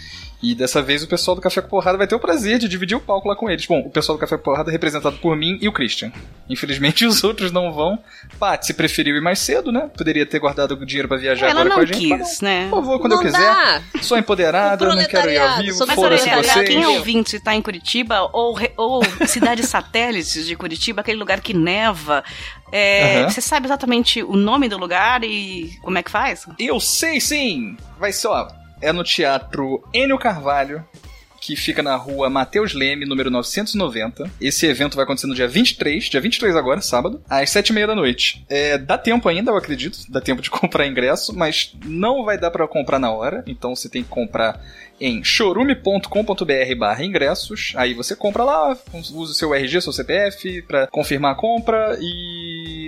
E 0.44 0.54
dessa 0.54 0.82
vez 0.82 1.02
o 1.02 1.08
pessoal 1.08 1.34
do 1.34 1.42
Café 1.42 1.62
com 1.62 1.70
Porrada 1.70 1.98
vai 1.98 2.06
ter 2.06 2.14
o 2.14 2.20
prazer 2.20 2.60
de 2.60 2.68
dividir 2.68 2.96
o 2.96 3.00
palco 3.00 3.28
lá 3.28 3.36
com 3.36 3.50
eles. 3.50 3.66
Bom, 3.66 3.80
o 3.80 3.90
pessoal 3.90 4.18
do 4.18 4.22
Café 4.22 4.38
com 4.38 4.44
Porrada 4.44 4.70
é 4.70 4.74
representado 4.74 5.18
por 5.18 5.36
mim 5.36 5.58
e 5.62 5.68
o 5.68 5.72
Christian. 5.72 6.12
Infelizmente 6.50 7.04
os 7.08 7.24
outros 7.24 7.52
não 7.52 7.72
vão. 7.74 7.98
Paty 8.38 8.68
se 8.68 8.74
preferiu 8.74 9.16
ir 9.16 9.22
mais 9.22 9.40
cedo, 9.40 9.72
né? 9.72 9.90
Poderia 9.98 10.26
ter 10.26 10.38
guardado 10.40 10.74
o 10.74 10.86
dinheiro 10.86 11.08
pra 11.08 11.18
viajar 11.18 11.48
Ela 11.50 11.62
agora 11.62 11.70
não 11.70 11.76
com 11.78 11.82
a 11.82 11.86
gente. 11.86 12.08
mas 12.10 12.30
quis, 12.30 12.42
né? 12.42 12.68
não. 12.70 12.78
Eu 12.78 12.84
vou 12.84 13.00
quando 13.00 13.14
não 13.14 13.20
eu 13.24 13.26
quiser. 13.26 13.40
dá. 13.40 13.82
Sou 14.02 14.18
empoderada, 14.20 14.86
O 14.88 14.96
não 14.96 15.06
quero 15.06 15.32
ir 15.32 15.38
ao 15.40 15.58
vivo, 15.58 15.78
foda-se 15.88 16.30
vocês. 16.30 16.68
quem 16.68 16.84
é 16.84 16.88
ouvinte 16.90 17.40
tá 17.40 17.56
em 17.56 17.62
Curitiba 17.62 18.30
ou, 18.32 18.58
ou 18.78 19.02
cidades 19.26 19.68
satélites 19.70 20.46
de 20.46 20.56
Curitiba, 20.56 21.02
aquele 21.02 21.18
lugar 21.18 21.40
que 21.42 21.54
neva, 21.54 22.24
é, 22.72 23.22
Aham. 23.22 23.30
você 23.30 23.42
sabe 23.42 23.66
exatamente 23.68 24.22
o 24.22 24.36
nome 24.36 24.68
do 24.70 24.78
lugar 24.78 25.24
e 25.24 25.72
como 25.82 25.98
é 25.98 26.04
que 26.04 26.12
faz? 26.12 26.46
Eu 26.60 26.80
sei 26.80 27.20
sim! 27.20 27.78
Vai 27.98 28.12
ser, 28.12 28.28
ó, 28.28 28.48
é 28.86 28.94
no 28.94 29.04
Teatro 29.04 29.84
Enio 29.92 30.20
Carvalho, 30.20 30.86
que 31.42 31.56
fica 31.56 31.82
na 31.82 31.96
rua 31.96 32.30
Mateus 32.30 32.74
Leme, 32.74 33.06
número 33.06 33.32
990. 33.32 34.30
Esse 34.40 34.68
evento 34.68 34.96
vai 34.96 35.06
acontecer 35.06 35.26
no 35.26 35.34
dia 35.34 35.48
23, 35.48 36.04
dia 36.06 36.22
23 36.22 36.56
agora, 36.56 36.82
sábado, 36.82 37.20
às 37.28 37.50
7h30 37.50 37.88
da 37.88 37.96
noite. 37.96 38.46
É, 38.48 38.78
dá 38.78 38.96
tempo 38.96 39.28
ainda, 39.28 39.50
eu 39.50 39.58
acredito, 39.58 39.98
dá 40.08 40.22
tempo 40.22 40.42
de 40.42 40.50
comprar 40.52 40.86
ingresso, 40.86 41.36
mas 41.36 41.76
não 41.84 42.24
vai 42.26 42.38
dar 42.38 42.52
pra 42.52 42.68
comprar 42.68 43.00
na 43.00 43.12
hora, 43.12 43.44
então 43.48 43.76
você 43.76 43.90
tem 43.90 44.04
que 44.04 44.10
comprar 44.10 44.62
em 45.00 45.24
chorume.com.br 45.24 46.76
barra 46.78 47.04
ingressos, 47.04 47.74
aí 47.76 47.94
você 47.94 48.16
compra 48.16 48.44
lá, 48.44 48.78
usa 48.94 49.32
o 49.32 49.34
seu 49.34 49.54
RG, 49.54 49.82
seu 49.82 49.92
CPF 49.92 50.62
pra 50.62 50.88
confirmar 50.88 51.34
a 51.34 51.36
compra 51.36 51.98
e 52.00 52.35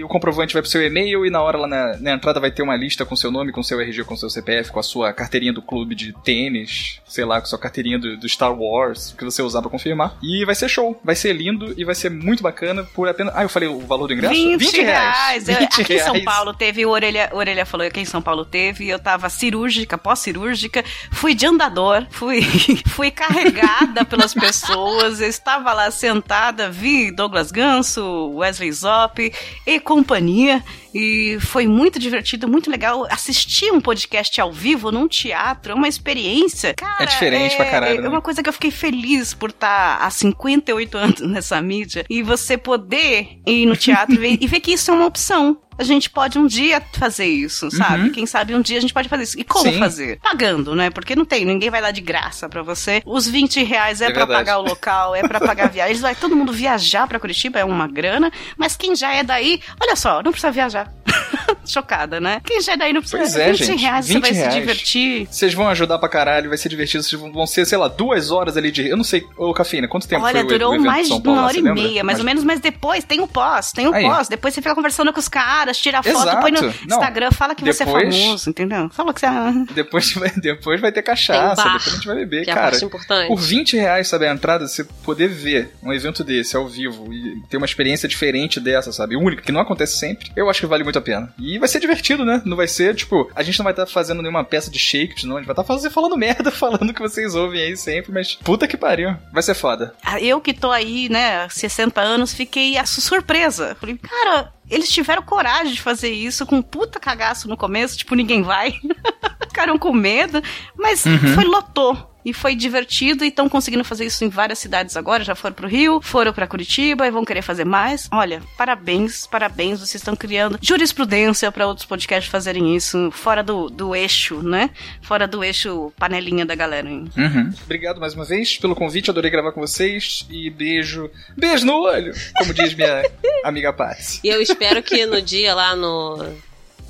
o 0.07 0.09
comprovante 0.09 0.53
vai 0.53 0.61
pro 0.61 0.71
seu 0.71 0.81
e-mail 0.81 1.25
e 1.25 1.29
na 1.29 1.41
hora 1.41 1.57
lá 1.57 1.67
na, 1.67 1.97
na 1.97 2.11
entrada 2.13 2.39
vai 2.39 2.49
ter 2.49 2.63
uma 2.63 2.75
lista 2.77 3.05
com 3.05 3.15
seu 3.15 3.29
nome, 3.29 3.51
com 3.51 3.61
seu 3.61 3.79
RG, 3.79 4.05
com 4.05 4.15
seu 4.15 4.29
CPF, 4.29 4.71
com 4.71 4.79
a 4.79 4.83
sua 4.83 5.11
carteirinha 5.11 5.51
do 5.51 5.61
clube 5.61 5.93
de 5.93 6.13
tênis, 6.23 7.01
sei 7.05 7.25
lá, 7.25 7.41
com 7.41 7.45
sua 7.47 7.59
carteirinha 7.59 7.99
do, 7.99 8.15
do 8.17 8.27
Star 8.29 8.53
Wars, 8.57 9.13
que 9.17 9.25
você 9.25 9.41
usar 9.41 9.61
pra 9.61 9.69
confirmar. 9.69 10.17
E 10.23 10.45
vai 10.45 10.55
ser 10.55 10.69
show, 10.69 10.99
vai 11.03 11.13
ser 11.13 11.33
lindo 11.33 11.73
e 11.77 11.83
vai 11.83 11.93
ser 11.93 12.09
muito 12.09 12.41
bacana 12.41 12.85
por 12.85 13.07
apenas... 13.09 13.35
Ah, 13.35 13.43
eu 13.43 13.49
falei 13.49 13.67
o 13.67 13.79
valor 13.81 14.07
do 14.07 14.13
ingresso? 14.13 14.33
20, 14.33 14.81
reais. 14.81 15.49
Eu- 15.49 15.57
20 15.57 15.81
aqui 15.81 15.93
em 15.95 15.99
São 15.99 16.13
reais. 16.13 16.25
Paulo 16.25 16.53
teve, 16.53 16.85
o 16.85 16.89
Orelha, 16.89 17.29
o 17.33 17.37
Orelha 17.37 17.65
falou 17.65 17.85
que 17.85 17.89
aqui 17.89 17.99
em 17.99 18.05
São 18.05 18.21
Paulo 18.21 18.45
teve, 18.45 18.87
eu 18.87 18.99
tava 18.99 19.27
cirúrgica, 19.29 19.97
pós-cirúrgica, 19.97 20.85
fui 21.11 21.33
de 21.35 21.45
andador, 21.45 22.07
fui, 22.09 22.41
fui 22.87 23.11
carregada 23.11 24.05
pelas 24.05 24.33
pessoas, 24.33 25.19
eu 25.19 25.27
estava 25.27 25.73
lá 25.73 25.91
sentada, 25.91 26.69
vi 26.69 27.11
Douglas 27.11 27.51
Ganso, 27.51 28.31
Wesley 28.35 28.71
Zop, 28.71 29.33
e 29.65 29.79
com 29.81 29.96
companhia 29.97 30.63
e 30.93 31.37
foi 31.41 31.67
muito 31.67 31.97
divertido, 31.97 32.47
muito 32.47 32.69
legal. 32.69 33.07
Assistir 33.09 33.71
um 33.71 33.81
podcast 33.81 34.39
ao 34.39 34.51
vivo 34.51 34.91
num 34.91 35.07
teatro 35.07 35.71
é 35.71 35.75
uma 35.75 35.87
experiência. 35.87 36.73
Cara, 36.75 37.03
É 37.03 37.05
diferente 37.07 37.53
é, 37.53 37.57
pra 37.57 37.65
caralho, 37.65 37.99
É 37.99 38.01
né? 38.01 38.07
uma 38.07 38.21
coisa 38.21 38.43
que 38.43 38.49
eu 38.49 38.53
fiquei 38.53 38.69
feliz 38.71 39.33
por 39.33 39.49
estar 39.49 39.97
há 39.99 40.09
58 40.09 40.97
anos 40.97 41.21
nessa 41.27 41.59
mídia 41.61 42.05
e 42.09 42.21
você 42.21 42.57
poder 42.57 43.39
ir 43.45 43.65
no 43.65 43.75
teatro 43.75 44.13
e 44.13 44.17
ver, 44.17 44.37
e 44.39 44.47
ver 44.47 44.59
que 44.59 44.71
isso 44.73 44.91
é 44.91 44.93
uma 44.93 45.05
opção. 45.07 45.57
A 45.77 45.83
gente 45.83 46.09
pode 46.09 46.39
um 46.39 46.47
dia 46.47 46.81
fazer 46.93 47.25
isso, 47.27 47.69
sabe? 47.71 48.09
Quem 48.09 48.25
sabe 48.25 48.55
um 48.55 48.61
dia 48.61 48.77
a 48.77 48.81
gente 48.81 48.93
pode 48.93 49.07
fazer 49.07 49.23
isso. 49.23 49.39
E 49.39 49.43
como 49.43 49.65
Uhum. 49.65 49.73
Sim. 49.73 49.79
fazer? 49.79 50.19
Pagando, 50.21 50.75
né? 50.75 50.89
Porque 50.89 51.15
não 51.15 51.25
tem, 51.25 51.45
ninguém 51.45 51.69
vai 51.69 51.81
dar 51.81 51.91
de 51.91 52.01
graça 52.01 52.47
pra 52.49 52.63
você. 52.63 53.01
Os 53.05 53.27
20 53.27 53.63
reais 53.63 54.01
é, 54.01 54.05
É 54.05 54.11
pra 54.11 54.25
verdade. 54.25 54.45
pagar 54.45 54.57
o 54.59 54.63
local, 54.63 55.15
é 55.15 55.21
pra 55.27 55.39
pagar 55.39 55.65
a 55.65 55.69
viagem. 55.69 55.91
Eles 55.91 56.01
vai 56.01 56.15
todo 56.15 56.35
mundo 56.35 56.51
viajar 56.51 57.07
pra 57.07 57.19
Curitiba, 57.19 57.59
é 57.59 57.65
uma 57.65 57.87
grana. 57.87 58.31
Mas 58.57 58.75
quem 58.75 58.95
já 58.95 59.13
é 59.13 59.23
daí, 59.23 59.61
olha 59.81 59.95
só, 59.95 60.21
não 60.23 60.31
precisa 60.31 60.51
viajar. 60.51 60.91
Chocada, 61.65 62.19
né? 62.19 62.41
Quem 62.45 62.61
já 62.61 62.73
é 62.73 62.77
daí 62.77 62.93
não 62.93 63.01
precisa. 63.01 63.21
Pois 63.21 63.35
é, 63.35 63.51
20 63.51 63.65
gente, 63.65 63.81
reais, 63.81 64.05
você 64.05 64.13
20 64.13 64.21
vai 64.23 64.31
reais. 64.31 64.53
se 64.53 64.59
divertir. 64.59 65.27
Vocês 65.29 65.53
vão 65.53 65.67
ajudar 65.69 65.97
pra 65.99 66.07
caralho, 66.09 66.49
vai 66.49 66.57
ser 66.57 66.69
divertido. 66.69 67.03
Vocês 67.03 67.21
vão- 67.21 67.45
ser, 67.47 67.65
sei 67.65 67.77
lá, 67.77 67.87
duas 67.87 68.31
horas 68.31 68.55
ali 68.57 68.71
de. 68.71 68.87
Eu 68.87 68.95
não 68.97 69.03
sei, 69.03 69.25
ô 69.37 69.53
Cafeína, 69.53 69.87
quanto 69.87 70.07
tempo 70.07 70.23
Olha, 70.23 70.33
foi 70.33 70.43
o- 70.43 70.45
o 70.45 70.49
durou 70.49 70.73
evento 70.73 70.85
mais 70.85 71.07
de 71.07 71.13
uma 71.13 71.43
hora 71.43 71.53
você 71.53 71.59
e 71.59 71.61
meia, 71.63 72.03
mais 72.03 72.17
Mas- 72.17 72.19
ou 72.19 72.25
menos, 72.25 72.43
mas 72.43 72.59
depois 72.59 73.03
tem 73.03 73.19
o 73.19 73.27
pós, 73.27 73.71
tem 73.71 73.87
o 73.87 73.93
Aí. 73.93 74.03
pós. 74.03 74.27
Depois 74.29 74.53
você 74.53 74.61
fica 74.61 74.73
conversando 74.75 75.11
com 75.11 75.19
os 75.19 75.27
caras, 75.27 75.66
tira 75.73 76.01
foto, 76.03 76.15
Exato. 76.15 76.41
põe 76.41 76.51
no 76.51 76.61
Não, 76.61 76.69
Instagram, 76.69 77.31
fala 77.31 77.55
que 77.55 77.63
você 77.63 77.83
é 77.83 77.85
depois- 77.85 78.15
famoso, 78.15 78.49
entendeu? 78.49 78.89
Fala 78.89 79.13
que 79.13 79.19
você 79.19 79.25
é. 79.25 79.73
Depois 79.73 80.13
vai, 80.15 80.29
depois 80.31 80.81
vai 80.81 80.91
ter 80.91 81.01
cachaça, 81.01 81.55
bar, 81.63 81.73
depois 81.73 81.87
a 81.87 81.95
gente 81.95 82.07
vai 82.07 82.15
beber, 82.17 82.43
que 82.43 82.49
é 82.49 82.53
a 82.53 82.55
cara. 82.55 82.71
parte 82.71 82.85
importante. 82.85 83.27
Por 83.27 83.37
20 83.39 83.77
reais, 83.77 84.07
sabe, 84.07 84.27
a 84.27 84.31
entrada, 84.33 84.67
você 84.67 84.83
poder 85.03 85.27
ver 85.27 85.73
um 85.83 85.93
evento 85.93 86.23
desse 86.23 86.55
ao 86.55 86.67
vivo 86.67 87.11
e 87.13 87.41
ter 87.49 87.57
uma 87.57 87.65
experiência 87.65 88.07
diferente 88.07 88.59
dessa, 88.59 88.91
sabe, 88.91 89.15
única, 89.15 89.41
que 89.41 89.51
não 89.51 89.61
acontece 89.61 89.97
sempre, 89.97 90.31
eu 90.35 90.49
acho 90.49 90.59
que 90.59 90.65
vale 90.67 90.83
muito 90.83 90.99
a 90.99 91.01
pena. 91.01 91.33
E 91.39 91.57
vai 91.59 91.67
ser 91.67 91.79
divertido, 91.79 92.23
né? 92.25 92.41
Não 92.45 92.57
vai 92.57 92.67
ser, 92.67 92.95
tipo, 92.95 93.29
a 93.35 93.43
gente 93.43 93.57
não 93.59 93.63
vai 93.63 93.73
estar 93.73 93.85
fazendo 93.85 94.21
nenhuma 94.21 94.43
peça 94.43 94.69
de 94.69 94.79
shakes, 94.79 95.23
não, 95.23 95.35
a 95.37 95.39
gente 95.39 95.47
vai 95.47 95.53
estar 95.53 95.63
fazendo, 95.63 95.91
falando 95.91 96.17
merda, 96.17 96.51
falando 96.51 96.93
que 96.93 97.01
vocês 97.01 97.35
ouvem 97.35 97.61
aí 97.61 97.77
sempre, 97.77 98.11
mas 98.11 98.35
puta 98.35 98.67
que 98.67 98.77
pariu, 98.77 99.15
vai 99.33 99.43
ser 99.43 99.53
foda. 99.53 99.93
Ah, 100.03 100.19
Eu 100.21 100.39
que 100.41 100.53
tô 100.53 100.71
aí, 100.71 101.09
né, 101.09 101.43
há 101.43 101.49
60 101.49 102.01
anos, 102.01 102.33
fiquei 102.33 102.75
surpresa. 102.85 103.75
Falei, 103.79 103.97
cara, 103.97 104.51
eles 104.69 104.89
tiveram 104.89 105.21
coragem 105.23 105.73
de 105.73 105.81
fazer 105.81 106.09
isso 106.11 106.45
com 106.45 106.57
um 106.57 106.61
puta 106.61 106.99
cagaço 106.99 107.47
no 107.47 107.55
começo, 107.57 107.97
tipo, 107.97 108.15
ninguém 108.15 108.41
vai. 108.43 108.73
Ficaram 109.47 109.77
com 109.77 109.93
medo, 109.93 110.41
mas 110.77 111.05
Uhum. 111.05 111.33
foi 111.33 111.43
lotou. 111.45 112.16
E 112.27 112.33
foi 112.33 112.55
divertido 112.55 113.23
e 113.23 113.29
estão 113.29 113.47
conseguindo 113.47 113.85
fazer 113.85 114.05
isso 114.05 114.25
em 114.25 114.27
várias 114.27 114.59
cidades 114.59 114.97
agora. 114.97 115.23
Já 115.23 115.33
foram 115.33 115.55
pro 115.55 115.65
Rio, 115.65 116.01
foram 116.01 116.33
pra 116.33 116.45
Curitiba 116.45 117.07
e 117.07 117.09
vão 117.09 117.23
querer 117.23 117.41
fazer 117.41 117.63
mais. 117.63 118.09
Olha, 118.11 118.43
parabéns, 118.57 119.25
parabéns. 119.25 119.79
Vocês 119.79 119.95
estão 119.95 120.13
criando 120.13 120.59
jurisprudência 120.61 121.49
pra 121.53 121.65
outros 121.65 121.85
podcasts 121.85 122.29
fazerem 122.29 122.75
isso 122.75 123.09
fora 123.11 123.41
do, 123.41 123.69
do 123.69 123.95
eixo, 123.95 124.41
né? 124.43 124.69
Fora 125.01 125.25
do 125.25 125.41
eixo 125.41 125.93
panelinha 125.97 126.45
da 126.45 126.53
galera. 126.53 126.89
hein? 126.89 127.05
Uhum. 127.15 127.53
Obrigado 127.63 128.01
mais 128.01 128.13
uma 128.13 128.25
vez 128.25 128.57
pelo 128.57 128.75
convite, 128.75 129.09
adorei 129.09 129.31
gravar 129.31 129.53
com 129.53 129.61
vocês 129.61 130.25
e 130.29 130.49
beijo, 130.49 131.09
beijo 131.37 131.65
no 131.65 131.79
olho, 131.83 132.13
como 132.37 132.53
diz 132.53 132.73
minha 132.73 133.03
amiga 133.45 133.71
Patsy. 133.71 134.19
E 134.23 134.27
eu 134.27 134.41
espero 134.41 134.83
que 134.83 135.05
no 135.05 135.21
dia 135.21 135.55
lá 135.55 135.77
no, 135.77 136.17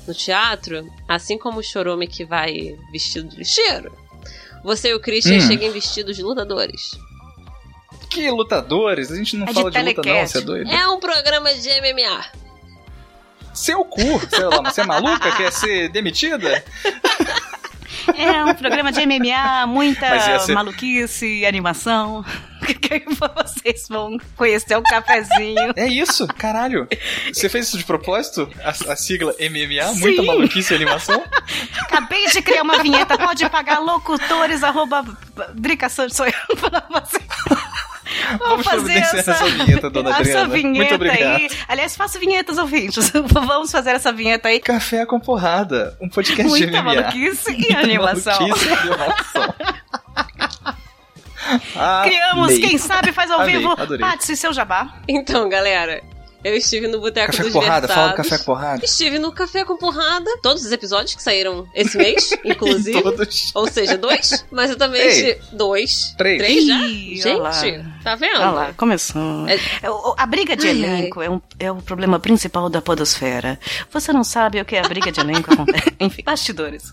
no 0.04 0.14
teatro, 0.14 0.84
assim 1.08 1.38
como 1.38 1.60
o 1.60 1.62
Chorome 1.62 2.08
que 2.08 2.24
vai 2.24 2.74
vestido 2.90 3.28
de 3.28 3.36
lixeiro, 3.36 3.92
você 4.68 4.90
e 4.90 4.94
o 4.94 5.00
Christian 5.00 5.38
Hum. 5.38 5.40
cheguem 5.40 5.70
vestidos 5.72 6.14
de 6.16 6.22
lutadores. 6.22 6.98
Que 8.10 8.30
lutadores, 8.30 9.10
a 9.10 9.16
gente 9.16 9.36
não 9.36 9.44
É 9.46 9.48
de 9.48 9.54
fala 9.54 9.70
de, 9.70 9.78
luta 9.82 10.02
não, 10.02 10.26
você 10.26 10.38
é 10.38 10.40
doido? 10.40 10.70
É 10.70 10.88
um 10.88 11.00
programa 11.00 11.52
de 11.54 11.68
MMA. 11.80 12.24
Seu 13.54 13.84
cu, 13.84 14.00
sei 14.30 14.44
lá, 14.44 14.62
mas 14.62 14.74
você 14.74 14.80
é 14.82 14.84
maluca? 14.86 15.36
Quer 15.36 15.52
ser 15.52 15.88
demitida? 15.88 16.64
É 18.16 18.44
um 18.44 18.54
programa 18.54 18.90
de 18.92 19.04
MMA, 19.06 19.66
muita 19.66 20.40
ser- 20.40 20.52
maluquice 20.54 21.26
e 21.26 21.46
animação. 21.46 22.24
Que 22.68 23.02
vocês 23.08 23.86
vão 23.88 24.18
conhecer 24.36 24.76
o 24.76 24.82
cafezinho. 24.82 25.72
É 25.76 25.86
isso, 25.86 26.26
caralho. 26.26 26.86
Você 27.32 27.48
fez 27.48 27.68
isso 27.68 27.78
de 27.78 27.84
propósito? 27.84 28.50
A, 28.62 28.70
a 28.92 28.96
sigla 28.96 29.32
MMA, 29.40 29.94
Sim. 29.94 30.00
muita 30.00 30.22
maluquice 30.22 30.74
e 30.74 30.76
animação? 30.76 31.22
Acabei 31.82 32.26
de 32.26 32.42
criar 32.42 32.62
uma 32.62 32.82
vinheta, 32.82 33.16
pode 33.16 33.48
pagar 33.48 33.78
locutores, 33.78 34.62
arroba 34.62 35.02
Drica 35.54 35.88
Santos, 35.88 36.16
sou 36.16 36.26
eu. 36.26 36.32
Vamos 38.38 38.48
Vamos 38.48 38.66
fazer 38.66 38.98
essa, 38.98 39.16
essa 39.18 39.44
vinheta, 39.46 39.88
dona 39.90 40.10
essa 40.18 40.18
Adriana. 40.20 40.48
vinheta 40.48 40.78
Muito 40.78 40.94
obrigado. 40.94 41.36
aí. 41.36 41.50
Aliás, 41.68 41.96
faço 41.96 42.18
vinhetas 42.18 42.58
ouvintes. 42.58 43.10
Vamos 43.26 43.70
fazer 43.70 43.90
essa 43.90 44.12
vinheta 44.12 44.48
aí. 44.48 44.60
Café 44.60 45.06
com 45.06 45.18
porrada, 45.20 45.96
um 46.00 46.08
podcast 46.08 46.42
de 46.42 46.48
Muita 46.66 46.82
MMA. 46.82 46.94
maluquice 46.94 47.52
e 47.52 47.74
animação. 47.74 48.38
maluquice 48.40 48.68
e 48.68 48.72
animação. 48.72 49.54
Ah, 51.76 52.02
Criamos, 52.06 52.48
amei. 52.48 52.60
quem 52.60 52.78
sabe 52.78 53.12
faz 53.12 53.30
ao 53.30 53.40
Amei, 53.40 53.56
vivo. 53.56 53.72
adorei. 53.72 53.98
Patsy, 54.06 54.36
seu 54.36 54.52
jabá. 54.52 54.94
Então, 55.08 55.48
galera, 55.48 56.02
eu 56.44 56.54
estive 56.56 56.86
no 56.88 57.00
Boteco 57.00 57.26
Café 57.32 57.42
dos 57.42 57.52
com 57.52 57.60
porrada, 57.60 57.88
fala 57.88 58.00
do 58.00 58.16
Versados. 58.16 58.30
café 58.30 58.38
com 58.38 58.44
porrada. 58.44 58.84
Estive 58.84 59.18
no 59.18 59.32
Café 59.32 59.64
com 59.64 59.76
Porrada, 59.76 60.30
todos 60.42 60.64
os 60.64 60.72
episódios 60.72 61.14
que 61.14 61.22
saíram 61.22 61.66
esse 61.74 61.96
mês, 61.98 62.30
inclusive. 62.44 63.02
Todos. 63.02 63.50
Ou 63.54 63.66
seja, 63.70 63.96
dois. 63.98 64.44
Mas 64.50 64.70
eu 64.70 64.76
também 64.76 65.00
Ei. 65.00 65.08
estive. 65.08 65.40
Dois. 65.52 66.14
Três. 66.16 66.38
Três 66.38 66.66
já? 66.66 66.78
Ih. 66.86 67.16
Gente, 67.16 68.02
tá 68.04 68.14
vendo? 68.14 68.36
Olha 68.40 68.50
lá, 68.50 68.72
começou. 68.76 69.46
É- 69.48 69.54
É, 69.56 69.88
A 70.16 70.26
briga 70.26 70.56
de 70.56 70.66
Ai, 70.66 70.72
elenco 70.72 71.20
é, 71.22 71.28
um, 71.30 71.40
é 71.58 71.70
o 71.72 71.76
problema 71.76 72.18
principal 72.20 72.68
da 72.68 72.80
podosfera. 72.80 73.58
Você 73.92 74.12
não 74.12 74.22
sabe 74.24 74.60
o 74.60 74.64
que 74.64 74.76
é 74.76 74.80
a 74.80 74.88
briga 74.88 75.10
de 75.12 75.20
elenco 75.20 75.52
acontece. 75.54 75.94
Enfim, 76.00 76.22
bastidores. 76.24 76.84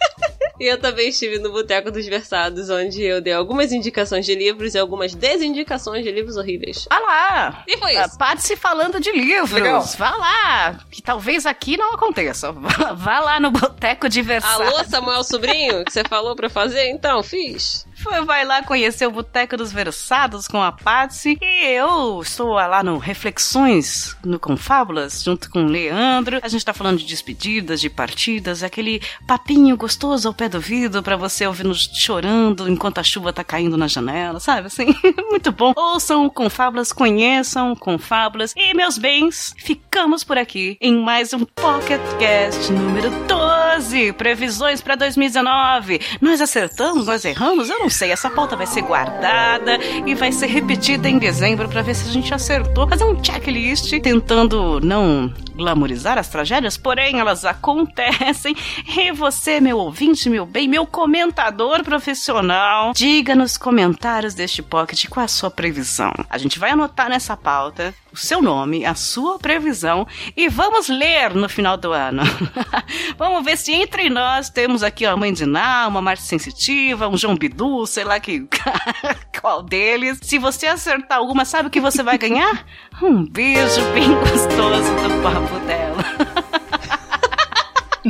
E 0.59 0.65
eu 0.65 0.79
também 0.79 1.09
estive 1.09 1.39
no 1.39 1.51
Boteco 1.51 1.91
dos 1.91 2.05
Versados, 2.05 2.69
onde 2.69 3.01
eu 3.03 3.21
dei 3.21 3.33
algumas 3.33 3.71
indicações 3.71 4.25
de 4.25 4.33
livros 4.35 4.73
e 4.73 4.79
algumas 4.79 5.13
desindicações 5.13 6.03
de 6.03 6.11
livros 6.11 6.37
horríveis. 6.37 6.87
Vá 6.89 6.99
lá! 6.99 7.63
E 7.67 7.77
foi 7.77 7.95
A 7.97 8.05
isso. 8.05 8.17
Patsy 8.17 8.55
falando 8.55 8.99
de 8.99 9.11
livros. 9.11 9.51
Legal. 9.51 9.81
Vá 9.97 10.11
lá! 10.11 10.79
Que 10.89 11.01
talvez 11.01 11.45
aqui 11.45 11.77
não 11.77 11.93
aconteça. 11.93 12.51
Vá, 12.51 13.19
lá 13.19 13.39
no 13.39 13.51
Boteco 13.51 14.07
de 14.07 14.21
Versalhes. 14.21 14.73
Alô, 14.73 14.83
Samuel 14.85 15.23
Sobrinho, 15.23 15.83
que 15.83 15.91
você 15.91 16.03
falou 16.03 16.35
pra 16.35 16.49
fazer? 16.49 16.89
Então, 16.89 17.21
fiz. 17.21 17.85
Vai 18.25 18.45
lá 18.45 18.63
conhecer 18.63 19.05
o 19.07 19.11
Boteco 19.11 19.57
dos 19.57 19.71
Versados 19.71 20.47
com 20.47 20.61
a 20.61 20.71
Patsy. 20.71 21.37
E 21.41 21.65
eu 21.67 22.21
estou 22.21 22.53
lá 22.53 22.83
no 22.83 22.97
Reflexões 22.97 24.15
no 24.23 24.39
Confábulas, 24.39 25.23
junto 25.23 25.49
com 25.49 25.65
o 25.65 25.67
Leandro. 25.67 26.39
A 26.41 26.47
gente 26.47 26.63
tá 26.63 26.73
falando 26.73 26.97
de 26.97 27.05
despedidas, 27.05 27.81
de 27.81 27.89
partidas, 27.89 28.63
aquele 28.63 29.01
papinho 29.27 29.75
gostoso 29.75 30.27
ao 30.27 30.33
pé 30.33 30.47
do 30.47 30.59
vidro 30.59 31.01
pra 31.01 31.17
você 31.17 31.45
ouvindo 31.45 31.73
chorando 31.73 32.69
enquanto 32.69 32.99
a 32.99 33.03
chuva 33.03 33.33
tá 33.33 33.43
caindo 33.43 33.77
na 33.77 33.87
janela, 33.87 34.39
sabe? 34.39 34.67
Assim, 34.67 34.87
muito 35.29 35.51
bom. 35.51 35.73
Ouçam 35.75 36.25
o 36.25 36.31
Confábulas, 36.31 36.93
conheçam 36.93 37.71
o 37.71 37.79
Confábulas. 37.79 38.53
E, 38.55 38.73
meus 38.73 38.97
bens, 38.97 39.53
ficamos 39.57 40.23
por 40.23 40.37
aqui 40.37 40.77
em 40.79 40.97
mais 41.01 41.33
um 41.33 41.43
Pocket 41.45 42.01
Cast 42.19 42.71
número 42.71 43.09
12. 43.27 44.13
Previsões 44.13 44.81
pra 44.81 44.95
2019. 44.95 45.99
Nós 46.21 46.39
acertamos, 46.39 47.07
nós 47.07 47.25
erramos, 47.25 47.69
eu 47.69 47.79
não 47.79 47.89
sei. 47.95 48.11
Essa 48.11 48.29
pauta 48.29 48.55
vai 48.55 48.67
ser 48.67 48.81
guardada 48.81 49.77
e 50.05 50.13
vai 50.13 50.31
ser 50.31 50.47
repetida 50.47 51.09
em 51.09 51.17
dezembro 51.17 51.67
pra 51.67 51.81
ver 51.81 51.95
se 51.95 52.07
a 52.07 52.11
gente 52.11 52.33
acertou. 52.33 52.87
Fazer 52.87 53.05
um 53.05 53.23
checklist 53.23 53.89
tentando 54.01 54.79
não 54.81 55.33
glamorizar 55.55 56.17
as 56.17 56.27
tragédias, 56.27 56.77
porém 56.77 57.19
elas 57.19 57.45
acontecem. 57.45 58.55
E 58.97 59.11
você, 59.11 59.59
meu 59.59 59.77
ouvinte, 59.77 60.29
meu 60.29 60.45
bem, 60.45 60.67
meu 60.67 60.85
comentador 60.85 61.83
profissional, 61.83 62.91
diga 62.93 63.35
nos 63.35 63.57
comentários 63.57 64.33
deste 64.33 64.61
pocket 64.61 65.07
qual 65.07 65.23
a 65.23 65.27
sua 65.27 65.49
previsão. 65.49 66.11
A 66.29 66.37
gente 66.37 66.59
vai 66.59 66.71
anotar 66.71 67.09
nessa 67.09 67.37
pauta 67.37 67.93
o 68.15 68.17
seu 68.17 68.41
nome, 68.41 68.85
a 68.85 68.95
sua 68.95 69.37
previsão 69.37 70.07
e 70.37 70.47
vamos 70.47 70.87
ler 70.87 71.33
no 71.33 71.49
final 71.49 71.75
do 71.75 71.91
ano. 71.91 72.23
vamos 73.19 73.43
ver 73.43 73.57
se 73.57 73.73
entre 73.73 74.09
nós 74.09 74.49
temos 74.49 74.83
aqui 74.83 75.05
uma 75.05 75.17
mãe 75.17 75.33
de 75.33 75.45
Ná, 75.45 75.85
uma 75.87 76.01
Marte 76.01 76.23
Sensitiva, 76.23 77.09
um 77.09 77.17
João 77.17 77.35
Bidu, 77.35 77.85
sei 77.85 78.05
lá 78.05 78.17
que 78.17 78.47
qual 79.39 79.61
deles. 79.61 80.19
Se 80.21 80.37
você 80.37 80.65
acertar 80.67 81.17
alguma, 81.17 81.43
sabe 81.43 81.67
o 81.67 81.71
que 81.71 81.81
você 81.81 82.01
vai 82.01 82.17
ganhar? 82.17 82.65
Um 83.01 83.25
beijo 83.25 83.81
bem 83.93 84.09
gostoso 84.21 84.95
do 84.95 85.21
papo 85.21 85.59
dela. 85.65 86.05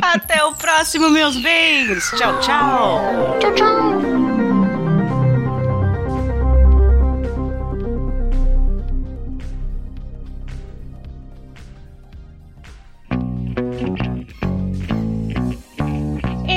Até 0.00 0.44
o 0.44 0.54
próximo, 0.54 1.10
meus 1.10 1.36
bens. 1.36 2.12
Tchau, 2.16 2.38
tchau. 2.40 3.00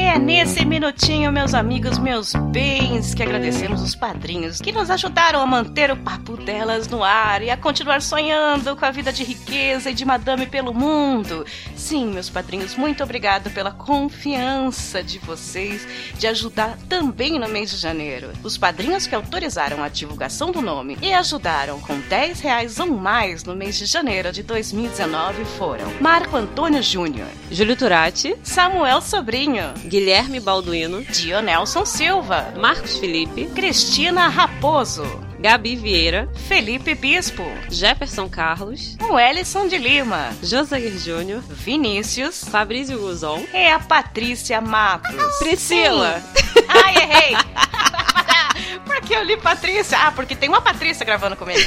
É 0.09 0.17
nesse 0.17 0.65
minutinho, 0.65 1.31
meus 1.31 1.53
amigos, 1.53 1.99
meus 1.99 2.33
bens, 2.51 3.13
que 3.13 3.21
agradecemos 3.21 3.79
os 3.79 3.93
padrinhos 3.93 4.59
que 4.59 4.71
nos 4.71 4.89
ajudaram 4.89 5.39
a 5.39 5.45
manter 5.45 5.91
o 5.91 5.97
papo 5.97 6.35
delas 6.35 6.87
no 6.87 7.03
ar 7.03 7.43
e 7.43 7.51
a 7.51 7.55
continuar 7.55 8.01
sonhando 8.01 8.75
com 8.75 8.85
a 8.85 8.89
vida 8.89 9.13
de 9.13 9.23
riqueza 9.23 9.91
e 9.91 9.93
de 9.93 10.03
madame 10.03 10.47
pelo 10.47 10.73
mundo. 10.73 11.45
Sim, 11.75 12.07
meus 12.07 12.27
padrinhos, 12.27 12.75
muito 12.75 13.03
obrigado 13.03 13.51
pela 13.51 13.71
confiança 13.71 15.03
de 15.03 15.19
vocês 15.19 15.87
de 16.17 16.25
ajudar 16.25 16.75
também 16.89 17.37
no 17.37 17.47
mês 17.47 17.69
de 17.69 17.77
janeiro. 17.77 18.31
Os 18.43 18.57
padrinhos 18.57 19.05
que 19.05 19.13
autorizaram 19.13 19.83
a 19.83 19.89
divulgação 19.89 20.51
do 20.51 20.59
nome 20.59 20.97
e 21.03 21.13
ajudaram 21.13 21.79
com 21.81 21.99
10 21.99 22.39
reais 22.39 22.79
ou 22.79 22.87
mais 22.87 23.43
no 23.43 23.55
mês 23.55 23.77
de 23.77 23.85
janeiro 23.85 24.31
de 24.31 24.41
2019 24.41 25.45
foram 25.45 25.85
Marco 26.01 26.35
Antônio 26.35 26.81
Júnior, 26.81 27.27
Júlio 27.51 27.75
Turati, 27.75 28.35
Samuel 28.41 29.01
Sobrinho, 29.01 29.71
Guilherme 29.85 29.98
Balduino, 30.41 31.03
Dionelson 31.03 31.85
Silva, 31.85 32.53
Marcos 32.57 32.97
Felipe, 32.97 33.47
Cristina 33.47 34.29
Raposo, 34.29 35.03
Gabi 35.39 35.75
Vieira, 35.75 36.29
Felipe 36.47 36.95
Bispo, 36.95 37.43
Jefferson 37.69 38.29
Carlos, 38.29 38.95
Wellison 39.01 39.67
de 39.67 39.77
Lima, 39.77 40.31
Josair 40.41 40.97
Júnior, 40.97 41.41
Vinícius 41.41 42.45
Fabrício 42.45 42.97
Guzon 42.97 43.43
e 43.53 43.67
a 43.67 43.79
Patrícia 43.79 44.61
Matos. 44.61 45.37
Priscila. 45.39 46.21
Sim. 46.21 46.65
Ai, 46.69 46.95
errei! 46.95 47.35
Por 48.85 49.01
que 49.01 49.13
eu 49.13 49.23
li 49.23 49.37
Patrícia? 49.37 49.97
Ah, 49.97 50.11
porque 50.11 50.35
tem 50.35 50.47
uma 50.49 50.61
Patrícia 50.61 51.05
gravando 51.05 51.35
comigo. 51.35 51.59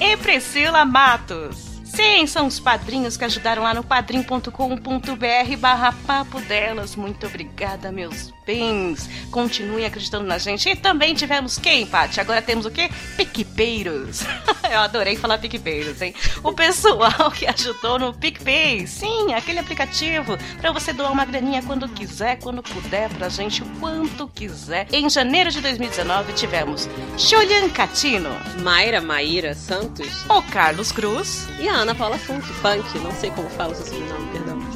e 0.00 0.16
Priscila 0.18 0.84
Matos. 0.84 1.71
Sim, 1.94 2.26
são 2.26 2.46
os 2.46 2.58
padrinhos 2.58 3.18
que 3.18 3.24
ajudaram 3.24 3.62
lá 3.62 3.74
no 3.74 3.84
padrim.com.br 3.84 5.56
barra 5.58 5.92
papo 6.06 6.40
delas. 6.40 6.96
Muito 6.96 7.26
obrigada, 7.26 7.92
meus 7.92 8.32
bens. 8.44 9.08
Continuem 9.30 9.86
acreditando 9.86 10.26
na 10.26 10.38
gente. 10.38 10.68
E 10.68 10.76
também 10.76 11.14
tivemos 11.14 11.58
quem, 11.58 11.86
Paty? 11.86 12.20
Agora 12.20 12.42
temos 12.42 12.66
o 12.66 12.70
quê? 12.70 12.90
PicPeiros. 13.16 14.20
Eu 14.70 14.80
adorei 14.80 15.16
falar 15.16 15.38
PicPeiros, 15.38 16.00
hein? 16.00 16.14
O 16.42 16.52
pessoal 16.52 17.30
que 17.30 17.46
ajudou 17.46 17.98
no 17.98 18.14
PicPay. 18.14 18.86
Sim, 18.86 19.34
aquele 19.34 19.58
aplicativo 19.58 20.38
para 20.60 20.72
você 20.72 20.92
doar 20.92 21.12
uma 21.12 21.24
graninha 21.24 21.62
quando 21.62 21.88
quiser, 21.88 22.38
quando 22.38 22.62
puder 22.62 23.08
pra 23.10 23.28
gente, 23.28 23.62
o 23.62 23.66
quanto 23.80 24.28
quiser. 24.28 24.86
Em 24.92 25.08
janeiro 25.08 25.50
de 25.50 25.60
2019 25.60 26.32
tivemos 26.32 26.88
Julian 27.16 27.68
Catino, 27.70 28.30
Mayra 28.60 29.00
Maíra 29.00 29.54
Santos, 29.54 30.24
o 30.28 30.42
Carlos 30.42 30.92
Cruz 30.92 31.46
e 31.58 31.68
a 31.68 31.74
Ana 31.74 31.94
Paula 31.94 32.18
Funk, 32.18 32.46
Funk, 32.46 32.98
não 32.98 33.12
sei 33.12 33.30
como 33.30 33.48
fala 33.50 33.72
o 33.72 33.76
seu 33.76 33.86
sobrenome, 33.86 34.30
perdão. 34.32 34.71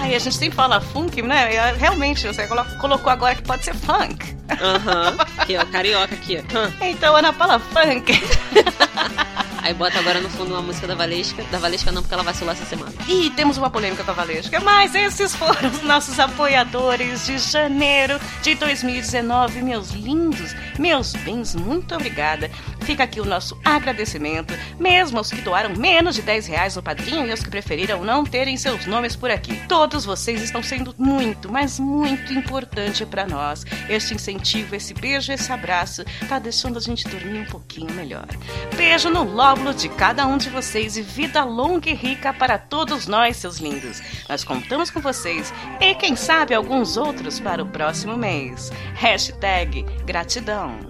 Ah, 0.00 0.08
e 0.08 0.14
a 0.14 0.18
gente 0.18 0.34
sempre 0.34 0.56
fala 0.56 0.80
funk, 0.80 1.20
né? 1.20 1.74
Realmente, 1.78 2.26
você 2.26 2.48
colocou 2.80 3.12
agora 3.12 3.34
que 3.34 3.42
pode 3.42 3.64
ser 3.64 3.74
funk. 3.74 4.34
Aham, 4.50 5.10
uhum. 5.10 5.16
aqui 5.36 5.56
ó, 5.58 5.64
carioca 5.66 6.14
aqui 6.14 6.38
ó. 6.38 6.84
Então, 6.84 7.14
Ana 7.14 7.32
Paula 7.34 7.58
Funk. 7.58 8.12
Aí 9.62 9.74
bota 9.74 9.98
agora 9.98 10.20
no 10.20 10.30
fundo 10.30 10.52
uma 10.52 10.62
música 10.62 10.86
da 10.86 10.94
Valesca. 10.94 11.44
Da 11.50 11.58
Valesca 11.58 11.92
não, 11.92 12.00
porque 12.00 12.14
ela 12.14 12.22
vacilou 12.22 12.52
essa 12.52 12.64
semana. 12.64 12.92
Ih, 13.06 13.30
temos 13.30 13.58
uma 13.58 13.68
polêmica 13.68 14.02
com 14.02 14.10
a 14.10 14.14
Valesca. 14.14 14.58
Mas 14.58 14.94
esses 14.94 15.34
foram 15.36 15.70
os 15.70 15.82
nossos 15.82 16.18
apoiadores 16.18 17.26
de 17.26 17.38
janeiro 17.38 18.18
de 18.42 18.54
2019. 18.54 19.62
Meus 19.62 19.90
lindos, 19.90 20.56
meus 20.78 21.12
bens, 21.12 21.54
muito 21.54 21.94
obrigada. 21.94 22.50
Fica 22.80 23.04
aqui 23.04 23.20
o 23.20 23.24
nosso 23.24 23.56
agradecimento, 23.62 24.54
mesmo 24.78 25.18
aos 25.18 25.30
que 25.30 25.42
doaram 25.42 25.76
menos 25.76 26.14
de 26.14 26.22
10 26.22 26.46
reais 26.46 26.76
no 26.76 26.82
padrinho 26.82 27.26
e 27.26 27.30
aos 27.30 27.42
que 27.42 27.50
preferiram 27.50 28.02
não 28.02 28.24
terem 28.24 28.56
seus 28.56 28.86
nomes 28.86 29.14
por 29.14 29.30
aqui. 29.30 29.54
Todos 29.90 30.04
vocês 30.04 30.40
estão 30.40 30.62
sendo 30.62 30.94
muito, 30.96 31.50
mas 31.50 31.80
muito 31.80 32.32
importante 32.32 33.04
para 33.04 33.26
nós. 33.26 33.66
Este 33.88 34.14
incentivo, 34.14 34.76
esse 34.76 34.94
beijo, 34.94 35.32
esse 35.32 35.50
abraço, 35.50 36.04
tá 36.28 36.38
deixando 36.38 36.78
a 36.78 36.80
gente 36.80 37.08
dormir 37.08 37.40
um 37.40 37.44
pouquinho 37.44 37.92
melhor. 37.92 38.28
Beijo 38.76 39.10
no 39.10 39.24
lóbulo 39.24 39.74
de 39.74 39.88
cada 39.88 40.28
um 40.28 40.38
de 40.38 40.48
vocês 40.48 40.96
e 40.96 41.02
vida 41.02 41.42
longa 41.42 41.90
e 41.90 41.94
rica 41.94 42.32
para 42.32 42.56
todos 42.56 43.08
nós, 43.08 43.38
seus 43.38 43.56
lindos. 43.58 44.00
Nós 44.28 44.44
contamos 44.44 44.90
com 44.90 45.00
vocês 45.00 45.52
e 45.80 45.92
quem 45.96 46.14
sabe 46.14 46.54
alguns 46.54 46.96
outros 46.96 47.40
para 47.40 47.60
o 47.60 47.66
próximo 47.66 48.16
mês. 48.16 48.70
Hashtag 48.94 49.82
gratidão. 50.06 50.89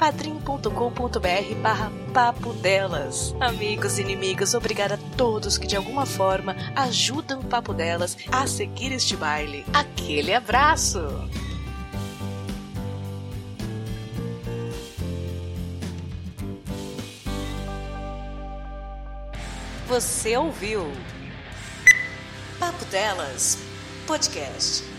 padrim.com.br 0.00 1.54
barra 1.62 1.92
papo 2.14 2.54
delas. 2.54 3.36
Amigos 3.38 3.98
e 3.98 4.00
inimigos, 4.00 4.54
obrigada 4.54 4.94
a 4.94 5.16
todos 5.16 5.58
que 5.58 5.66
de 5.66 5.76
alguma 5.76 6.06
forma 6.06 6.56
ajudam 6.74 7.40
o 7.40 7.44
Papo 7.44 7.74
Delas 7.74 8.16
a 8.32 8.46
seguir 8.46 8.92
este 8.92 9.14
baile. 9.14 9.62
Aquele 9.74 10.32
abraço! 10.32 11.06
Você 19.86 20.36
ouviu 20.36 20.90
Papo 22.58 22.84
Delas 22.86 23.58
Podcast. 24.06 24.89